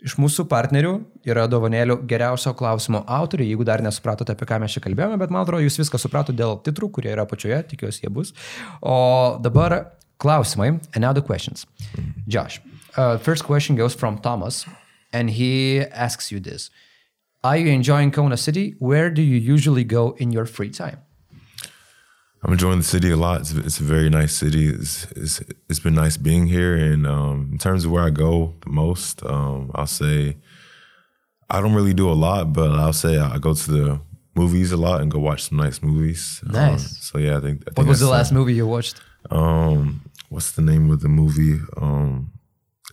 Iš 0.00 0.14
mūsų 0.16 0.46
partnerių 0.48 0.94
yra 1.28 1.44
dovanėlių 1.50 1.98
geriausio 2.08 2.54
klausimo 2.56 3.02
autoriai. 3.04 3.50
Jeigu 3.50 3.66
dar 3.68 3.82
nesupratote, 3.84 4.32
apie 4.32 4.48
ką 4.48 4.56
mes 4.62 4.72
čia 4.72 4.80
kalbėjome, 4.84 5.18
bet 5.20 5.32
man 5.34 5.44
atrodo, 5.44 5.60
jūs 5.66 5.76
viską 5.82 6.00
supratote 6.00 6.36
dėl 6.38 6.56
titrų, 6.64 6.88
kurie 6.96 7.12
yra 7.12 7.26
apačioje, 7.28 7.58
tikiuosi 7.74 8.06
jie 8.06 8.12
bus. 8.12 8.32
O 8.80 9.36
dabar 9.44 9.76
klausimai, 10.20 10.78
and 10.94 11.04
now 11.04 11.12
the 11.12 11.20
questions. 11.20 11.66
Josh, 12.26 12.60
uh, 12.96 13.18
first 13.18 13.44
question 13.44 13.76
goes 13.76 13.94
from 13.94 14.18
Thomas, 14.18 14.64
and 15.12 15.30
he 15.30 15.80
asks 15.92 16.32
you 16.32 16.40
this. 16.40 16.70
Are 17.44 17.56
you 17.56 17.68
enjoying 17.68 18.10
Kona 18.10 18.36
City? 18.36 18.76
Where 18.78 19.10
do 19.10 19.22
you 19.22 19.36
usually 19.36 19.84
go 19.84 20.14
in 20.18 20.32
your 20.32 20.46
free 20.46 20.70
time? 20.70 21.00
I'm 22.42 22.52
enjoying 22.52 22.78
the 22.78 22.84
city 22.84 23.10
a 23.10 23.16
lot. 23.16 23.40
It's, 23.42 23.52
it's 23.52 23.80
a 23.80 23.84
very 23.84 24.08
nice 24.08 24.34
city. 24.34 24.68
It's, 24.68 25.04
it's 25.12 25.42
it's 25.68 25.78
been 25.80 25.94
nice 25.94 26.16
being 26.16 26.46
here. 26.46 26.74
And 26.74 27.06
um, 27.06 27.50
in 27.52 27.58
terms 27.58 27.84
of 27.84 27.90
where 27.90 28.02
I 28.02 28.10
go 28.10 28.54
the 28.64 28.70
most, 28.70 29.22
um, 29.26 29.70
I'll 29.74 29.86
say 29.86 30.36
I 31.50 31.60
don't 31.60 31.74
really 31.74 31.92
do 31.94 32.08
a 32.10 32.14
lot, 32.14 32.52
but 32.52 32.70
I'll 32.70 32.92
say 32.94 33.18
I 33.18 33.38
go 33.38 33.52
to 33.54 33.70
the 33.70 34.00
movies 34.34 34.72
a 34.72 34.76
lot 34.76 35.00
and 35.02 35.10
go 35.10 35.18
watch 35.18 35.48
some 35.48 35.58
nice 35.58 35.82
movies. 35.82 36.40
Um, 36.46 36.52
Nice. 36.52 36.98
so 37.06 37.18
yeah, 37.18 37.36
I 37.36 37.40
think. 37.40 37.62
I 37.62 37.64
think 37.64 37.78
What 37.78 37.86
was 37.88 38.00
the 38.00 38.08
last 38.08 38.32
movie 38.32 38.54
you 38.54 38.66
watched? 38.66 39.00
Um, 39.30 40.00
what's 40.30 40.52
the 40.52 40.62
name 40.62 40.90
of 40.90 41.00
the 41.00 41.08
movie? 41.08 41.60
Um, 41.76 42.32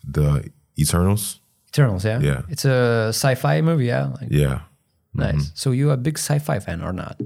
the 0.04 0.50
Eternals. 0.78 1.40
Eternals, 1.70 2.04
yeah? 2.04 2.20
Yeah. 2.20 2.42
It's 2.50 2.66
a 2.66 3.08
sci 3.10 3.36
fi 3.36 3.62
movie, 3.62 3.86
yeah? 3.86 4.08
Like, 4.20 4.30
Yeah, 4.30 4.62
Nice. 5.14 5.52
So 5.56 5.72
you 5.72 5.92
a 5.92 5.98
big 5.98 6.18
sci 6.18 6.40
fi 6.40 6.60
fan 6.60 6.82
or 6.82 6.92
not? 6.94 7.20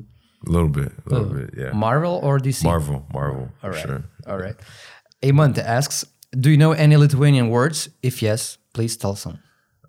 A 0.47 0.49
little 0.49 0.69
bit, 0.69 0.91
a 1.05 1.09
little 1.09 1.29
bit. 1.33 1.49
Yeah, 1.57 1.71
Marvel 1.73 2.19
or 2.23 2.39
DC? 2.39 2.63
Marvel, 2.63 3.05
Marvel, 3.13 3.49
All 3.63 3.69
right. 3.69 3.79
sure. 3.81 4.03
All 4.27 4.37
right. 4.37 4.55
Amant 5.23 5.57
asks, 5.57 6.05
do 6.39 6.49
you 6.49 6.57
know 6.57 6.71
any 6.71 6.97
Lithuanian 6.97 7.49
words? 7.49 7.89
If 8.01 8.21
yes, 8.21 8.57
please 8.73 8.97
tell 8.97 9.15
some. 9.15 9.39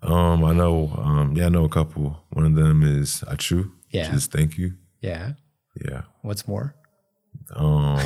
Um, 0.03 0.43
I 0.43 0.53
know. 0.53 0.91
Um, 0.97 1.35
yeah, 1.37 1.45
I 1.45 1.49
know 1.49 1.63
a 1.65 1.69
couple. 1.69 2.23
One 2.31 2.45
of 2.45 2.55
them 2.55 2.83
is 2.83 3.23
achu, 3.27 3.71
Yeah. 3.89 4.07
which 4.07 4.17
is 4.17 4.27
thank 4.27 4.57
you. 4.57 4.73
Yeah. 5.01 5.33
Yeah. 5.83 6.01
What's 6.21 6.47
more? 6.47 6.75
Um, 7.55 7.99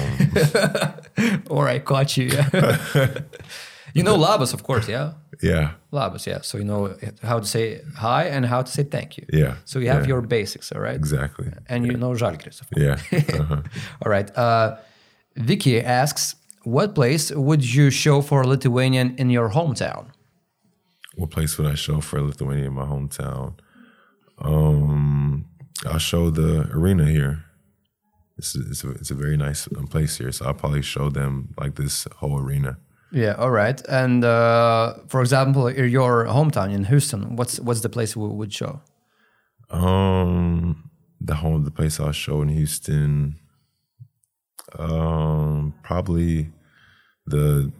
Or 1.50 1.68
I 1.68 1.80
caught 1.80 2.16
you. 2.18 2.28
Yeah. 2.28 2.50
you 3.98 4.04
know 4.04 4.18
Labas, 4.18 4.54
of 4.54 4.64
course, 4.64 4.88
yeah? 4.88 5.14
yeah, 5.42 5.72
Labas, 5.92 6.26
yeah. 6.26 6.42
So 6.42 6.58
you 6.58 6.64
know 6.64 6.96
how 7.22 7.40
to 7.40 7.46
say 7.46 7.82
hi 7.96 8.24
and 8.26 8.46
how 8.46 8.62
to 8.62 8.72
say 8.72 8.84
thank 8.84 9.18
you. 9.18 9.26
yeah. 9.32 9.56
So 9.66 9.80
you 9.80 9.90
have 9.90 10.04
yeah, 10.04 10.14
your 10.14 10.22
basics, 10.22 10.72
all 10.72 10.82
right? 10.82 10.96
exactly. 10.96 11.48
And 11.68 11.86
you 11.86 11.98
know 11.98 12.12
Žalgiris, 12.12 12.62
of 12.62 12.70
course. 12.70 13.02
Yeah. 13.12 13.42
Uh-huh. 13.42 13.62
All 14.04 14.12
right. 14.12 14.30
Uh, 14.38 14.78
Vicky 15.36 15.82
asks, 15.82 16.36
what 16.64 16.96
place 16.96 17.32
would 17.32 17.64
you 17.76 17.90
show 17.92 18.22
for 18.22 18.42
a 18.42 18.48
Lithuanian 18.48 19.16
in 19.18 19.30
your 19.30 19.50
hometown? 19.50 20.08
what 21.18 21.32
place 21.32 21.58
would 21.58 21.68
I 21.68 21.74
show 21.74 22.00
for 22.00 22.22
Lithuanian 22.22 22.68
in 22.68 22.74
my 22.74 22.86
hometown? 22.86 23.56
Um, 24.40 25.46
I'll 25.86 25.98
show 25.98 26.30
the 26.30 26.70
arena 26.72 27.06
here. 27.06 27.44
It's 28.38 28.56
a, 28.56 28.60
it's 28.70 28.84
a, 28.84 28.92
it's 28.92 29.12
a 29.12 29.16
very 29.16 29.36
nice 29.36 29.68
um, 29.76 29.88
place 29.88 30.20
here, 30.20 30.32
so 30.32 30.46
I'll 30.46 30.54
probably 30.54 30.84
show 30.84 31.10
them 31.10 31.56
like 31.58 31.76
this 31.76 32.08
whole 32.18 32.40
arena. 32.40 32.78
Yeah, 33.12 33.34
all 33.34 33.52
right. 33.52 33.82
And 33.88 34.24
uh, 34.24 34.96
for 35.08 35.22
example, 35.22 35.68
in 35.68 35.90
your 35.90 36.26
hometown 36.26 36.74
in 36.74 36.86
Houston, 36.86 37.36
what's 37.36 37.60
what's 37.60 37.82
the 37.82 37.90
place 37.90 38.16
we 38.16 38.28
would 38.28 38.54
show? 38.54 38.82
Um, 39.70 40.90
the 41.22 41.36
home, 41.36 41.64
the 41.64 41.72
place 41.72 42.00
I'll 42.00 42.12
show 42.12 42.42
in 42.42 42.50
Houston, 42.50 43.40
um, 44.78 45.74
probably 45.84 46.50
the 47.26 47.72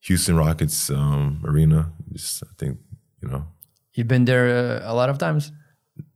Houston 0.00 0.36
Rockets 0.36 0.90
um, 0.90 1.42
arena. 1.46 1.92
Just 2.12 2.42
I 2.42 2.48
think 2.58 2.78
you 3.22 3.28
know, 3.28 3.46
You've 3.94 4.08
been 4.08 4.24
there 4.24 4.80
uh, 4.82 4.92
a 4.92 4.94
lot 4.94 5.10
of 5.10 5.18
times, 5.18 5.52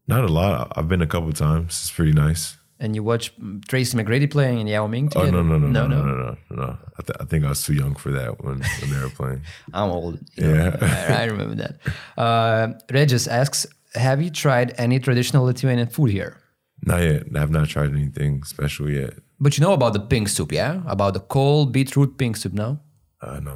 not 0.06 0.24
a 0.24 0.28
lot. 0.28 0.72
I've 0.76 0.88
been 0.88 1.02
a 1.02 1.06
couple 1.06 1.32
times. 1.32 1.66
It's 1.82 1.90
pretty 1.90 2.12
nice 2.12 2.56
and 2.82 2.96
you 2.96 3.02
watch 3.04 3.32
Tracy 3.68 3.96
McGrady 3.96 4.28
playing 4.28 4.58
and 4.58 4.68
Yao 4.68 4.88
Ming 4.88 5.08
oh, 5.14 5.20
together? 5.20 5.38
Oh 5.38 5.42
no 5.42 5.56
no 5.56 5.68
no 5.68 5.86
no 5.86 5.86
no 5.86 6.04
no 6.04 6.14
no. 6.16 6.36
no, 6.50 6.56
no. 6.56 6.78
I, 6.98 7.02
th- 7.02 7.16
I 7.20 7.24
think 7.24 7.44
I 7.44 7.50
was 7.50 7.62
too 7.62 7.74
young 7.74 7.94
for 7.94 8.10
that 8.10 8.44
when, 8.44 8.60
when 8.80 8.90
they 8.92 9.00
were 9.00 9.08
playing. 9.10 9.42
I'm 9.72 9.90
old. 9.90 10.18
Yeah, 10.36 10.76
I, 10.82 11.22
I 11.22 11.24
remember 11.26 11.54
that. 11.62 11.74
Uh, 12.20 12.72
Regis 12.90 13.28
asks, 13.28 13.66
"Have 13.94 14.20
you 14.20 14.30
tried 14.30 14.74
any 14.78 14.98
traditional 14.98 15.44
Lithuanian 15.44 15.86
food 15.86 16.10
here?" 16.10 16.36
Not 16.84 17.02
yet. 17.02 17.22
I 17.34 17.38
have 17.38 17.52
not 17.52 17.68
tried 17.68 17.90
anything 17.90 18.42
special 18.42 18.90
yet. 18.90 19.14
But 19.38 19.56
you 19.56 19.62
know 19.62 19.72
about 19.72 19.92
the 19.92 20.00
pink 20.00 20.28
soup, 20.28 20.50
yeah? 20.50 20.82
About 20.86 21.14
the 21.14 21.20
cold 21.20 21.72
beetroot 21.72 22.18
pink 22.18 22.36
soup, 22.36 22.52
no? 22.52 22.80
Uh, 23.20 23.38
no. 23.38 23.54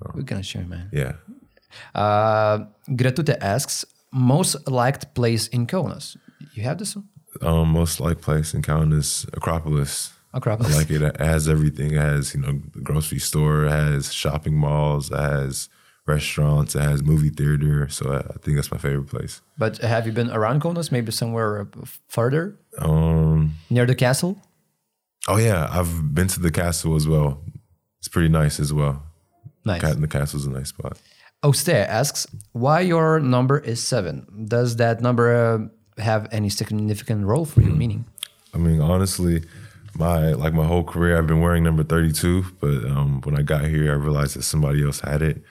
no. 0.00 0.10
We're 0.14 0.22
gonna 0.22 0.42
share, 0.42 0.64
man. 0.64 0.88
Yeah. 0.92 1.12
Uh, 1.94 2.64
Gratute 2.96 3.36
asks, 3.40 3.84
most 4.10 4.56
liked 4.68 5.14
place 5.14 5.48
in 5.48 5.66
Kaunas. 5.66 6.16
You 6.54 6.62
have 6.62 6.78
this 6.78 6.96
one? 6.96 7.08
Um, 7.40 7.68
most 7.70 7.98
like 8.00 8.20
place 8.20 8.54
in 8.54 8.62
Kaunas 8.62 8.98
is 8.98 9.26
Akropolis. 9.32 10.12
Akropolis. 10.34 10.72
I 10.72 10.76
like 10.76 10.90
it. 10.90 11.02
It 11.02 11.20
has 11.20 11.48
everything. 11.48 11.92
It 11.92 12.00
has, 12.00 12.34
you 12.34 12.40
know, 12.40 12.60
the 12.74 12.80
grocery 12.80 13.18
store, 13.18 13.64
it 13.64 13.70
has 13.70 14.12
shopping 14.12 14.56
malls, 14.56 15.10
it 15.10 15.18
has 15.18 15.68
restaurants. 16.06 16.74
It 16.74 16.80
has 16.82 17.02
movie 17.02 17.30
theater. 17.30 17.88
So 17.88 18.12
I, 18.12 18.18
I 18.18 18.36
think 18.42 18.56
that's 18.56 18.70
my 18.72 18.78
favorite 18.78 19.06
place. 19.08 19.40
But 19.56 19.78
have 19.78 20.04
you 20.06 20.12
been 20.12 20.30
around 20.30 20.60
Kaunas? 20.62 20.90
Maybe 20.90 21.12
somewhere 21.12 21.68
further 22.08 22.56
Um, 22.78 23.54
near 23.70 23.86
the 23.86 23.94
castle? 23.94 24.36
oh 25.28 25.36
yeah, 25.38 25.68
I've 25.70 26.12
been 26.14 26.26
to 26.28 26.40
the 26.40 26.50
castle 26.50 26.96
as 26.96 27.06
well. 27.06 27.40
It's 28.00 28.08
pretty 28.08 28.28
nice 28.28 28.58
as 28.58 28.72
well. 28.72 29.04
Nice. 29.64 29.94
The 29.94 30.08
castle's 30.08 30.44
a 30.46 30.50
nice 30.50 30.70
spot. 30.70 30.98
Ostea 31.44 31.86
asks 31.86 32.26
why 32.52 32.80
your 32.80 33.20
number 33.20 33.58
is 33.60 33.80
seven. 33.80 34.26
Does 34.48 34.76
that 34.76 35.00
number 35.00 35.32
uh, 35.32 35.58
have 35.98 36.28
any 36.32 36.48
significant 36.48 37.26
role 37.26 37.44
for 37.44 37.60
you? 37.60 37.70
Meaning, 37.70 38.04
I 38.54 38.58
mean, 38.58 38.80
honestly, 38.80 39.42
my 39.94 40.32
like 40.32 40.54
my 40.54 40.66
whole 40.66 40.84
career, 40.84 41.18
I've 41.18 41.26
been 41.26 41.40
wearing 41.40 41.64
number 41.64 41.82
thirty-two. 41.82 42.44
But 42.60 42.84
um, 42.84 43.20
when 43.22 43.36
I 43.36 43.42
got 43.42 43.64
here, 43.64 43.92
I 43.92 43.96
realized 43.96 44.36
that 44.36 44.42
somebody 44.42 44.84
else 44.84 45.00
had 45.00 45.22
it, 45.22 45.42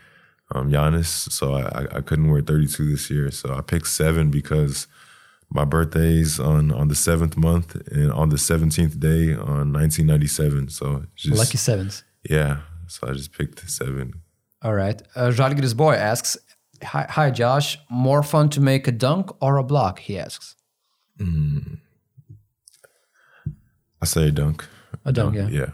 um, 0.53 0.71
Giannis. 0.71 1.31
So 1.31 1.53
I, 1.53 1.97
I, 1.97 2.01
couldn't 2.01 2.31
wear 2.31 2.41
thirty-two 2.41 2.91
this 2.91 3.09
year. 3.09 3.31
So 3.31 3.53
I 3.53 3.61
picked 3.61 3.87
seven 3.87 4.31
because 4.31 4.87
my 5.49 5.65
birthday's 5.65 6.39
on 6.39 6.71
on 6.71 6.87
the 6.87 6.95
seventh 6.95 7.37
month 7.37 7.75
and 7.91 8.11
on 8.11 8.29
the 8.29 8.37
seventeenth 8.37 8.99
day 8.99 9.33
on 9.33 9.71
nineteen 9.71 10.07
ninety-seven. 10.07 10.69
So 10.69 11.03
just 11.15 11.37
lucky 11.37 11.57
sevens. 11.57 12.03
yeah. 12.29 12.61
So 12.87 13.07
I 13.07 13.13
just 13.13 13.31
picked 13.31 13.69
seven. 13.69 14.21
All 14.63 14.73
right. 14.73 15.01
Uh, 15.15 15.31
boy 15.73 15.93
asks, 15.95 16.37
hi, 16.83 17.05
hi, 17.09 17.31
Josh. 17.31 17.77
More 17.89 18.23
fun 18.23 18.49
to 18.49 18.61
make 18.61 18.87
a 18.87 18.91
dunk 18.91 19.31
or 19.41 19.57
a 19.57 19.63
block? 19.63 19.99
He 19.99 20.17
asks. 20.17 20.55
I 24.01 24.05
say 24.05 24.31
dunk. 24.31 24.67
A 25.05 25.11
dunk, 25.11 25.35
yeah. 25.35 25.47
Yeah. 25.49 25.69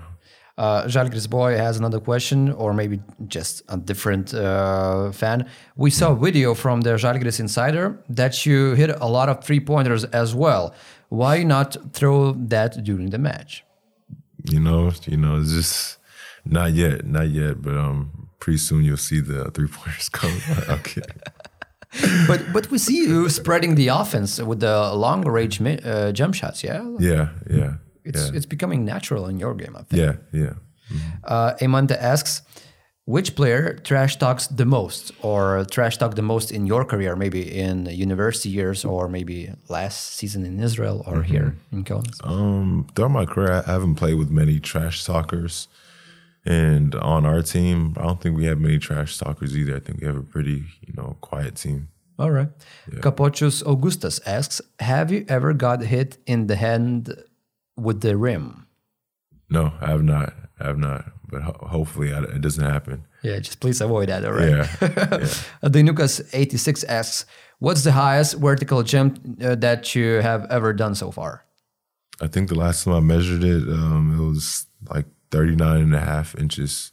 Uh, 0.57 0.85
Žalgiris 0.85 1.29
boy 1.29 1.55
has 1.55 1.77
another 1.77 1.99
question, 1.99 2.51
or 2.51 2.73
maybe 2.73 2.99
just 3.27 3.61
a 3.69 3.77
different 3.77 4.33
uh, 4.33 5.11
fan. 5.11 5.47
We 5.75 5.91
saw 5.91 6.13
a 6.13 6.15
video 6.15 6.55
from 6.55 6.81
the 6.81 6.91
Žalgiris 6.91 7.39
Insider 7.39 8.03
that 8.09 8.45
you 8.45 8.73
hit 8.73 8.89
a 8.89 9.07
lot 9.07 9.29
of 9.29 9.43
three 9.43 9.59
pointers 9.59 10.03
as 10.05 10.33
well. 10.33 10.73
Why 11.09 11.43
not 11.43 11.77
throw 11.93 12.33
that 12.33 12.83
during 12.83 13.11
the 13.11 13.19
match? 13.19 13.63
You 14.49 14.59
know, 14.59 14.91
you 15.05 15.17
know, 15.17 15.37
it's 15.37 15.53
just 15.53 15.99
not 16.43 16.73
yet, 16.73 17.05
not 17.05 17.29
yet, 17.29 17.61
but 17.61 17.77
um, 17.77 18.26
pretty 18.39 18.57
soon 18.57 18.83
you'll 18.83 18.97
see 18.97 19.19
the 19.21 19.51
three 19.51 19.67
pointers 19.67 20.09
come. 20.09 20.39
okay. 20.69 21.01
But 22.27 22.41
but 22.53 22.69
we 22.69 22.77
see 22.77 22.97
you 22.97 23.29
spreading 23.41 23.75
the 23.75 23.88
offense 23.88 24.39
with 24.41 24.59
the 24.59 24.93
long 24.93 25.25
range 25.25 25.61
uh, 25.61 26.11
jump 26.11 26.35
shots. 26.35 26.63
Yeah, 26.63 26.83
Yeah, 26.99 27.29
yeah, 27.49 27.73
it's 28.03 28.29
yeah, 28.29 28.35
it's 28.35 28.45
becoming 28.45 28.85
natural 28.85 29.27
in 29.27 29.39
your 29.39 29.53
game. 29.55 29.75
I 29.75 29.83
think. 29.83 30.01
yeah, 30.01 30.15
yeah. 30.31 30.53
Uh, 31.23 31.53
Amanda 31.59 32.01
asks, 32.01 32.43
which 33.07 33.35
player 33.35 33.73
trash 33.73 34.17
talks 34.17 34.47
the 34.47 34.65
most, 34.65 35.11
or 35.21 35.65
trash 35.71 35.97
talk 35.97 36.15
the 36.15 36.21
most 36.21 36.51
in 36.51 36.65
your 36.65 36.83
career? 36.83 37.15
Maybe 37.15 37.41
in 37.41 37.85
university 37.85 38.49
years, 38.49 38.83
or 38.83 39.07
maybe 39.07 39.49
last 39.69 40.15
season 40.15 40.45
in 40.45 40.59
Israel, 40.59 41.03
or 41.07 41.23
here 41.23 41.55
in 41.71 41.85
Kaunas. 41.85 42.19
Um, 42.25 42.88
throughout 42.95 43.11
my 43.11 43.25
career, 43.25 43.63
I 43.65 43.71
haven't 43.71 43.95
played 43.95 44.15
with 44.15 44.29
many 44.29 44.59
trash 44.59 45.05
talkers, 45.05 45.69
and 46.47 46.95
on 46.95 47.25
our 47.25 47.41
team, 47.41 47.93
I 47.97 48.03
don't 48.03 48.21
think 48.21 48.37
we 48.37 48.45
have 48.45 48.57
many 48.57 48.79
trash 48.79 49.17
talkers 49.17 49.55
either. 49.57 49.75
I 49.75 49.79
think 49.79 49.99
we 49.99 50.07
have 50.07 50.15
a 50.15 50.23
pretty, 50.23 50.63
you 50.79 50.93
know, 50.95 51.17
quiet 51.19 51.55
team. 51.57 51.89
All 52.17 52.31
right. 52.31 52.47
Capochus 53.01 53.61
Augustus 53.63 54.21
asks, 54.25 54.61
have 54.79 55.11
you 55.11 55.25
ever 55.27 55.53
got 55.53 55.81
hit 55.81 56.17
in 56.25 56.47
the 56.47 56.55
hand 56.55 57.13
with 57.75 57.99
the 57.99 58.15
rim? 58.15 58.65
No, 59.49 59.73
I 59.81 59.87
have 59.89 60.03
not. 60.03 60.33
I 60.59 60.67
have 60.67 60.77
not. 60.77 61.11
But 61.29 61.41
ho- 61.41 61.67
hopefully, 61.69 62.13
I, 62.13 62.23
it 62.23 62.39
doesn't 62.41 62.63
happen. 62.63 63.05
Yeah, 63.23 63.39
just 63.39 63.59
please 63.59 63.81
avoid 63.81 64.07
that. 64.07 64.23
All 64.23 64.31
right. 64.31 64.49
Yeah, 64.49 64.65
Dainukas86 65.63 66.85
asks, 66.87 67.25
what's 67.59 67.83
the 67.83 67.91
highest 67.91 68.35
vertical 68.39 68.83
jump 68.83 69.19
uh, 69.43 69.55
that 69.55 69.93
you 69.93 70.21
have 70.21 70.45
ever 70.49 70.71
done 70.71 70.95
so 70.95 71.11
far? 71.11 71.43
I 72.21 72.27
think 72.27 72.47
the 72.47 72.55
last 72.55 72.85
time 72.85 72.93
I 72.93 72.99
measured 73.01 73.43
it, 73.43 73.63
um, 73.67 74.15
it 74.17 74.23
was 74.23 74.65
like 74.89 75.05
39 75.32 75.82
and 75.82 75.95
a 75.95 75.99
half 75.99 76.36
inches. 76.36 76.91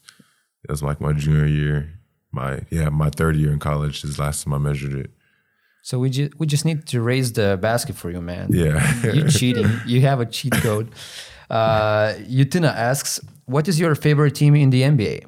That 0.62 0.72
was 0.72 0.82
like 0.82 1.00
my 1.00 1.12
junior 1.12 1.46
year. 1.46 1.90
My 2.32 2.62
yeah, 2.70 2.88
my 2.88 3.10
third 3.10 3.36
year 3.36 3.52
in 3.52 3.58
college 3.58 4.02
is 4.04 4.16
the 4.16 4.22
last 4.22 4.44
time 4.44 4.54
I 4.54 4.58
measured 4.58 4.94
it. 4.94 5.10
So 5.82 5.98
we 5.98 6.10
just 6.10 6.38
we 6.38 6.46
just 6.46 6.64
need 6.64 6.86
to 6.86 7.00
raise 7.00 7.32
the 7.32 7.58
basket 7.60 7.94
for 7.94 8.10
you, 8.10 8.20
man. 8.20 8.48
Yeah. 8.50 8.80
You're 9.04 9.28
cheating. 9.38 9.70
You 9.86 10.00
have 10.00 10.20
a 10.20 10.26
cheat 10.26 10.54
code. 10.54 10.90
Uh, 11.50 12.14
Yutina 12.26 12.74
asks, 12.74 13.20
"What 13.44 13.68
is 13.68 13.78
your 13.78 13.94
favorite 13.94 14.34
team 14.34 14.54
in 14.54 14.70
the 14.70 14.82
NBA?" 14.82 15.26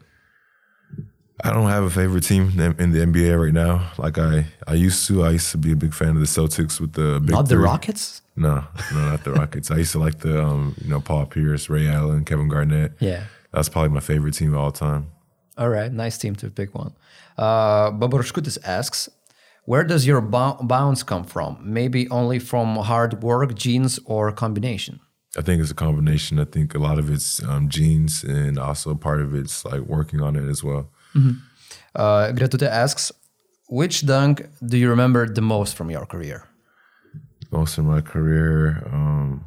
I 1.45 1.53
don't 1.53 1.69
have 1.69 1.85
a 1.85 1.91
favorite 1.91 2.23
team 2.25 2.49
in 2.79 2.93
the 2.93 3.01
NBA 3.01 3.39
right 3.43 3.53
now. 3.53 3.91
Like 3.99 4.17
I, 4.19 4.47
I 4.67 4.75
used 4.75 5.07
to. 5.09 5.23
I 5.25 5.31
used 5.33 5.51
to 5.53 5.59
be 5.59 5.73
a 5.73 5.77
big 5.77 5.93
fan 5.93 6.11
of 6.11 6.21
the 6.21 6.27
Celtics 6.27 6.81
with 6.81 6.95
the 6.95 7.21
big 7.21 7.31
Not 7.33 7.43
the 7.49 7.57
three. 7.57 7.65
Rockets. 7.65 8.23
No, 8.37 8.65
no, 8.93 9.01
not 9.11 9.25
the 9.25 9.33
Rockets. 9.33 9.71
I 9.71 9.77
used 9.77 9.93
to 9.93 9.99
like 9.99 10.19
the, 10.21 10.43
um, 10.45 10.75
you 10.83 10.89
know, 10.91 11.01
Paul 11.01 11.25
Pierce, 11.27 11.69
Ray 11.71 11.89
Allen, 11.89 12.25
Kevin 12.25 12.49
Garnett. 12.49 12.93
Yeah. 13.01 13.25
That's 13.53 13.69
probably 13.69 13.91
my 13.91 14.01
favorite 14.01 14.33
team 14.35 14.53
of 14.55 14.61
all 14.61 14.73
time. 14.73 15.11
All 15.59 15.69
right, 15.71 15.91
nice 15.93 16.19
team 16.19 16.35
to 16.37 16.51
pick 16.51 16.75
one. 16.75 16.93
Uh, 17.39 17.91
Babarshkutis 17.93 18.59
asks, 18.65 19.09
"Where 19.65 19.85
does 19.85 20.07
your 20.07 20.21
bou- 20.21 20.59
bounce 20.63 21.03
come 21.03 21.25
from? 21.25 21.59
Maybe 21.63 22.09
only 22.11 22.39
from 22.39 22.77
hard 22.77 23.23
work, 23.23 23.55
genes, 23.55 23.99
or 24.05 24.33
combination." 24.33 25.01
I 25.37 25.43
think 25.43 25.61
it's 25.61 25.71
a 25.71 25.75
combination. 25.75 26.39
I 26.39 26.45
think 26.45 26.75
a 26.75 26.79
lot 26.79 26.99
of 26.99 27.11
it's 27.11 27.43
um, 27.43 27.69
genes, 27.69 28.25
and 28.25 28.59
also 28.59 28.95
part 28.95 29.21
of 29.21 29.35
it's 29.35 29.65
like 29.65 29.81
working 29.83 30.21
on 30.21 30.37
it 30.37 30.49
as 30.49 30.65
well. 30.65 30.89
Uh, 31.95 32.33
Gretute 32.33 32.63
asks, 32.67 33.13
"Which 33.69 34.07
dunk 34.07 34.49
do 34.65 34.77
you 34.77 34.89
remember 34.91 35.29
the 35.29 35.43
most 35.43 35.77
from 35.77 35.91
your 35.91 36.07
career?" 36.07 36.49
most 37.51 37.79
of 37.79 37.85
my 37.85 38.01
career. 38.01 38.83
Um, 38.93 39.45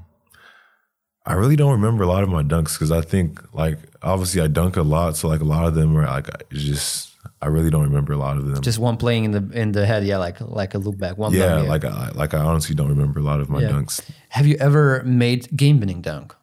I 1.25 1.33
really 1.33 1.55
don't 1.55 1.71
remember 1.71 2.03
a 2.03 2.07
lot 2.07 2.23
of 2.23 2.29
my 2.29 2.43
dunks 2.43 2.73
because 2.73 2.91
I 2.91 3.01
think 3.01 3.53
like 3.53 3.77
obviously 4.01 4.41
I 4.41 4.47
dunk 4.47 4.77
a 4.77 4.81
lot, 4.81 5.15
so 5.15 5.27
like 5.27 5.41
a 5.41 5.45
lot 5.45 5.65
of 5.65 5.75
them 5.75 5.95
are 5.97 6.05
like 6.05 6.27
just 6.51 7.08
I 7.41 7.47
really 7.47 7.69
don't 7.69 7.83
remember 7.83 8.13
a 8.13 8.17
lot 8.17 8.37
of 8.37 8.45
them. 8.47 8.61
Just 8.61 8.79
one 8.79 8.97
playing 8.97 9.23
in 9.25 9.31
the 9.31 9.43
in 9.61 9.71
the 9.71 9.85
head, 9.85 10.03
yeah, 10.05 10.17
like 10.17 10.41
like 10.41 10.73
a 10.73 10.77
look 10.77 10.97
back. 10.97 11.17
One 11.17 11.33
yeah, 11.33 11.55
dunk, 11.55 11.69
like 11.69 11.85
I 11.85 12.09
like 12.13 12.33
I 12.33 12.39
honestly 12.39 12.75
don't 12.75 12.89
remember 12.89 13.19
a 13.19 13.23
lot 13.23 13.39
of 13.39 13.49
my 13.49 13.61
Yeah. 13.61 13.69
dunks. 13.71 14.01
Have 14.29 14.45
you 14.45 14.57
ever 14.59 15.03
made 15.05 15.47
game 15.55 15.79
winning 15.79 16.01
dunk? 16.01 16.35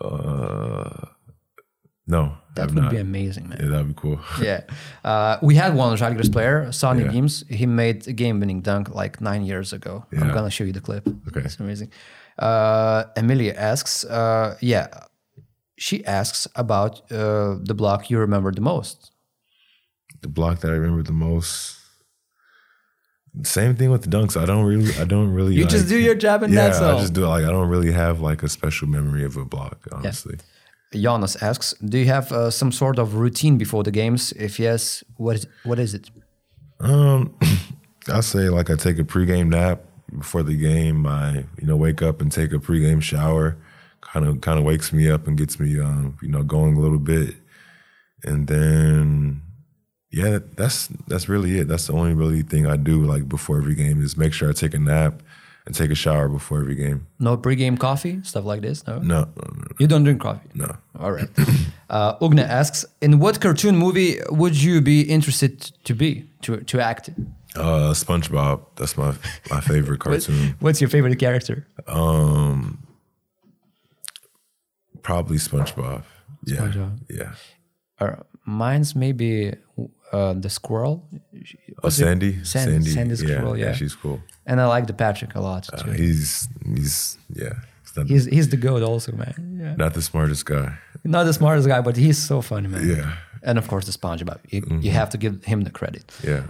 Uh, 0.00 1.06
No, 2.06 2.32
That 2.56 2.66
would 2.66 2.74
not. 2.82 2.90
be 2.90 2.96
amazing, 2.98 3.48
man. 3.48 3.58
yeah, 3.62 3.68
that'd 3.68 3.88
be 3.88 3.94
cool. 3.94 4.18
Yeah, 4.42 4.60
uh, 5.04 5.36
we 5.42 5.54
had 5.54 5.74
one 5.76 5.96
Žalgiris 5.96 6.30
player, 6.32 6.72
Sonny 6.72 7.02
Yeah. 7.04 7.12
Weems. 7.12 7.44
He 7.48 7.66
made 7.66 8.06
a 8.08 8.12
game-winning 8.12 8.62
dunk 8.62 8.88
like 8.94 9.20
nine 9.20 9.42
years 9.44 9.72
ago. 9.72 10.04
I'm 10.12 10.32
gonna 10.32 10.50
show 10.50 10.64
you 10.64 10.72
the 10.72 10.80
clip. 10.80 11.06
Okay. 11.28 11.40
it's 11.46 11.58
amazing. 11.60 11.90
Uh, 12.38 13.04
Emilia 13.16 13.54
asks, 13.54 14.04
uh, 14.04 14.56
yeah, 14.60 14.86
she 15.76 16.04
asks 16.06 16.48
about 16.56 16.92
uh, 17.12 17.56
the 17.68 17.74
block 17.74 18.10
you 18.10 18.18
remember 18.18 18.50
the 18.52 18.60
most. 18.62 19.12
The 20.22 20.28
block 20.28 20.60
that 20.60 20.70
I 20.70 20.74
remember 20.74 21.02
the 21.02 21.12
most. 21.12 21.76
Same 23.44 23.76
thing 23.76 23.90
with 23.90 24.02
the 24.02 24.08
dunks. 24.08 24.40
I 24.40 24.44
don't 24.44 24.64
really, 24.64 24.92
I 24.96 25.04
don't 25.04 25.32
really. 25.32 25.54
You 25.54 25.62
like, 25.62 25.70
just 25.70 25.88
do 25.88 25.98
your 25.98 26.16
job 26.16 26.42
and 26.42 26.52
yeah, 26.52 26.66
that's 26.66 26.80
all. 26.80 26.96
I 26.96 27.00
just 27.00 27.12
do 27.12 27.24
it. 27.24 27.28
Like 27.28 27.44
I 27.44 27.50
don't 27.50 27.68
really 27.68 27.92
have 27.92 28.20
like 28.20 28.42
a 28.42 28.48
special 28.48 28.88
memory 28.88 29.24
of 29.24 29.36
a 29.36 29.44
block. 29.44 29.86
Honestly, 29.92 30.38
Jonas 30.92 31.40
asks, 31.40 31.72
do 31.74 31.98
you 31.98 32.06
have 32.06 32.32
uh, 32.32 32.50
some 32.50 32.72
sort 32.72 32.98
of 32.98 33.14
routine 33.14 33.56
before 33.56 33.84
the 33.84 33.92
games? 33.92 34.32
If 34.32 34.58
yes, 34.58 35.04
what 35.16 35.36
is, 35.36 35.46
what 35.62 35.78
is 35.78 35.94
it? 35.94 36.10
Um, 36.80 37.36
I 38.08 38.20
say 38.20 38.48
like 38.48 38.68
I 38.68 38.74
take 38.74 38.98
a 38.98 39.04
pregame 39.04 39.48
nap 39.48 39.80
before 40.18 40.42
the 40.42 40.56
game. 40.56 41.06
I 41.06 41.44
you 41.60 41.66
know 41.66 41.76
wake 41.76 42.02
up 42.02 42.20
and 42.20 42.32
take 42.32 42.52
a 42.52 42.58
pregame 42.58 43.00
shower. 43.00 43.56
Kind 44.00 44.26
of 44.26 44.40
kind 44.40 44.58
of 44.58 44.64
wakes 44.64 44.92
me 44.92 45.08
up 45.08 45.28
and 45.28 45.38
gets 45.38 45.60
me 45.60 45.78
um 45.78 46.18
you 46.20 46.28
know 46.28 46.42
going 46.42 46.76
a 46.76 46.80
little 46.80 46.98
bit, 46.98 47.36
and 48.24 48.48
then 48.48 49.42
yeah 50.12 50.38
that's 50.56 50.88
that's 51.08 51.28
really 51.28 51.58
it. 51.58 51.68
That's 51.68 51.86
the 51.86 51.92
only 51.92 52.14
really 52.14 52.42
thing 52.42 52.66
I 52.66 52.76
do 52.76 53.04
like 53.04 53.28
before 53.28 53.58
every 53.58 53.74
game 53.74 54.02
is 54.02 54.16
make 54.16 54.32
sure 54.32 54.48
I 54.50 54.52
take 54.52 54.74
a 54.74 54.78
nap 54.78 55.22
and 55.66 55.74
take 55.74 55.90
a 55.90 55.94
shower 55.94 56.28
before 56.28 56.60
every 56.60 56.74
game. 56.74 57.06
No 57.18 57.36
pre-game 57.36 57.76
coffee, 57.76 58.20
stuff 58.24 58.44
like 58.44 58.62
this. 58.62 58.86
No, 58.86 58.98
No, 58.98 59.28
no, 59.36 59.66
you 59.78 59.86
don't 59.86 60.04
drink 60.04 60.20
coffee. 60.20 60.48
no. 60.54 60.76
All 60.98 61.12
right. 61.12 61.28
Uh, 61.90 62.16
Ugne 62.20 62.38
asks, 62.44 62.84
in 63.00 63.18
what 63.18 63.40
cartoon 63.40 63.76
movie 63.76 64.20
would 64.30 64.54
you 64.54 64.80
be 64.80 65.00
interested 65.02 65.58
to 65.82 65.92
be 65.92 66.24
to 66.42 66.58
to 66.58 66.78
act? 66.80 67.10
Uh, 67.56 67.92
SpongeBob. 67.92 68.60
That's 68.76 68.96
my 68.96 69.12
my 69.50 69.60
favorite 69.60 69.98
cartoon. 70.04 70.54
What's 70.60 70.80
your 70.80 70.88
favorite 70.88 71.18
character? 71.18 71.66
Um, 71.88 72.78
probably 75.02 75.38
SpongeBob. 75.38 76.02
Yeah, 76.44 76.58
SpongeBob. 76.60 76.98
yeah. 77.10 77.32
Uh, 77.98 78.16
mine's 78.44 78.94
maybe 78.94 79.52
uh, 80.12 80.32
the 80.34 80.48
squirrel. 80.50 81.08
Oh, 81.12 81.38
What's 81.80 81.98
it? 81.98 82.04
Sandy, 82.04 82.44
Sandy, 82.44 82.90
Sandy's 82.90 83.22
yeah, 83.22 83.36
squirrel. 83.36 83.56
Yeah, 83.56 83.72
she's 83.74 83.94
cool. 83.94 84.20
and 84.46 84.60
I 84.60 84.66
like 84.66 84.86
the 84.86 84.92
Patrick 84.94 85.34
a 85.34 85.40
lot 85.40 85.62
too. 85.64 85.90
Uh, 85.90 85.92
he's 85.92 86.48
he's 86.74 87.18
yeah, 87.32 87.54
he's 87.94 88.08
he's 88.08 88.24
he's 88.26 88.48
the 88.48 88.56
goat 88.56 88.82
also, 88.82 89.12
man. 89.12 89.34
Yeah. 89.60 89.74
not 89.76 89.94
the 89.94 90.02
smartest 90.02 90.44
guy. 90.46 90.76
Not 91.04 91.24
the 91.24 91.32
smartest 91.32 91.66
guy, 91.68 91.80
but 91.80 91.96
he's 91.96 92.18
so 92.18 92.40
funny, 92.42 92.68
man. 92.68 92.86
Yeah. 92.88 93.12
And 93.42 93.56
of 93.58 93.66
course, 93.68 93.86
the 93.86 93.92
SpongeBob. 93.92 94.38
You, 94.50 94.60
you 94.82 94.90
have 94.90 95.08
to 95.10 95.18
give 95.18 95.44
him 95.44 95.62
the 95.62 95.70
credit. 95.70 96.04
Yeah. 96.22 96.42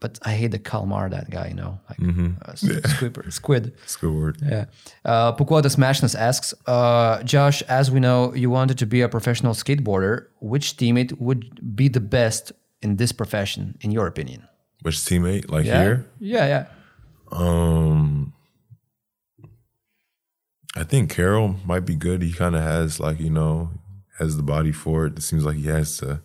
But 0.00 0.18
I 0.22 0.32
hate 0.34 0.50
the 0.50 0.58
calmar, 0.58 1.08
that 1.08 1.30
guy, 1.30 1.46
you 1.48 1.54
know, 1.54 1.80
like 1.88 1.98
Mm-hmm. 1.98 2.28
uh, 2.44 2.54
squid. 2.54 3.32
squid. 3.32 3.72
It's 3.84 3.96
a 3.96 4.00
good 4.00 4.12
word. 4.12 4.36
Yeah. 4.42 4.64
Uh, 5.06 5.32
Pukuotas 5.32 5.76
Mashnas 5.78 6.14
asks, 6.14 6.52
uh, 6.66 7.22
Josh, 7.22 7.62
as 7.62 7.90
we 7.90 7.98
know, 8.00 8.34
you 8.34 8.50
wanted 8.50 8.76
to 8.78 8.86
be 8.86 9.00
a 9.00 9.08
professional 9.08 9.54
skateboarder. 9.54 10.26
Which 10.40 10.76
teammate 10.76 11.18
would 11.18 11.74
be 11.74 11.88
the 11.88 12.00
best 12.00 12.52
in 12.84 12.96
this 12.96 13.12
profession, 13.12 13.76
in 13.80 13.90
your 13.90 14.06
opinion? 14.06 14.46
Which 14.82 14.96
teammate? 14.96 15.50
Like 15.50 15.64
Yeah. 15.66 15.82
here? 15.82 16.06
Yeah, 16.20 16.46
yeah. 16.46 16.66
Um, 17.32 18.32
I 20.76 20.84
think 20.84 21.10
Carroll 21.10 21.56
might 21.64 21.86
be 21.86 21.96
good. 21.96 22.22
He 22.22 22.32
kind 22.32 22.54
of 22.54 22.62
has 22.62 23.00
like 23.00 23.18
you 23.20 23.30
know 23.30 23.70
has 24.18 24.36
the 24.36 24.42
body 24.42 24.72
for 24.72 25.06
it. 25.06 25.18
It 25.18 25.22
seems 25.22 25.44
like 25.44 25.56
he 25.56 25.66
has 25.68 25.98
the 25.98 26.20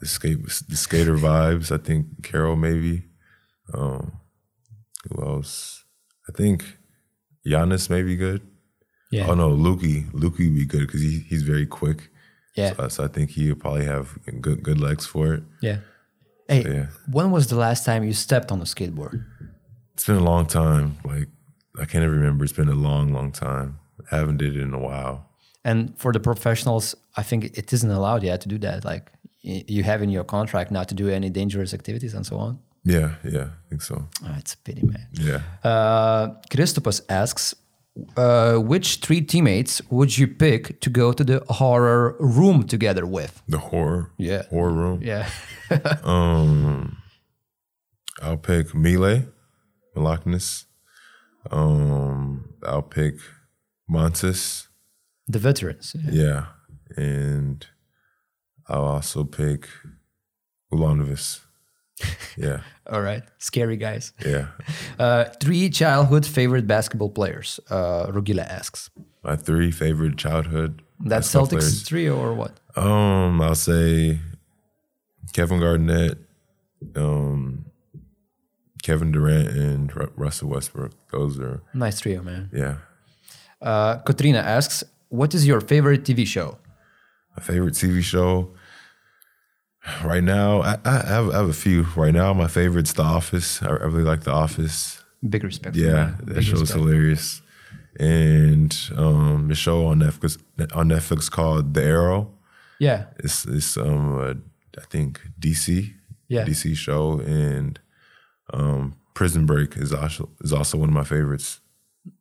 the 0.00 0.06
skate 0.06 0.42
the 0.68 0.76
skater 0.76 1.14
vibes. 1.16 1.70
I 1.72 1.78
think 1.78 2.22
Carroll 2.22 2.56
maybe. 2.56 3.04
Um, 3.72 4.12
who 5.08 5.22
else? 5.22 5.84
I 6.28 6.32
think 6.32 6.78
Giannis 7.46 7.88
may 7.90 8.02
be 8.02 8.16
good. 8.16 8.40
Yeah. 9.10 9.28
Oh 9.28 9.34
no, 9.34 9.50
Lukey. 9.50 10.10
Lukey 10.12 10.44
would 10.48 10.54
be 10.62 10.66
good 10.66 10.86
because 10.86 11.00
he, 11.02 11.20
he's 11.28 11.42
very 11.42 11.66
quick. 11.66 12.10
Yeah. 12.58 12.74
So, 12.74 12.88
so 12.88 13.04
I 13.04 13.08
think 13.08 13.30
he 13.30 13.48
would 13.48 13.60
probably 13.60 13.84
have 13.84 14.18
good 14.40 14.62
good 14.62 14.80
legs 14.80 15.06
for 15.06 15.34
it. 15.34 15.42
Yeah. 15.60 15.78
Hey, 16.48 16.62
yeah. 16.64 16.86
when 17.10 17.30
was 17.30 17.46
the 17.48 17.56
last 17.56 17.84
time 17.84 18.04
you 18.04 18.14
stepped 18.14 18.50
on 18.50 18.60
a 18.60 18.64
skateboard? 18.64 19.24
It's 19.94 20.06
been 20.06 20.16
a 20.16 20.28
long 20.32 20.46
time. 20.46 20.96
Like 21.04 21.28
I 21.82 21.84
can't 21.84 22.04
even 22.04 22.16
remember. 22.20 22.44
It's 22.44 22.58
been 22.62 22.68
a 22.68 22.82
long, 22.88 23.12
long 23.12 23.32
time. 23.32 23.78
I 24.10 24.16
haven't 24.16 24.38
did 24.38 24.56
it 24.56 24.62
in 24.62 24.74
a 24.74 24.78
while. 24.78 25.16
And 25.64 25.78
for 25.98 26.12
the 26.12 26.20
professionals, 26.20 26.94
I 27.16 27.22
think 27.22 27.44
it 27.44 27.72
isn't 27.72 27.90
allowed 27.90 28.22
yet 28.22 28.40
to 28.42 28.48
do 28.48 28.58
that. 28.58 28.84
Like 28.84 29.12
you 29.42 29.82
have 29.82 30.02
in 30.02 30.10
your 30.10 30.24
contract 30.24 30.70
not 30.70 30.88
to 30.88 30.94
do 30.94 31.08
any 31.08 31.30
dangerous 31.30 31.74
activities 31.74 32.14
and 32.14 32.24
so 32.26 32.36
on. 32.38 32.58
Yeah, 32.84 33.14
yeah, 33.24 33.48
I 33.66 33.68
think 33.68 33.82
so. 33.82 34.08
Oh, 34.24 34.34
it's 34.38 34.54
a 34.54 34.58
pity, 34.58 34.82
man. 34.82 35.06
Yeah. 35.12 35.42
Uh, 35.62 36.34
Christopus 36.50 37.02
asks, 37.08 37.54
uh, 38.16 38.56
which 38.56 38.96
three 39.00 39.20
teammates 39.20 39.80
would 39.90 40.16
you 40.18 40.26
pick 40.28 40.80
to 40.80 40.90
go 40.90 41.12
to 41.12 41.24
the 41.24 41.42
horror 41.48 42.16
room 42.20 42.64
together 42.66 43.06
with? 43.06 43.42
The 43.48 43.58
horror. 43.58 44.10
Yeah. 44.18 44.42
Horror 44.50 44.72
room. 44.72 45.00
Yeah. 45.02 45.28
Um 46.04 46.96
I'll 48.22 48.38
pick 48.38 48.74
Melee, 48.74 49.26
Malaknis. 49.94 50.64
Um 51.50 52.54
I'll 52.64 52.82
pick 52.82 53.14
Montes. 53.88 54.68
the 55.28 55.38
veterans. 55.38 55.94
Yeah. 56.10 56.46
And 56.96 57.66
I'll 58.68 58.84
also 58.96 59.24
pick 59.24 59.68
Ulanovas. 60.72 61.40
Yeah. 62.36 62.60
All 62.90 63.02
right. 63.02 63.22
Scary 63.38 63.76
guys. 63.76 64.12
Yeah. 64.24 64.46
Uh, 64.98 65.24
three 65.40 65.70
childhood 65.70 66.26
favorite 66.26 66.66
basketball 66.66 67.10
players, 67.10 67.60
uh, 67.70 68.06
Rugila 68.10 68.44
asks. 68.48 68.90
My 69.22 69.36
three 69.36 69.70
favorite 69.70 70.16
childhood 70.16 70.82
That's 70.98 71.28
Celtics 71.32 71.48
players. 71.50 71.86
trio 71.88 72.16
or 72.18 72.34
what? 72.34 72.58
Um, 72.76 73.40
I'll 73.40 73.54
say 73.54 74.18
Kevin 75.32 75.60
Garnett, 75.60 76.18
um, 76.96 77.66
Kevin 78.82 79.12
Durant, 79.12 79.48
and 79.50 79.94
Ru- 79.94 80.12
Russell 80.16 80.48
Westbrook. 80.48 80.92
Those 81.12 81.38
are 81.38 81.62
Nice 81.74 82.00
trio, 82.00 82.22
man. 82.22 82.50
yeah. 82.52 82.78
Uh, 83.62 83.98
Katrina 83.98 84.38
asks, 84.38 84.82
what 85.10 85.34
is 85.34 85.46
your 85.46 85.60
favorite 85.60 86.02
TV 86.04 86.26
show? 86.26 86.58
My 87.36 87.42
favorite 87.42 87.74
TV 87.74 88.02
show 88.02 88.50
right 90.04 90.22
now. 90.22 90.62
I, 90.62 90.78
I, 90.84 90.90
have, 91.06 91.30
I 91.30 91.36
have 91.38 91.48
a 91.48 91.52
few 91.52 91.82
right 91.96 92.12
now. 92.14 92.32
My 92.32 92.48
favorite's 92.48 92.92
The 92.92 93.02
Office. 93.02 93.62
I, 93.62 93.66
I 93.68 93.84
really 93.84 94.02
like 94.02 94.22
The 94.24 94.32
Office. 94.32 95.02
Big 95.28 95.44
respect. 95.44 95.76
for 95.76 95.82
Yeah, 95.82 96.14
that. 96.18 96.26
Big 96.34 96.44
show's 96.44 96.60
respect. 96.60 96.80
hilarious. 96.80 97.42
And 97.98 98.76
um, 98.96 99.48
the 99.48 99.54
show 99.54 99.86
on 99.86 99.98
Netflix 100.00 100.38
on 100.74 100.88
Netflix 100.88 101.30
called 101.30 101.74
The 101.74 101.82
Arrow. 101.82 102.30
Yeah. 102.78 103.06
It's 103.18 103.44
it's 103.44 103.76
um 103.76 104.18
uh, 104.20 104.34
I 104.80 104.84
think 104.88 105.20
DC 105.40 105.94
Yeah. 106.28 106.44
DC 106.44 106.76
show 106.76 107.18
and 107.20 107.80
um 108.52 108.94
Prison 109.14 109.46
Break 109.46 109.76
is 109.76 109.92
also 109.92 110.28
is 110.42 110.52
also 110.52 110.78
one 110.78 110.88
of 110.88 110.94
my 110.94 111.02
favorites. 111.04 111.60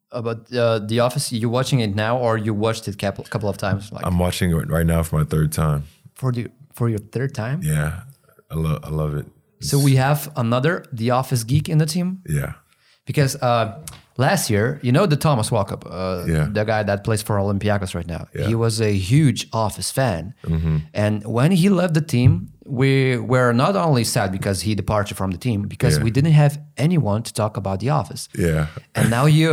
About 0.09 0.51
uh, 0.53 0.79
The 0.79 0.99
Office, 1.01 1.31
you 1.31 1.49
watching 1.49 1.79
it 1.81 1.93
now 1.93 2.17
or 2.17 2.37
you 2.37 2.53
watched 2.55 2.87
it 2.87 2.97
couple 2.97 3.23
couple 3.25 3.49
of 3.49 3.57
times? 3.57 3.91
Like 3.91 4.03
I'm 4.05 4.17
watching 4.17 4.49
it 4.51 4.69
right 4.71 4.85
now 4.85 5.03
for 5.03 5.17
my 5.19 5.25
third 5.25 5.51
time. 5.51 5.83
for 6.15 6.31
the 6.31 6.47
for 6.77 6.87
your 6.89 6.99
third 7.11 7.31
time? 7.33 7.59
Yeah, 7.63 7.91
I 8.51 8.55
love 8.55 8.79
I 8.83 8.89
love 9.01 9.13
it. 9.19 9.25
So 9.59 9.75
we 9.79 9.95
have 9.97 10.19
another 10.35 10.73
The 10.93 11.09
Office 11.11 11.43
geek 11.43 11.67
in 11.69 11.77
the 11.79 11.85
team 11.85 12.07
Yeah, 12.29 12.53
because 13.05 13.35
uh, 13.41 13.65
last 14.17 14.49
year, 14.49 14.79
you 14.83 14.91
know, 14.91 15.07
the 15.07 15.17
Thomas 15.17 15.49
Walkup, 15.49 15.81
uh, 15.85 16.25
Yeah. 16.33 16.47
the 16.57 16.63
guy 16.73 16.83
that 16.89 17.03
plays 17.03 17.23
for 17.23 17.35
Olympiacos 17.39 17.93
right 17.95 18.07
now, 18.07 18.23
Yeah. 18.35 18.47
he 18.49 18.55
was 18.55 18.79
a 18.81 18.91
huge 19.11 19.47
Office 19.51 19.91
fan, 19.99 20.33
and 20.93 21.23
when 21.37 21.51
he 21.61 21.69
left 21.69 21.93
the 21.93 22.05
team, 22.15 22.49
we 22.81 23.17
were 23.33 23.51
not 23.53 23.75
only 23.75 24.03
sad 24.03 24.31
because 24.31 24.57
he 24.65 24.75
departed 24.75 25.17
from 25.17 25.31
the 25.31 25.37
team 25.47 25.67
because 25.67 25.93
Yeah. 25.97 26.03
we 26.05 26.11
didn't 26.11 26.33
have 26.43 26.53
anyone 26.77 27.21
to 27.23 27.31
talk 27.33 27.57
about 27.57 27.79
The 27.79 27.89
Office, 27.89 28.29
yeah. 28.37 28.65
and 28.95 29.09
now 29.09 29.25
you. 29.27 29.49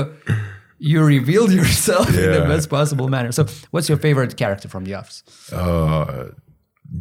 You 0.78 1.06
revealed 1.06 1.52
yourself 1.60 2.08
in 2.08 2.32
the 2.32 2.44
best 2.52 2.68
possible 2.68 3.08
manner. 3.08 3.32
So, 3.32 3.46
what's 3.72 3.88
your 3.88 3.98
favorite 3.98 4.36
character 4.36 4.68
from 4.68 4.84
The 4.84 4.94
Office? 5.00 5.22
Uh, 5.52 6.32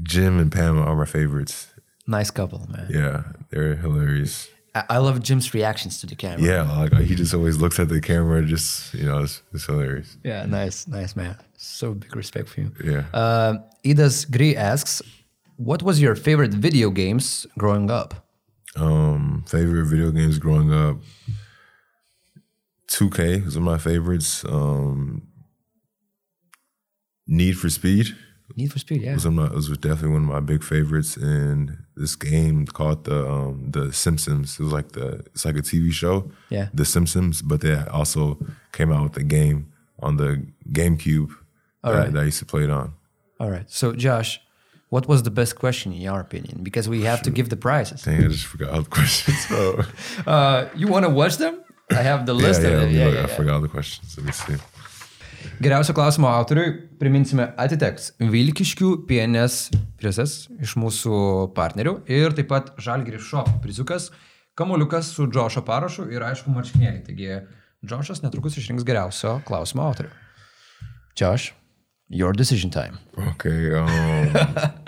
Jim 0.02 0.40
and 0.40 0.52
Pam 0.52 0.80
are 0.80 0.96
my 0.96 1.06
favorites. 1.06 1.68
Nice 2.08 2.32
couple, 2.32 2.66
man. 2.70 2.88
Yeah, 2.90 3.24
they're 3.50 3.76
hilarious. 3.76 4.50
I, 4.76 4.84
I 4.90 4.98
love 4.98 5.22
Jim's 5.22 5.54
reactions 5.54 6.00
to 6.02 6.08
the 6.08 6.16
camera. 6.16 6.42
Yeah, 6.42 6.80
like 6.80 6.94
he 7.06 7.16
just 7.16 7.34
always 7.34 7.58
looks 7.58 7.80
at 7.80 7.90
the 7.90 8.02
camera, 8.02 8.44
just 8.44 8.94
you 8.94 9.06
know, 9.06 9.20
it's, 9.20 9.42
it's 9.54 9.66
hilarious. 9.66 10.18
Yeah, 10.24 10.46
nice, 10.46 10.88
nice 10.88 11.16
man. 11.16 11.38
So 11.58 11.94
big 11.94 12.16
respect 12.16 12.50
for 12.50 12.62
you. 12.62 12.72
Yeah. 12.84 13.06
Uh, 13.14 13.58
Idas 13.86 14.30
Gri 14.30 14.56
asks, 14.58 15.02
"What 15.58 15.84
was 15.84 16.02
your 16.02 16.16
favorite 16.16 16.54
video 16.54 16.90
games 16.90 17.46
growing 17.58 17.92
up?" 17.92 18.28
Um, 18.76 19.44
favorite 19.48 19.86
video 19.86 20.12
games 20.12 20.40
growing 20.40 20.74
up. 20.74 20.98
2K 22.88 23.46
was 23.46 23.58
one 23.58 23.68
of 23.68 23.74
my 23.74 23.78
favorites. 23.78 24.44
Um, 24.46 25.28
Need 27.26 27.58
for 27.58 27.70
Speed 27.70 28.16
Need 28.56 28.72
for 28.72 28.80
Speed, 28.80 29.02
yeah. 29.02 29.14
was 29.14 29.26
one 29.26 29.40
of 29.40 29.52
my, 29.52 29.56
was 29.56 29.70
definitely 29.70 30.10
one 30.10 30.24
of 30.24 30.30
my 30.30 30.40
big 30.40 30.64
favorites. 30.64 31.18
And 31.18 31.78
this 31.96 32.16
game 32.16 32.66
called 32.68 33.06
the 33.06 33.28
um, 33.30 33.72
the 33.72 33.92
Simpsons. 33.92 34.60
It 34.60 34.64
was 34.64 34.74
like 34.74 34.92
the 34.92 35.26
it's 35.34 35.46
like 35.46 35.56
a 35.56 35.62
TV 35.62 35.92
show. 35.92 36.30
Yeah. 36.50 36.68
The 36.74 36.86
Simpsons, 36.86 37.42
but 37.42 37.62
they 37.62 37.76
also 37.76 38.38
came 38.72 38.92
out 38.92 39.04
with 39.04 39.18
a 39.18 39.24
game 39.24 39.72
on 40.00 40.18
the 40.18 40.46
GameCube 40.72 41.32
that, 41.84 41.92
right. 41.92 42.14
that 42.14 42.20
I 42.20 42.26
used 42.26 42.40
to 42.40 42.46
play 42.46 42.64
it 42.64 42.70
on. 42.70 42.94
All 43.40 43.50
right. 43.50 43.70
So, 43.70 43.94
Josh, 43.94 44.40
what 44.90 45.08
was 45.08 45.24
the 45.24 45.32
best 45.32 45.56
question 45.56 45.92
in 45.92 46.02
your 46.02 46.20
opinion? 46.20 46.64
Because 46.64 46.88
we 46.88 47.02
have 47.04 47.22
to 47.24 47.32
give 47.32 47.50
the 47.50 47.58
prizes. 47.58 48.04
Dang, 48.04 48.24
I 48.24 48.28
just 48.28 48.46
forgot 48.46 48.70
all 48.70 48.82
the 48.84 48.90
questions. 48.90 49.46
Oh. 49.50 49.84
Uh, 50.28 50.70
you 50.76 50.88
want 50.88 51.04
to 51.06 51.10
watch 51.10 51.38
them? 51.38 51.60
I 51.92 52.02
have 52.02 52.26
the 52.26 52.34
list 52.34 52.62
yeah, 52.62 52.68
of 52.68 52.74
let 52.74 52.84
it. 52.84 52.92
me 52.92 53.00
Yeah, 53.00 53.06
look. 53.06 53.16
yeah, 53.16 53.24
I 53.24 53.28
forgot 53.28 53.54
all 53.56 53.62
the 53.62 53.68
questions. 53.68 54.16
Let 54.18 54.26
me 54.26 54.32
see. 54.32 54.56
Geriausio 55.64 55.94
klausimo 55.96 56.28
autoriui 56.32 56.72
priminsime 57.00 57.50
atiteks 57.60 58.12
Vilkiškių 58.20 58.90
pienės 59.10 59.70
prizas 60.00 60.48
iš 60.64 60.76
mūsų 60.80 61.18
partnerių 61.56 61.96
ir 62.12 62.36
taip 62.38 62.50
pat 62.52 62.72
Žalgiris 62.82 63.26
Shop 63.28 63.50
prizukas, 63.64 64.10
kamuoliukas 64.60 65.14
su 65.16 65.28
Džošo 65.32 65.64
parašu 65.68 66.10
ir 66.14 66.26
aišku 66.28 66.54
marškinėlį. 66.54 67.02
Taigi 67.08 67.40
Džošas 67.84 68.24
netrukus 68.24 68.58
išrinks 68.60 68.86
geriausio 68.88 69.40
klausimo 69.48 69.86
autorių. 69.88 70.12
Josh, 71.20 71.52
your 72.10 72.34
decision 72.34 72.72
time. 72.72 73.00
Okay. 73.34 73.74
Um, 73.74 73.88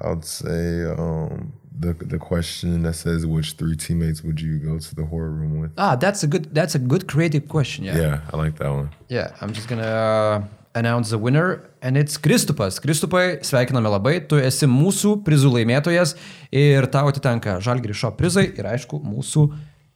I'd 0.00 0.24
say 0.24 0.84
um, 0.84 1.57
the 1.80 1.92
the 1.94 2.18
question 2.18 2.82
that 2.82 2.94
says 2.94 3.26
which 3.26 3.52
three 3.52 3.76
teammates 3.76 4.22
would 4.22 4.40
you 4.40 4.58
go 4.58 4.78
to 4.78 4.94
the 4.94 5.04
horror 5.04 5.30
room 5.30 5.58
with? 5.60 5.72
Ah, 5.78 5.96
that's 5.96 6.22
a 6.22 6.26
good 6.26 6.54
that's 6.54 6.74
a 6.74 6.78
good 6.78 7.06
creative 7.06 7.48
question. 7.48 7.84
Yeah. 7.84 7.98
Yeah, 7.98 8.20
I 8.32 8.36
like 8.36 8.58
that 8.58 8.70
one. 8.70 8.90
Yeah, 9.08 9.34
I'm 9.40 9.52
just 9.52 9.68
gonna 9.68 9.82
uh, 9.82 10.42
announce 10.74 11.10
the 11.10 11.18
winner 11.18 11.70
and 11.82 11.96
it's 11.96 12.18
Kristupas. 12.18 12.80
Kristupai, 12.80 13.40
sveikiname 13.42 13.90
labai, 13.90 14.20
tu 14.28 14.38
esi 14.42 14.66
mūsų 14.66 15.22
prizų 15.26 15.52
laimėtojas 15.58 16.16
ir 16.50 16.86
tau 16.92 17.10
atitenka 17.10 17.58
Žalgrišo 17.62 18.14
prizai 18.18 18.48
ir 18.58 18.66
aišku 18.66 19.00
mūsų 19.04 19.48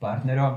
partnerio 0.02 0.52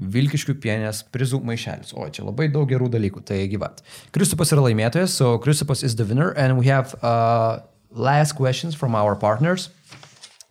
Vilkiškių 0.00 0.54
pienės 0.62 1.02
prizų 1.12 1.42
maišelis. 1.44 1.92
O, 1.92 2.06
čia 2.08 2.24
labai 2.24 2.46
daug 2.48 2.64
gerų 2.70 2.88
dalykų, 2.88 3.20
tai 3.28 3.42
gyvat. 3.52 3.82
Kristupas 4.16 4.48
yra 4.54 4.64
laimėtojas, 4.64 5.12
so 5.12 5.34
Kristupas 5.44 5.84
is 5.84 5.96
the 5.96 6.06
winner 6.08 6.32
and 6.32 6.56
we 6.56 6.70
have 6.72 6.94
uh, 7.04 7.60
last 7.92 8.32
questions 8.32 8.74
from 8.74 8.96
our 8.96 9.14
partners. 9.14 9.68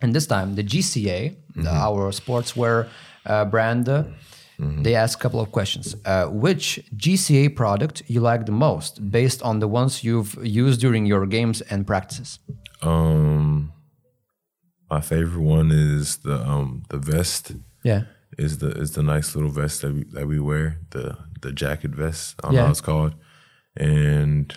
And 0.02 0.14
this 0.14 0.26
time, 0.26 0.54
the 0.54 0.64
GCA, 0.64 1.34
the, 1.56 1.68
our 1.70 2.10
sportswear 2.12 2.88
uh, 3.26 3.44
brand, 3.44 3.88
uh, 3.88 4.04
They 4.84 4.94
ask 4.94 5.18
a 5.18 5.22
couple 5.22 5.40
of 5.40 5.48
questions. 5.52 5.96
Uh, 6.04 6.26
which 6.46 6.80
GCA 6.96 7.48
product 7.54 8.02
you 8.08 8.20
like 8.20 8.44
the 8.44 8.52
most 8.52 8.92
based 9.10 9.40
on 9.42 9.58
the 9.60 9.66
ones 9.68 10.02
you've 10.04 10.34
used 10.42 10.80
during 10.80 11.06
your 11.08 11.26
games 11.26 11.62
and 11.70 11.86
practices? 11.86 12.38
Um, 12.82 13.72
my 14.90 15.00
favorite 15.00 15.42
one 15.58 15.70
is 15.72 16.18
the 16.18 16.36
um 16.52 16.82
the 16.88 16.98
vest. 16.98 17.52
Yeah. 17.84 18.02
Is 18.38 18.58
the 18.58 18.70
is 18.82 18.90
the 18.92 19.02
nice 19.02 19.34
little 19.36 19.50
vest 19.62 19.80
that 19.82 19.92
we 19.94 20.04
that 20.14 20.26
we 20.26 20.38
wear 20.38 20.76
the 20.90 21.16
the 21.42 21.52
jacket 21.52 21.90
vest. 21.96 22.34
I 22.38 22.46
don't 22.46 22.52
know 22.54 22.60
Yeah. 22.60 22.66
how 22.66 22.70
it's 22.72 22.80
called, 22.82 23.12
and 23.76 24.52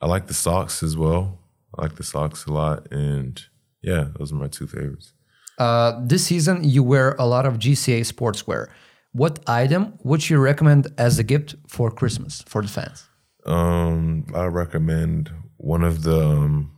I 0.00 0.06
like 0.14 0.26
the 0.26 0.34
socks 0.34 0.82
as 0.82 0.94
well. 0.96 1.38
I 1.78 1.82
like 1.82 1.94
the 1.96 2.04
socks 2.04 2.46
a 2.46 2.52
lot, 2.52 2.78
and 2.92 3.34
yeah, 3.82 4.08
those 4.18 4.32
are 4.32 4.36
my 4.36 4.48
two 4.48 4.66
favorites. 4.66 5.12
Uh, 5.58 6.00
this 6.02 6.24
season, 6.26 6.64
you 6.64 6.82
wear 6.82 7.14
a 7.18 7.26
lot 7.26 7.44
of 7.46 7.58
GCA 7.58 8.00
sportswear. 8.12 8.68
What 9.12 9.38
item 9.46 9.98
would 10.02 10.28
you 10.30 10.38
recommend 10.38 10.86
as 10.96 11.18
a 11.18 11.22
gift 11.24 11.54
for 11.68 11.90
Christmas 11.90 12.42
for 12.46 12.62
the 12.62 12.68
fans? 12.68 13.08
Um, 13.44 14.24
I 14.34 14.46
recommend 14.46 15.30
one 15.58 15.82
of 15.84 16.02
the 16.02 16.20
um, 16.26 16.70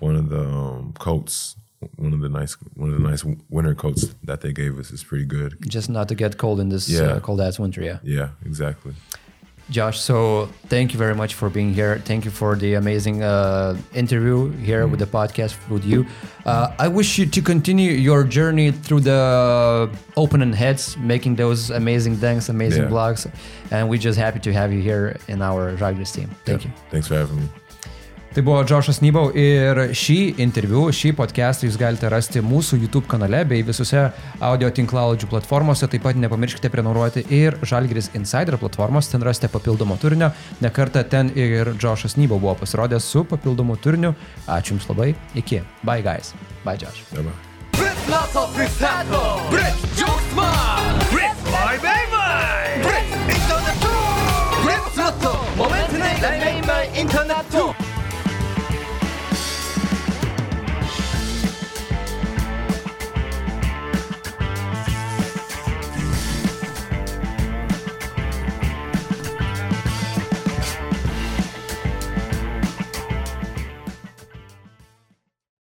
one 0.00 0.16
of 0.16 0.28
the 0.30 0.40
um, 0.44 0.94
coats. 0.98 1.56
One 1.96 2.12
of 2.12 2.20
the 2.20 2.28
nice 2.28 2.54
one 2.76 2.90
of 2.90 2.94
the 3.02 3.08
nice 3.08 3.24
winter 3.50 3.74
coats 3.74 4.14
that 4.22 4.40
they 4.40 4.52
gave 4.52 4.78
us 4.78 4.92
is 4.92 5.02
pretty 5.02 5.24
good. 5.26 5.56
Just 5.68 5.90
not 5.90 6.08
to 6.08 6.14
get 6.14 6.38
cold 6.38 6.60
in 6.60 6.68
this 6.68 6.88
Yeah. 6.88 7.00
uh, 7.16 7.20
cold 7.20 7.40
ass 7.40 7.58
winter, 7.58 7.82
yeah. 7.82 7.98
Yeah, 8.04 8.28
exactly. 8.46 8.94
Josh, 9.72 9.98
so 9.98 10.48
thank 10.68 10.92
you 10.92 10.98
very 10.98 11.14
much 11.14 11.32
for 11.34 11.48
being 11.48 11.72
here. 11.72 11.98
Thank 12.04 12.24
you 12.26 12.30
for 12.30 12.54
the 12.56 12.74
amazing 12.74 13.22
uh, 13.22 13.76
interview 13.94 14.50
here 14.58 14.86
with 14.86 15.00
the 15.00 15.06
podcast 15.06 15.56
with 15.70 15.84
you. 15.84 16.04
Uh, 16.44 16.68
I 16.78 16.88
wish 16.88 17.18
you 17.18 17.24
to 17.26 17.40
continue 17.40 17.92
your 17.92 18.22
journey 18.24 18.70
through 18.70 19.00
the 19.00 19.90
opening 20.16 20.52
heads, 20.52 20.96
making 20.98 21.36
those 21.36 21.70
amazing 21.70 22.16
things, 22.16 22.48
amazing 22.50 22.84
Yeah. 22.84 22.90
blogs, 22.90 23.26
and 23.70 23.88
we're 23.88 23.98
just 24.08 24.18
happy 24.18 24.40
to 24.40 24.52
have 24.52 24.72
you 24.72 24.82
here 24.82 25.16
in 25.26 25.40
our 25.40 25.74
Žalgiris 25.76 26.12
team. 26.12 26.28
Thank 26.44 26.64
you. 26.64 26.70
Thanks 26.90 27.08
for 27.08 27.14
having 27.16 27.36
me. 27.40 27.48
Tai 28.32 28.42
buvo 28.42 28.62
Džošas 28.64 29.02
Nybau 29.04 29.26
ir 29.36 29.76
šį 29.92 30.38
interviu, 30.40 30.86
šį 30.88 31.10
podcastą 31.18 31.66
jūs 31.66 31.74
galite 31.76 32.08
rasti 32.08 32.40
mūsų 32.40 32.78
YouTube 32.80 33.04
kanale 33.04 33.42
bei 33.44 33.60
visose 33.60 34.06
audio 34.40 34.70
tinklaladžių 34.72 35.28
platformose. 35.28 35.84
Taip 35.92 36.00
pat 36.06 36.16
nepamirškite 36.16 36.70
prenumeruoti 36.72 37.26
ir 37.28 37.58
Žalgris 37.60 38.08
Insider 38.16 38.56
platformos, 38.56 39.10
ten 39.12 39.20
rasite 39.20 39.52
papildomo 39.52 39.98
turinio. 40.00 40.30
Nekartą 40.64 41.04
ten 41.04 41.28
ir 41.36 41.74
Džošas 41.76 42.16
Nybau 42.16 42.40
buvo 42.40 42.56
pasirodęs 42.62 43.04
su 43.04 43.26
papildomu 43.28 43.76
turiniu. 43.76 44.14
Ačiū 44.48 44.78
Jums 44.78 44.88
labai, 44.88 45.12
iki. 45.36 45.60
Bye 45.84 46.00
guys. 46.00 46.32
Bye 46.64 46.80
Džoš. 46.80 47.04
Momentinai 55.52 56.14
laimėjimai 56.24 56.84
internetu. 56.96 57.81